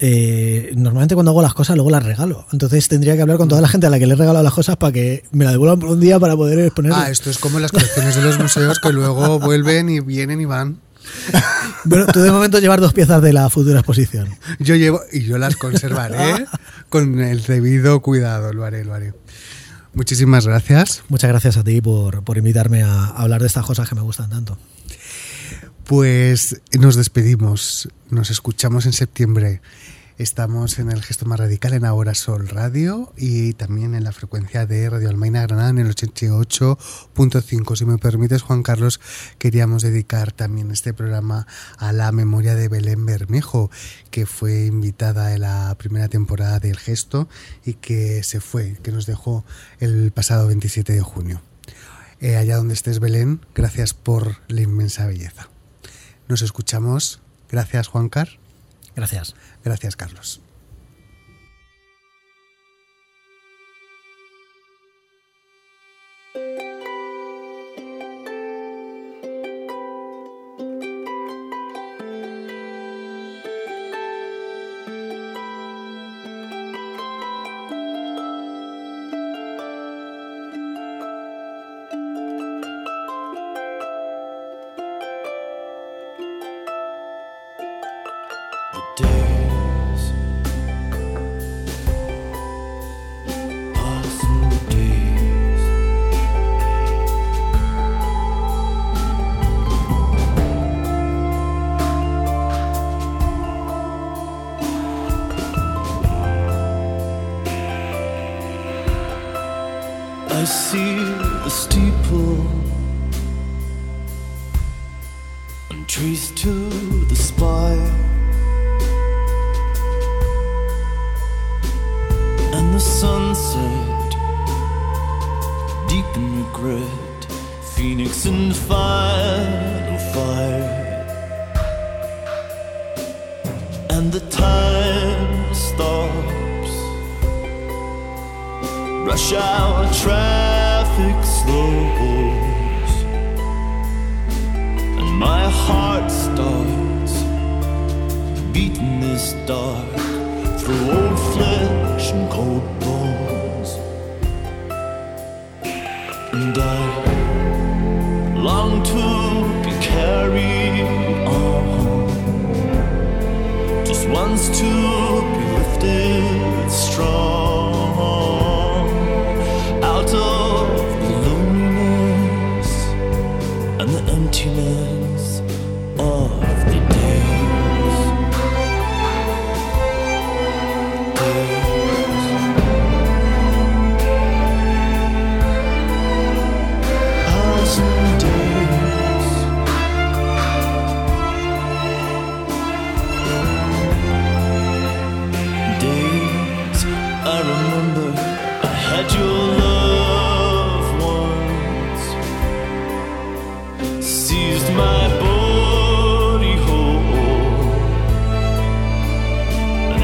eh, 0.00 0.72
normalmente 0.76 1.14
cuando 1.14 1.30
hago 1.30 1.42
las 1.42 1.54
cosas 1.54 1.76
luego 1.76 1.90
las 1.90 2.04
regalo. 2.04 2.46
Entonces 2.52 2.86
tendría 2.88 3.16
que 3.16 3.22
hablar 3.22 3.38
con 3.38 3.48
toda 3.48 3.60
la 3.60 3.68
gente 3.68 3.86
a 3.86 3.90
la 3.90 3.98
que 3.98 4.06
le 4.06 4.14
he 4.14 4.16
regalado 4.16 4.44
las 4.44 4.52
cosas 4.52 4.76
para 4.76 4.92
que 4.92 5.24
me 5.32 5.44
la 5.44 5.52
devuelvan 5.52 5.80
por 5.80 5.90
un 5.90 6.00
día 6.00 6.20
para 6.20 6.36
poder 6.36 6.58
exponer. 6.60 6.92
Ah, 6.94 7.10
esto 7.10 7.30
es 7.30 7.38
como 7.38 7.58
las 7.58 7.72
colecciones 7.72 8.14
de 8.14 8.22
los 8.22 8.38
museos 8.38 8.78
que 8.78 8.92
luego 8.92 9.38
vuelven 9.38 9.88
y 9.88 10.00
vienen 10.00 10.40
y 10.40 10.44
van. 10.44 10.80
Bueno, 11.88 12.06
tú 12.06 12.18
de 12.18 12.32
momento 12.32 12.58
llevar 12.58 12.80
dos 12.80 12.92
piezas 12.92 13.22
de 13.22 13.32
la 13.32 13.48
futura 13.48 13.78
exposición. 13.78 14.28
Yo 14.58 14.74
llevo 14.74 15.02
y 15.12 15.22
yo 15.22 15.38
las 15.38 15.54
conservaré 15.54 16.46
con 16.88 17.20
el 17.20 17.44
debido 17.44 18.02
cuidado, 18.02 18.52
lo 18.52 18.64
haré, 18.64 18.84
lo 18.84 18.92
haré. 18.92 19.14
Muchísimas 19.96 20.46
gracias. 20.46 21.04
Muchas 21.08 21.30
gracias 21.30 21.56
a 21.56 21.64
ti 21.64 21.80
por, 21.80 22.22
por 22.22 22.36
invitarme 22.36 22.82
a 22.82 23.06
hablar 23.06 23.40
de 23.40 23.46
estas 23.46 23.64
cosas 23.64 23.88
que 23.88 23.94
me 23.94 24.02
gustan 24.02 24.28
tanto. 24.28 24.58
Pues 25.84 26.60
nos 26.78 26.96
despedimos, 26.96 27.88
nos 28.10 28.30
escuchamos 28.30 28.84
en 28.84 28.92
septiembre. 28.92 29.62
Estamos 30.18 30.78
en 30.78 30.90
el 30.90 31.02
gesto 31.02 31.26
más 31.26 31.38
radical 31.38 31.74
en 31.74 31.84
Ahora 31.84 32.14
Sol 32.14 32.48
Radio 32.48 33.12
y 33.18 33.52
también 33.52 33.94
en 33.94 34.02
la 34.02 34.12
frecuencia 34.12 34.64
de 34.64 34.88
Radio 34.88 35.10
Almaina 35.10 35.42
Granada 35.42 35.68
en 35.68 35.76
el 35.76 35.94
88.5. 35.94 37.76
Si 37.76 37.84
me 37.84 37.98
permites, 37.98 38.40
Juan 38.40 38.62
Carlos, 38.62 38.98
queríamos 39.36 39.82
dedicar 39.82 40.32
también 40.32 40.70
este 40.70 40.94
programa 40.94 41.46
a 41.76 41.92
la 41.92 42.12
memoria 42.12 42.54
de 42.54 42.68
Belén 42.68 43.04
Bermejo, 43.04 43.70
que 44.10 44.24
fue 44.24 44.64
invitada 44.64 45.34
en 45.34 45.42
la 45.42 45.74
primera 45.76 46.08
temporada 46.08 46.60
del 46.60 46.78
gesto 46.78 47.28
y 47.66 47.74
que 47.74 48.22
se 48.22 48.40
fue, 48.40 48.78
que 48.82 48.92
nos 48.92 49.04
dejó 49.04 49.44
el 49.80 50.12
pasado 50.12 50.46
27 50.46 50.94
de 50.94 51.02
junio. 51.02 51.42
Eh, 52.20 52.36
allá 52.36 52.56
donde 52.56 52.72
estés, 52.72 53.00
Belén, 53.00 53.44
gracias 53.54 53.92
por 53.92 54.38
la 54.48 54.62
inmensa 54.62 55.06
belleza. 55.06 55.50
Nos 56.26 56.40
escuchamos. 56.40 57.20
Gracias, 57.50 57.88
Juan 57.88 58.08
Car. 58.08 58.30
Gracias. 58.96 59.34
Gracias, 59.66 59.96
Carlos. 59.96 60.40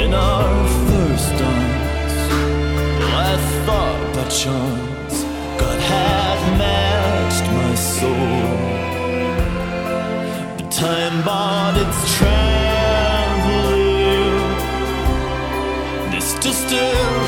In 0.04 0.12
our 0.14 0.68
first 0.88 1.30
dance, 1.38 2.18
I 3.26 3.30
thought 3.64 4.00
by 4.14 4.24
chance 4.42 5.16
God 5.60 5.80
had 5.92 6.38
matched 6.62 7.46
my 7.58 7.74
soul. 7.94 8.48
But 10.56 10.68
time 10.72 11.16
barred 11.24 11.76
its 11.84 12.00
traveling, 12.16 13.62
this 16.12 16.28
distance 16.46 17.21